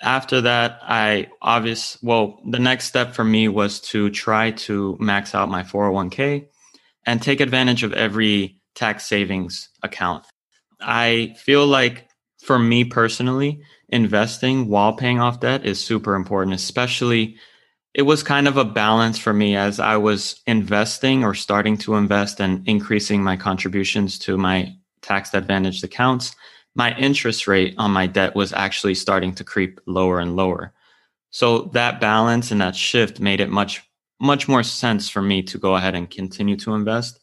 After 0.01 0.41
that, 0.41 0.80
I 0.82 1.30
obvious 1.41 1.97
well, 2.01 2.41
the 2.49 2.60
next 2.60 2.86
step 2.86 3.14
for 3.14 3.24
me 3.24 3.47
was 3.47 3.80
to 3.91 4.10
try 4.10 4.51
to 4.51 4.97
max 4.99 5.34
out 5.36 5.49
my 5.49 5.64
401k 5.64 6.47
and 7.06 7.22
take 7.22 7.39
advantage 7.39 7.84
of 7.84 7.93
every 7.93 8.60
tax 8.76 9.06
savings 9.06 9.70
account. 9.82 10.26
I 10.84 11.36
feel 11.38 11.66
like 11.66 12.08
for 12.42 12.60
me 12.60 12.84
personally, 12.84 13.62
investing 13.90 14.68
while 14.68 14.94
paying 14.94 15.20
off 15.20 15.40
debt 15.40 15.66
is 15.66 15.84
super 15.84 16.16
important, 16.16 16.56
especially 16.56 17.38
it 17.94 18.02
was 18.02 18.24
kind 18.24 18.48
of 18.48 18.58
a 18.58 18.66
balance 18.66 19.20
for 19.20 19.34
me 19.34 19.56
as 19.56 19.80
I 19.80 19.98
was 19.98 20.42
investing 20.48 21.24
or 21.24 21.36
starting 21.36 21.78
to 21.80 21.96
invest 21.96 22.40
and 22.40 22.68
increasing 22.68 23.24
my 23.24 23.38
contributions 23.38 24.18
to 24.20 24.36
my 24.36 24.76
tax 25.02 25.34
advantaged 25.34 25.84
accounts. 25.84 26.36
My 26.76 26.98
interest 26.98 27.48
rate 27.48 27.76
on 27.78 27.92
my 27.92 28.08
debt 28.08 28.36
was 28.36 28.52
actually 28.52 28.96
starting 28.96 29.36
to 29.36 29.44
creep 29.44 29.80
lower 29.86 30.20
and 30.20 30.36
lower. 30.36 30.74
So 31.30 31.70
that 31.74 32.02
balance 32.02 32.52
and 32.52 32.62
that 32.62 32.76
shift 32.76 33.20
made 33.20 33.40
it 33.40 33.50
much, 33.50 33.84
much 34.20 34.48
more 34.48 34.64
sense 34.64 35.08
for 35.08 35.22
me 35.22 35.44
to 35.44 35.60
go 35.60 35.76
ahead 35.76 35.94
and 35.94 36.10
continue 36.10 36.56
to 36.58 36.74
invest 36.74 37.20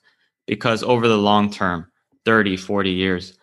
because 0.46 0.84
over 0.84 1.08
the 1.08 1.18
long 1.18 1.50
term, 1.50 1.90
30, 2.24 2.56
40 2.56 2.90
years, 2.90 3.38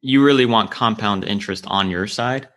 you 0.00 0.24
really 0.24 0.46
want 0.46 0.70
compound 0.70 1.24
interest 1.24 1.64
on 1.68 1.90
your 1.90 2.06
side 2.06 2.48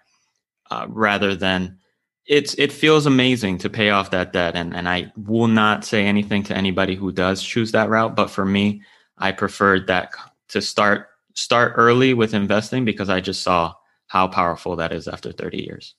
uh, 0.72 0.86
rather 0.90 1.36
than 1.36 1.78
it's 2.26 2.54
it 2.56 2.72
feels 2.72 3.06
amazing 3.06 3.58
to 3.58 3.70
pay 3.70 3.90
off 3.90 4.12
that 4.12 4.32
debt 4.32 4.56
and 4.56 4.76
and 4.76 4.88
I 4.88 5.12
will 5.18 5.48
not 5.48 5.84
say 5.84 6.06
anything 6.06 6.44
to 6.44 6.56
anybody 6.56 6.96
who 6.96 7.12
does 7.12 7.44
choose 7.44 7.72
that 7.74 7.90
route 7.90 8.16
but 8.16 8.30
for 8.30 8.46
me 8.46 8.82
I 9.18 9.32
preferred 9.32 9.88
that 9.88 10.14
to 10.50 10.62
start 10.62 11.08
start 11.36 11.74
early 11.76 12.14
with 12.14 12.34
investing 12.34 12.86
because 12.86 13.10
I 13.10 13.20
just 13.20 13.44
saw 13.44 13.74
how 14.08 14.28
powerful 14.28 14.76
that 14.76 14.94
is 14.94 15.08
after 15.08 15.32
30 15.32 15.64
years. 15.64 15.96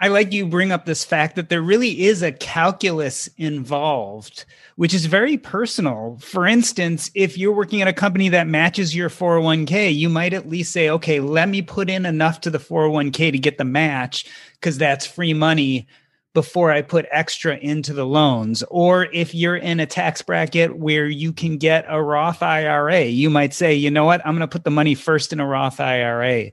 I 0.00 0.08
like 0.08 0.32
you 0.32 0.46
bring 0.46 0.70
up 0.70 0.86
this 0.86 1.04
fact 1.04 1.34
that 1.34 1.48
there 1.48 1.60
really 1.60 2.04
is 2.04 2.22
a 2.22 2.30
calculus 2.30 3.28
involved, 3.36 4.44
which 4.76 4.94
is 4.94 5.06
very 5.06 5.36
personal. 5.36 6.18
For 6.20 6.46
instance, 6.46 7.10
if 7.14 7.36
you're 7.36 7.54
working 7.54 7.82
at 7.82 7.88
a 7.88 7.92
company 7.92 8.28
that 8.28 8.46
matches 8.46 8.94
your 8.94 9.10
401k, 9.10 9.92
you 9.92 10.08
might 10.08 10.34
at 10.34 10.48
least 10.48 10.72
say, 10.72 10.88
okay, 10.88 11.18
let 11.18 11.48
me 11.48 11.62
put 11.62 11.90
in 11.90 12.06
enough 12.06 12.40
to 12.42 12.50
the 12.50 12.58
401k 12.58 13.32
to 13.32 13.38
get 13.38 13.58
the 13.58 13.64
match 13.64 14.24
because 14.52 14.78
that's 14.78 15.04
free 15.04 15.34
money 15.34 15.88
before 16.32 16.70
I 16.70 16.82
put 16.82 17.06
extra 17.10 17.56
into 17.56 17.92
the 17.92 18.06
loans. 18.06 18.62
Or 18.70 19.08
if 19.12 19.34
you're 19.34 19.56
in 19.56 19.80
a 19.80 19.86
tax 19.86 20.22
bracket 20.22 20.76
where 20.76 21.08
you 21.08 21.32
can 21.32 21.56
get 21.56 21.84
a 21.88 22.00
Roth 22.00 22.40
IRA, 22.40 23.06
you 23.06 23.30
might 23.30 23.52
say, 23.52 23.74
you 23.74 23.90
know 23.90 24.04
what, 24.04 24.24
I'm 24.24 24.34
going 24.36 24.48
to 24.48 24.52
put 24.52 24.62
the 24.62 24.70
money 24.70 24.94
first 24.94 25.32
in 25.32 25.40
a 25.40 25.46
Roth 25.46 25.80
IRA 25.80 26.52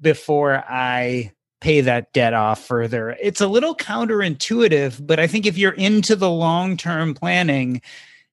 before 0.00 0.62
I 0.68 1.32
pay 1.60 1.80
that 1.80 2.12
debt 2.12 2.34
off 2.34 2.64
further. 2.64 3.16
It's 3.20 3.40
a 3.40 3.48
little 3.48 3.74
counterintuitive, 3.74 5.06
but 5.06 5.18
I 5.18 5.26
think 5.26 5.46
if 5.46 5.56
you're 5.56 5.72
into 5.72 6.16
the 6.16 6.30
long 6.30 6.76
term 6.76 7.14
planning, 7.14 7.80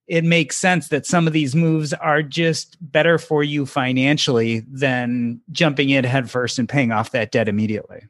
it 0.06 0.24
makes 0.24 0.56
sense 0.56 0.88
that 0.88 1.06
some 1.06 1.26
of 1.26 1.32
these 1.32 1.54
moves 1.54 1.92
are 1.94 2.22
just 2.22 2.76
better 2.80 3.18
for 3.18 3.42
you 3.42 3.64
financially 3.64 4.60
than 4.68 5.40
jumping 5.50 5.90
in 5.90 6.04
headfirst 6.04 6.58
and 6.58 6.68
paying 6.68 6.92
off 6.92 7.12
that 7.12 7.32
debt 7.32 7.48
immediately. 7.48 8.02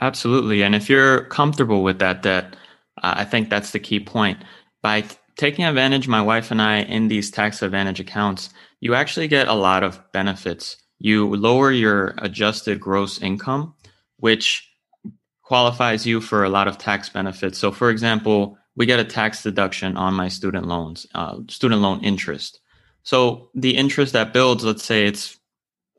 Absolutely. 0.00 0.62
And 0.62 0.74
if 0.74 0.90
you're 0.90 1.24
comfortable 1.26 1.82
with 1.82 1.98
that 2.00 2.22
debt, 2.22 2.56
uh, 3.02 3.14
I 3.18 3.24
think 3.24 3.48
that's 3.48 3.70
the 3.70 3.78
key 3.78 4.00
point. 4.00 4.42
By 4.82 5.02
t- 5.02 5.16
taking 5.36 5.64
advantage, 5.64 6.08
my 6.08 6.20
wife 6.20 6.50
and 6.50 6.60
I, 6.60 6.78
in 6.80 7.08
these 7.08 7.30
tax 7.30 7.62
advantage 7.62 8.00
accounts, 8.00 8.50
you 8.80 8.94
actually 8.94 9.28
get 9.28 9.48
a 9.48 9.54
lot 9.54 9.82
of 9.82 10.00
benefits. 10.12 10.76
You 10.98 11.34
lower 11.34 11.70
your 11.70 12.14
adjusted 12.18 12.80
gross 12.80 13.20
income 13.22 13.73
which 14.24 14.66
qualifies 15.42 16.06
you 16.06 16.18
for 16.18 16.44
a 16.44 16.48
lot 16.48 16.66
of 16.66 16.78
tax 16.78 17.10
benefits. 17.10 17.58
So, 17.58 17.70
for 17.70 17.90
example, 17.90 18.56
we 18.74 18.86
get 18.86 18.98
a 18.98 19.04
tax 19.04 19.42
deduction 19.42 19.98
on 19.98 20.14
my 20.14 20.28
student 20.28 20.66
loans, 20.66 21.06
uh, 21.14 21.40
student 21.50 21.82
loan 21.82 22.02
interest. 22.02 22.60
So 23.02 23.50
the 23.54 23.76
interest 23.76 24.14
that 24.14 24.32
builds, 24.32 24.64
let's 24.64 24.82
say 24.82 25.04
it's 25.04 25.38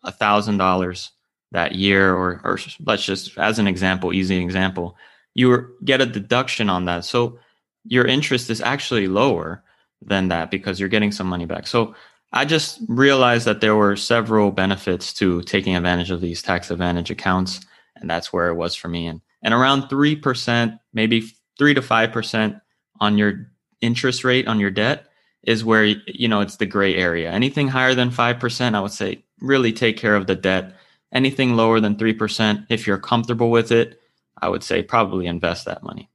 a 0.03 0.11
thousand 0.11 0.57
dollars 0.57 1.11
that 1.51 1.75
year, 1.75 2.15
or 2.15 2.41
or 2.43 2.57
let's 2.83 3.05
just 3.05 3.37
as 3.37 3.59
an 3.59 3.67
example, 3.67 4.11
easy 4.11 4.37
example, 4.37 4.97
you 5.35 5.77
get 5.83 6.01
a 6.01 6.07
deduction 6.07 6.67
on 6.67 6.85
that. 6.85 7.05
So 7.05 7.37
your 7.83 8.07
interest 8.07 8.49
is 8.49 8.59
actually 8.59 9.07
lower 9.07 9.63
than 10.01 10.29
that 10.29 10.49
because 10.49 10.79
you're 10.79 10.89
getting 10.89 11.11
some 11.11 11.27
money 11.27 11.45
back. 11.45 11.67
So 11.67 11.93
I 12.33 12.45
just 12.45 12.79
realized 12.87 13.45
that 13.45 13.61
there 13.61 13.75
were 13.75 13.95
several 13.95 14.49
benefits 14.49 15.13
to 15.13 15.43
taking 15.43 15.75
advantage 15.75 16.09
of 16.09 16.21
these 16.21 16.41
tax 16.41 16.71
advantage 16.71 17.11
accounts 17.11 17.59
and 18.05 18.09
that's 18.11 18.31
where 18.31 18.49
it 18.49 18.53
was 18.53 18.75
for 18.75 18.87
me. 18.87 19.07
And 19.07 19.19
and 19.41 19.51
around 19.51 19.89
three 19.89 20.15
percent, 20.15 20.73
maybe 20.93 21.23
three 21.57 21.73
to 21.73 21.81
five 21.81 22.11
percent 22.11 22.57
on 22.99 23.17
your 23.17 23.51
interest 23.81 24.23
rate 24.23 24.47
on 24.47 24.59
your 24.59 24.69
debt 24.69 25.07
is 25.41 25.65
where 25.65 25.85
you 25.85 26.27
know 26.27 26.41
it's 26.41 26.57
the 26.57 26.67
gray 26.67 26.95
area. 26.95 27.31
Anything 27.31 27.67
higher 27.67 27.95
than 27.95 28.11
five 28.11 28.39
percent, 28.39 28.75
I 28.75 28.79
would 28.79 28.91
say 28.91 29.25
really 29.41 29.73
take 29.73 29.97
care 29.97 30.15
of 30.15 30.27
the 30.27 30.35
debt. 30.35 30.75
Anything 31.11 31.55
lower 31.55 31.79
than 31.79 31.97
three 31.97 32.13
percent, 32.13 32.67
if 32.69 32.85
you're 32.85 32.99
comfortable 32.99 33.49
with 33.49 33.71
it, 33.71 33.99
I 34.39 34.49
would 34.49 34.63
say 34.63 34.83
probably 34.83 35.25
invest 35.25 35.65
that 35.65 35.81
money. 35.81 36.11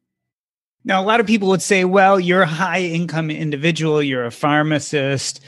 Now, 0.84 1.02
a 1.02 1.04
lot 1.04 1.18
of 1.18 1.26
people 1.26 1.48
would 1.48 1.60
say, 1.60 1.84
well, 1.84 2.20
you're 2.20 2.42
a 2.42 2.46
high 2.46 2.82
income 2.82 3.32
individual, 3.32 4.00
you're 4.00 4.24
a 4.24 4.30
pharmacist, 4.30 5.40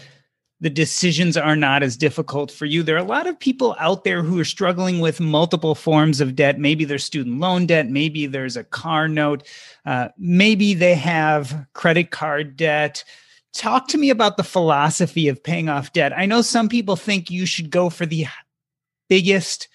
the 0.62 0.70
decisions 0.70 1.36
are 1.36 1.56
not 1.56 1.82
as 1.82 1.96
difficult 1.96 2.48
for 2.48 2.66
you. 2.66 2.84
There 2.84 2.94
are 2.94 3.00
a 3.00 3.02
lot 3.02 3.26
of 3.26 3.36
people 3.36 3.74
out 3.80 4.04
there 4.04 4.22
who 4.22 4.38
are 4.38 4.44
struggling 4.44 5.00
with 5.00 5.18
multiple 5.18 5.74
forms 5.74 6.20
of 6.20 6.36
debt. 6.36 6.56
Maybe 6.56 6.84
there's 6.84 7.04
student 7.04 7.40
loan 7.40 7.66
debt, 7.66 7.88
maybe 7.88 8.26
there's 8.26 8.56
a 8.56 8.62
car 8.62 9.08
note, 9.08 9.42
uh, 9.84 10.10
maybe 10.16 10.72
they 10.72 10.94
have 10.94 11.66
credit 11.72 12.12
card 12.12 12.56
debt. 12.56 13.02
Talk 13.52 13.88
to 13.88 13.98
me 13.98 14.08
about 14.08 14.36
the 14.36 14.44
philosophy 14.44 15.26
of 15.26 15.42
paying 15.42 15.68
off 15.68 15.92
debt. 15.92 16.16
I 16.16 16.26
know 16.26 16.42
some 16.42 16.68
people 16.68 16.94
think 16.94 17.28
you 17.28 17.44
should 17.44 17.68
go 17.68 17.90
for 17.90 18.06
the 18.06 18.26
biggest 19.08 19.66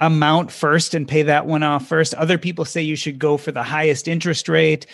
amount 0.00 0.50
first 0.50 0.94
and 0.94 1.06
pay 1.06 1.22
that 1.22 1.46
one 1.46 1.62
off 1.62 1.86
first. 1.86 2.14
Other 2.14 2.36
people 2.36 2.64
say 2.64 2.82
you 2.82 2.96
should 2.96 3.20
go 3.20 3.36
for 3.36 3.52
the 3.52 3.62
highest 3.62 4.08
interest 4.08 4.48
rate. 4.48 4.86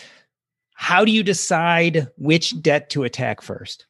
How 0.74 1.06
do 1.06 1.10
you 1.10 1.22
decide 1.22 2.08
which 2.16 2.60
debt 2.60 2.90
to 2.90 3.04
attack 3.04 3.40
first? 3.40 3.86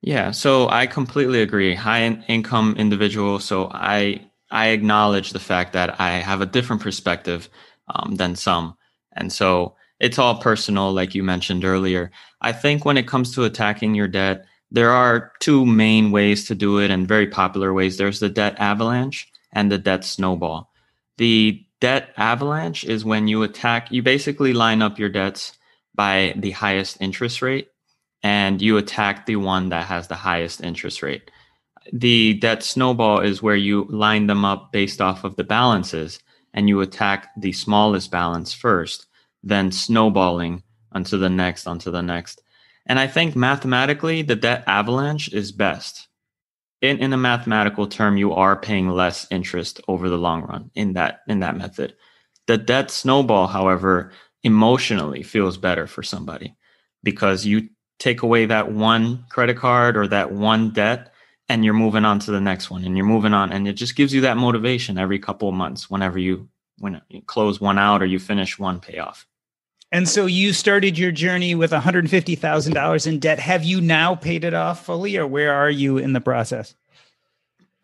Yeah, 0.00 0.30
so 0.30 0.68
I 0.68 0.86
completely 0.86 1.42
agree. 1.42 1.74
High 1.74 2.04
income 2.28 2.74
individual, 2.78 3.38
so 3.40 3.68
I 3.72 4.20
I 4.50 4.68
acknowledge 4.68 5.30
the 5.30 5.40
fact 5.40 5.72
that 5.72 6.00
I 6.00 6.10
have 6.18 6.40
a 6.40 6.46
different 6.46 6.82
perspective 6.82 7.48
um, 7.94 8.14
than 8.14 8.36
some, 8.36 8.76
and 9.12 9.32
so 9.32 9.74
it's 10.00 10.18
all 10.18 10.40
personal, 10.40 10.92
like 10.92 11.14
you 11.14 11.24
mentioned 11.24 11.64
earlier. 11.64 12.10
I 12.40 12.52
think 12.52 12.84
when 12.84 12.96
it 12.96 13.08
comes 13.08 13.34
to 13.34 13.44
attacking 13.44 13.94
your 13.96 14.06
debt, 14.06 14.46
there 14.70 14.90
are 14.90 15.32
two 15.40 15.66
main 15.66 16.12
ways 16.12 16.46
to 16.46 16.54
do 16.54 16.78
it, 16.78 16.90
and 16.92 17.08
very 17.08 17.26
popular 17.26 17.72
ways. 17.74 17.96
There's 17.96 18.20
the 18.20 18.28
debt 18.28 18.54
avalanche 18.58 19.28
and 19.52 19.70
the 19.72 19.78
debt 19.78 20.04
snowball. 20.04 20.70
The 21.18 21.64
debt 21.80 22.10
avalanche 22.16 22.84
is 22.84 23.04
when 23.04 23.26
you 23.26 23.42
attack. 23.42 23.90
You 23.90 24.02
basically 24.04 24.52
line 24.52 24.80
up 24.80 24.98
your 24.98 25.08
debts 25.08 25.58
by 25.94 26.34
the 26.36 26.52
highest 26.52 26.98
interest 27.00 27.42
rate 27.42 27.68
and 28.22 28.60
you 28.60 28.76
attack 28.76 29.26
the 29.26 29.36
one 29.36 29.68
that 29.70 29.86
has 29.86 30.08
the 30.08 30.14
highest 30.14 30.62
interest 30.62 31.02
rate. 31.02 31.30
The 31.92 32.34
debt 32.34 32.62
snowball 32.62 33.20
is 33.20 33.42
where 33.42 33.56
you 33.56 33.86
line 33.88 34.26
them 34.26 34.44
up 34.44 34.72
based 34.72 35.00
off 35.00 35.24
of 35.24 35.36
the 35.36 35.44
balances 35.44 36.18
and 36.52 36.68
you 36.68 36.80
attack 36.80 37.30
the 37.38 37.52
smallest 37.52 38.10
balance 38.10 38.52
first, 38.52 39.06
then 39.42 39.70
snowballing 39.70 40.62
onto 40.92 41.16
the 41.18 41.30
next, 41.30 41.66
onto 41.66 41.90
the 41.90 42.02
next. 42.02 42.42
And 42.86 42.98
I 42.98 43.06
think 43.06 43.36
mathematically, 43.36 44.22
the 44.22 44.36
debt 44.36 44.64
avalanche 44.66 45.32
is 45.32 45.52
best. 45.52 46.08
in, 46.80 46.98
in 46.98 47.12
a 47.12 47.16
mathematical 47.16 47.86
term, 47.86 48.16
you 48.16 48.32
are 48.32 48.56
paying 48.56 48.88
less 48.88 49.26
interest 49.30 49.80
over 49.88 50.08
the 50.08 50.18
long 50.18 50.42
run 50.42 50.70
in 50.74 50.92
that 50.94 51.20
in 51.28 51.40
that 51.40 51.56
method. 51.56 51.94
The 52.46 52.58
debt 52.58 52.90
snowball, 52.90 53.46
however, 53.46 54.12
emotionally 54.42 55.22
feels 55.22 55.56
better 55.56 55.86
for 55.86 56.02
somebody 56.02 56.56
because 57.02 57.44
you 57.44 57.68
take 57.98 58.22
away 58.22 58.46
that 58.46 58.70
one 58.70 59.24
credit 59.28 59.56
card 59.56 59.96
or 59.96 60.06
that 60.08 60.32
one 60.32 60.70
debt 60.70 61.12
and 61.48 61.64
you're 61.64 61.74
moving 61.74 62.04
on 62.04 62.18
to 62.20 62.30
the 62.30 62.40
next 62.40 62.70
one 62.70 62.84
and 62.84 62.96
you're 62.96 63.06
moving 63.06 63.34
on 63.34 63.52
and 63.52 63.66
it 63.66 63.74
just 63.74 63.96
gives 63.96 64.14
you 64.14 64.22
that 64.22 64.36
motivation 64.36 64.98
every 64.98 65.18
couple 65.18 65.48
of 65.48 65.54
months 65.54 65.90
whenever 65.90 66.18
you 66.18 66.48
when 66.78 67.00
you 67.08 67.20
close 67.22 67.60
one 67.60 67.78
out 67.78 68.02
or 68.02 68.06
you 68.06 68.18
finish 68.18 68.58
one 68.58 68.80
payoff 68.80 69.26
and 69.90 70.08
so 70.08 70.26
you 70.26 70.52
started 70.52 70.98
your 70.98 71.12
journey 71.12 71.54
with 71.54 71.70
$150,000 71.70 73.06
in 73.06 73.18
debt. 73.20 73.38
Have 73.38 73.64
you 73.64 73.80
now 73.80 74.14
paid 74.14 74.44
it 74.44 74.52
off 74.52 74.84
fully 74.84 75.16
or 75.16 75.26
where 75.26 75.54
are 75.54 75.70
you 75.70 75.96
in 75.96 76.12
the 76.12 76.20
process? 76.20 76.74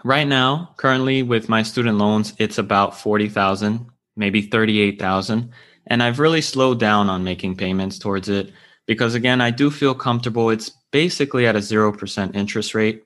Right 0.05 0.29
now, 0.29 0.75
currently 0.77 1.23
with 1.23 1.49
my 1.49 1.63
student 1.63 1.97
loans, 1.97 2.35
it's 2.39 2.59
about 2.59 2.99
40,000, 3.01 3.87
maybe 4.17 4.43
38,000. 4.43 5.51
And 5.87 6.03
I've 6.03 6.19
really 6.19 6.43
slowed 6.43 6.79
down 6.79 7.09
on 7.09 7.25
making 7.25 7.57
payments 7.57 7.99
towards 7.99 8.29
it 8.29 8.53
because 8.87 9.15
again, 9.15 9.41
I 9.41 9.51
do 9.51 9.71
feel 9.71 9.95
comfortable. 9.95 10.51
It's 10.51 10.71
basically 10.91 11.47
at 11.47 11.57
a 11.57 11.61
0% 11.61 12.35
interest 12.35 12.75
rate. 12.75 13.05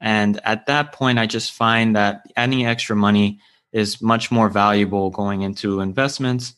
And 0.00 0.40
at 0.44 0.66
that 0.66 0.92
point, 0.92 1.18
I 1.18 1.26
just 1.26 1.52
find 1.52 1.96
that 1.96 2.22
any 2.36 2.64
extra 2.64 2.94
money 2.94 3.40
is 3.72 4.00
much 4.00 4.30
more 4.30 4.48
valuable 4.48 5.10
going 5.10 5.42
into 5.42 5.80
investments 5.80 6.54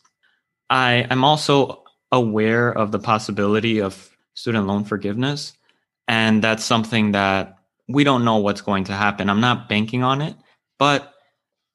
I 0.70 1.04
am 1.10 1.24
also 1.24 1.82
aware 2.12 2.70
of 2.70 2.92
the 2.92 3.00
possibility 3.00 3.80
of 3.80 4.08
student 4.34 4.68
loan 4.68 4.84
forgiveness. 4.84 5.52
And 6.06 6.42
that's 6.42 6.64
something 6.64 7.12
that 7.12 7.56
we 7.88 8.04
don't 8.04 8.24
know 8.24 8.36
what's 8.36 8.62
going 8.62 8.84
to 8.84 8.92
happen. 8.92 9.28
I'm 9.28 9.40
not 9.40 9.68
banking 9.68 10.04
on 10.04 10.22
it. 10.22 10.36
But 10.78 11.12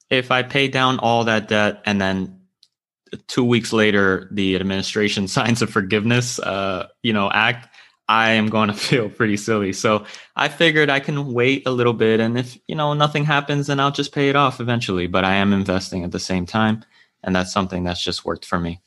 if 0.09 0.31
I 0.31 0.43
pay 0.43 0.69
down 0.69 0.99
all 0.99 1.25
that 1.25 1.49
debt 1.49 1.81
and 1.85 1.99
then 1.99 2.34
two 3.27 3.43
weeks 3.43 3.73
later 3.73 4.27
the 4.31 4.55
administration 4.55 5.27
signs 5.37 5.61
a 5.61 5.67
forgiveness 5.67 6.39
uh, 6.39 6.87
you 7.03 7.13
know 7.13 7.29
act 7.31 7.69
i 8.07 8.31
am 8.31 8.47
going 8.47 8.67
to 8.73 8.73
feel 8.73 9.09
pretty 9.09 9.37
silly. 9.37 9.73
So 9.73 10.05
i 10.35 10.47
figured 10.47 10.89
i 10.89 10.99
can 10.99 11.33
wait 11.33 11.63
a 11.65 11.71
little 11.71 11.93
bit 11.93 12.19
and 12.19 12.37
if 12.37 12.57
you 12.67 12.75
know 12.75 12.93
nothing 12.93 13.25
happens 13.25 13.67
then 13.67 13.79
i'll 13.79 13.91
just 13.91 14.13
pay 14.13 14.29
it 14.29 14.35
off 14.35 14.59
eventually. 14.59 15.07
But 15.07 15.25
i 15.25 15.35
am 15.35 15.53
investing 15.53 16.03
at 16.03 16.11
the 16.11 16.19
same 16.19 16.45
time 16.45 16.83
and 17.23 17.35
that's 17.35 17.51
something 17.51 17.83
that's 17.83 18.01
just 18.01 18.23
worked 18.23 18.45
for 18.45 18.59
me. 18.59 18.81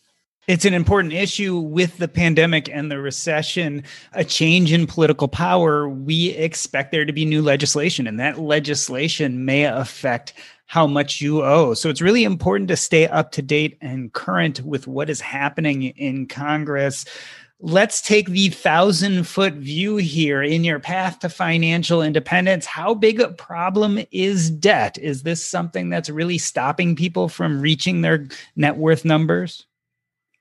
It's 0.48 0.64
an 0.64 0.72
important 0.72 1.12
issue 1.12 1.58
with 1.58 1.98
the 1.98 2.08
pandemic 2.08 2.70
and 2.70 2.90
the 2.90 2.98
recession, 2.98 3.84
a 4.14 4.24
change 4.24 4.72
in 4.72 4.86
political 4.86 5.28
power. 5.28 5.86
We 5.86 6.30
expect 6.30 6.90
there 6.90 7.04
to 7.04 7.12
be 7.12 7.26
new 7.26 7.42
legislation, 7.42 8.06
and 8.06 8.18
that 8.18 8.40
legislation 8.40 9.44
may 9.44 9.64
affect 9.64 10.32
how 10.68 10.86
much 10.86 11.20
you 11.20 11.42
owe. 11.42 11.72
So 11.72 11.88
it's 11.88 12.02
really 12.02 12.24
important 12.24 12.68
to 12.68 12.76
stay 12.76 13.08
up 13.08 13.32
to 13.32 13.42
date 13.42 13.78
and 13.80 14.12
current 14.12 14.60
with 14.60 14.86
what 14.86 15.08
is 15.08 15.20
happening 15.20 15.82
in 15.82 16.26
Congress. 16.26 17.06
Let's 17.58 18.02
take 18.02 18.28
the 18.28 18.50
thousand 18.50 19.26
foot 19.26 19.54
view 19.54 19.96
here 19.96 20.42
in 20.42 20.64
your 20.64 20.78
path 20.78 21.20
to 21.20 21.30
financial 21.30 22.02
independence. 22.02 22.66
How 22.66 22.94
big 22.94 23.18
a 23.18 23.30
problem 23.30 23.98
is 24.12 24.50
debt? 24.50 24.98
Is 24.98 25.22
this 25.22 25.44
something 25.44 25.88
that's 25.88 26.10
really 26.10 26.38
stopping 26.38 26.94
people 26.94 27.30
from 27.30 27.62
reaching 27.62 28.02
their 28.02 28.28
net 28.54 28.76
worth 28.76 29.06
numbers? 29.06 29.66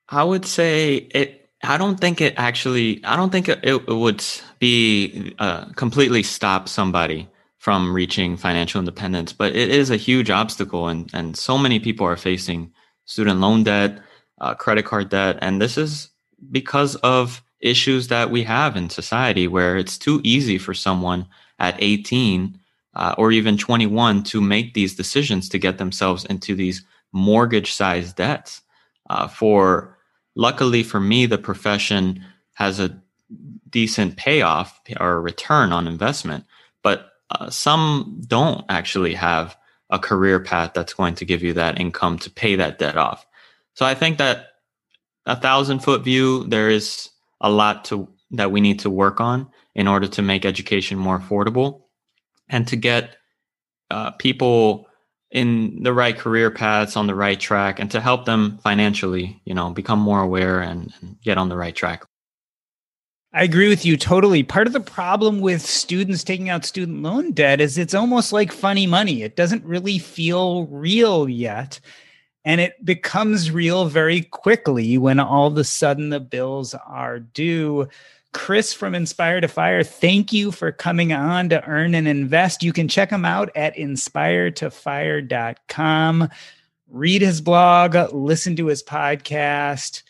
I 0.09 0.25
would 0.25 0.45
say 0.45 1.07
it. 1.11 1.49
I 1.63 1.77
don't 1.77 1.99
think 1.99 2.19
it 2.19 2.33
actually. 2.37 3.03
I 3.05 3.15
don't 3.15 3.31
think 3.31 3.47
it, 3.47 3.59
it 3.63 3.87
would 3.87 4.23
be 4.59 5.33
uh, 5.39 5.65
completely 5.75 6.21
stop 6.21 6.67
somebody 6.67 7.29
from 7.67 7.91
reaching 7.91 8.37
financial 8.37 8.79
independence, 8.79 9.33
but 9.33 9.53
it 9.53 9.67
is 9.69 9.89
a 9.89 9.97
huge 9.97 10.29
obstacle, 10.29 10.87
and 10.87 11.09
and 11.13 11.35
so 11.35 11.57
many 11.57 11.81
people 11.81 12.07
are 12.07 12.15
facing 12.15 12.71
student 13.03 13.41
loan 13.41 13.61
debt, 13.65 13.99
uh, 14.39 14.55
credit 14.55 14.85
card 14.85 15.09
debt, 15.09 15.37
and 15.41 15.61
this 15.61 15.77
is 15.77 16.09
because 16.49 16.95
of 17.03 17.43
issues 17.59 18.07
that 18.07 18.31
we 18.31 18.41
have 18.41 18.77
in 18.77 18.89
society 18.89 19.49
where 19.49 19.75
it's 19.75 19.97
too 19.97 20.21
easy 20.23 20.57
for 20.57 20.73
someone 20.73 21.27
at 21.59 21.75
18 21.79 22.57
uh, 22.95 23.15
or 23.17 23.33
even 23.33 23.57
21 23.57 24.23
to 24.23 24.39
make 24.39 24.73
these 24.73 24.95
decisions 24.95 25.49
to 25.49 25.59
get 25.59 25.77
themselves 25.77 26.23
into 26.23 26.55
these 26.55 26.85
mortgage 27.11 27.73
sized 27.73 28.15
debts. 28.15 28.61
Uh, 29.09 29.27
for 29.27 29.97
luckily 30.35 30.83
for 30.83 31.01
me, 31.01 31.25
the 31.25 31.37
profession 31.37 32.23
has 32.53 32.79
a 32.79 32.97
decent 33.69 34.15
payoff 34.15 34.79
or 35.01 35.19
return 35.21 35.73
on 35.73 35.85
investment, 35.85 36.45
but 36.81 37.11
uh, 37.31 37.49
some 37.49 38.21
don't 38.27 38.65
actually 38.69 39.13
have 39.13 39.57
a 39.89 39.99
career 39.99 40.39
path 40.39 40.71
that's 40.73 40.93
going 40.93 41.15
to 41.15 41.25
give 41.25 41.43
you 41.43 41.53
that 41.53 41.79
income 41.79 42.19
to 42.19 42.29
pay 42.29 42.55
that 42.55 42.77
debt 42.77 42.97
off. 42.97 43.25
So 43.73 43.85
I 43.85 43.95
think 43.95 44.17
that 44.17 44.47
a 45.25 45.35
thousand 45.35 45.79
foot 45.79 46.03
view, 46.03 46.45
there 46.45 46.69
is 46.69 47.09
a 47.41 47.49
lot 47.49 47.85
to 47.85 48.07
that 48.31 48.51
we 48.51 48.61
need 48.61 48.79
to 48.79 48.89
work 48.89 49.21
on 49.21 49.49
in 49.75 49.87
order 49.87 50.07
to 50.07 50.21
make 50.21 50.45
education 50.45 50.97
more 50.97 51.19
affordable 51.19 51.83
and 52.49 52.67
to 52.67 52.75
get 52.75 53.15
uh, 53.91 54.11
people 54.11 54.87
in 55.31 55.83
the 55.83 55.93
right 55.93 56.17
career 56.17 56.49
paths 56.49 56.95
on 56.95 57.07
the 57.07 57.15
right 57.15 57.39
track 57.39 57.79
and 57.79 57.91
to 57.91 57.99
help 57.99 58.25
them 58.25 58.57
financially 58.63 59.41
you 59.45 59.53
know 59.53 59.69
become 59.71 59.99
more 59.99 60.21
aware 60.21 60.61
and, 60.61 60.93
and, 61.01 61.19
get 61.21 61.37
on 61.37 61.49
the 61.49 61.57
right 61.57 61.75
track 61.75 62.05
i 63.33 63.43
agree 63.43 63.69
with 63.69 63.85
you 63.85 63.97
totally 63.97 64.43
part 64.43 64.67
of 64.67 64.73
the 64.73 64.79
problem 64.79 65.39
with 65.39 65.61
students 65.61 66.23
taking 66.23 66.49
out 66.49 66.65
student 66.65 67.01
loan 67.01 67.31
debt 67.31 67.61
is 67.61 67.77
it's 67.77 67.93
almost 67.93 68.33
like 68.33 68.51
funny 68.51 68.87
money 68.87 69.23
it 69.23 69.35
doesn't 69.35 69.63
really 69.65 69.99
feel 69.99 70.65
real 70.67 71.29
yet 71.29 71.79
and 72.45 72.61
it 72.61 72.83
becomes 72.85 73.51
real 73.51 73.85
very 73.85 74.21
quickly 74.21 74.97
when 74.97 75.19
all 75.19 75.47
of 75.47 75.57
a 75.57 75.63
sudden 75.63 76.09
the 76.09 76.19
bills 76.19 76.73
are 76.73 77.19
due 77.19 77.87
Chris 78.33 78.71
from 78.71 78.93
Inspire 78.93 79.41
to 79.41 79.47
Fire, 79.47 79.81
thank 79.83 80.31
you 80.31 80.51
for 80.51 80.71
coming 80.71 81.11
on 81.11 81.49
to 81.49 81.65
Earn 81.65 81.95
and 81.95 82.07
Invest. 82.07 82.61
You 82.61 82.71
can 82.71 82.87
check 82.87 83.09
him 83.09 83.25
out 83.25 83.49
at 83.55 83.75
inspiretofire.com. 83.75 86.29
Read 86.89 87.21
his 87.23 87.41
blog, 87.41 88.13
listen 88.13 88.55
to 88.57 88.67
his 88.67 88.83
podcast, 88.83 90.03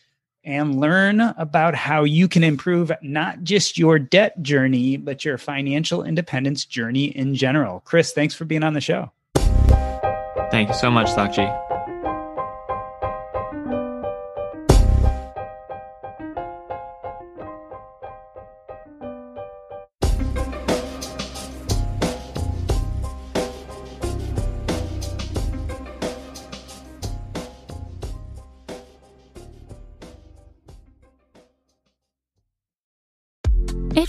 and 0.48 0.80
learn 0.80 1.20
about 1.20 1.76
how 1.76 2.06
you 2.06 2.28
can 2.30 2.42
improve 2.44 2.90
not 3.02 3.44
just 3.44 3.78
your 3.78 4.00
debt 4.00 4.42
journey, 4.42 4.96
but 4.96 5.26
your 5.26 5.38
financial 5.38 6.04
independence 6.04 6.64
journey 6.64 7.06
in 7.06 7.36
general. 7.36 7.82
Chris, 7.82 8.14
thanks 8.14 8.34
for 8.34 8.46
being 8.46 8.64
on 8.64 8.74
the 8.74 8.82
show. 8.82 9.12
Thank 10.50 10.70
you 10.70 10.76
so 10.76 10.90
much, 10.90 11.08
Sakji. 11.08 11.67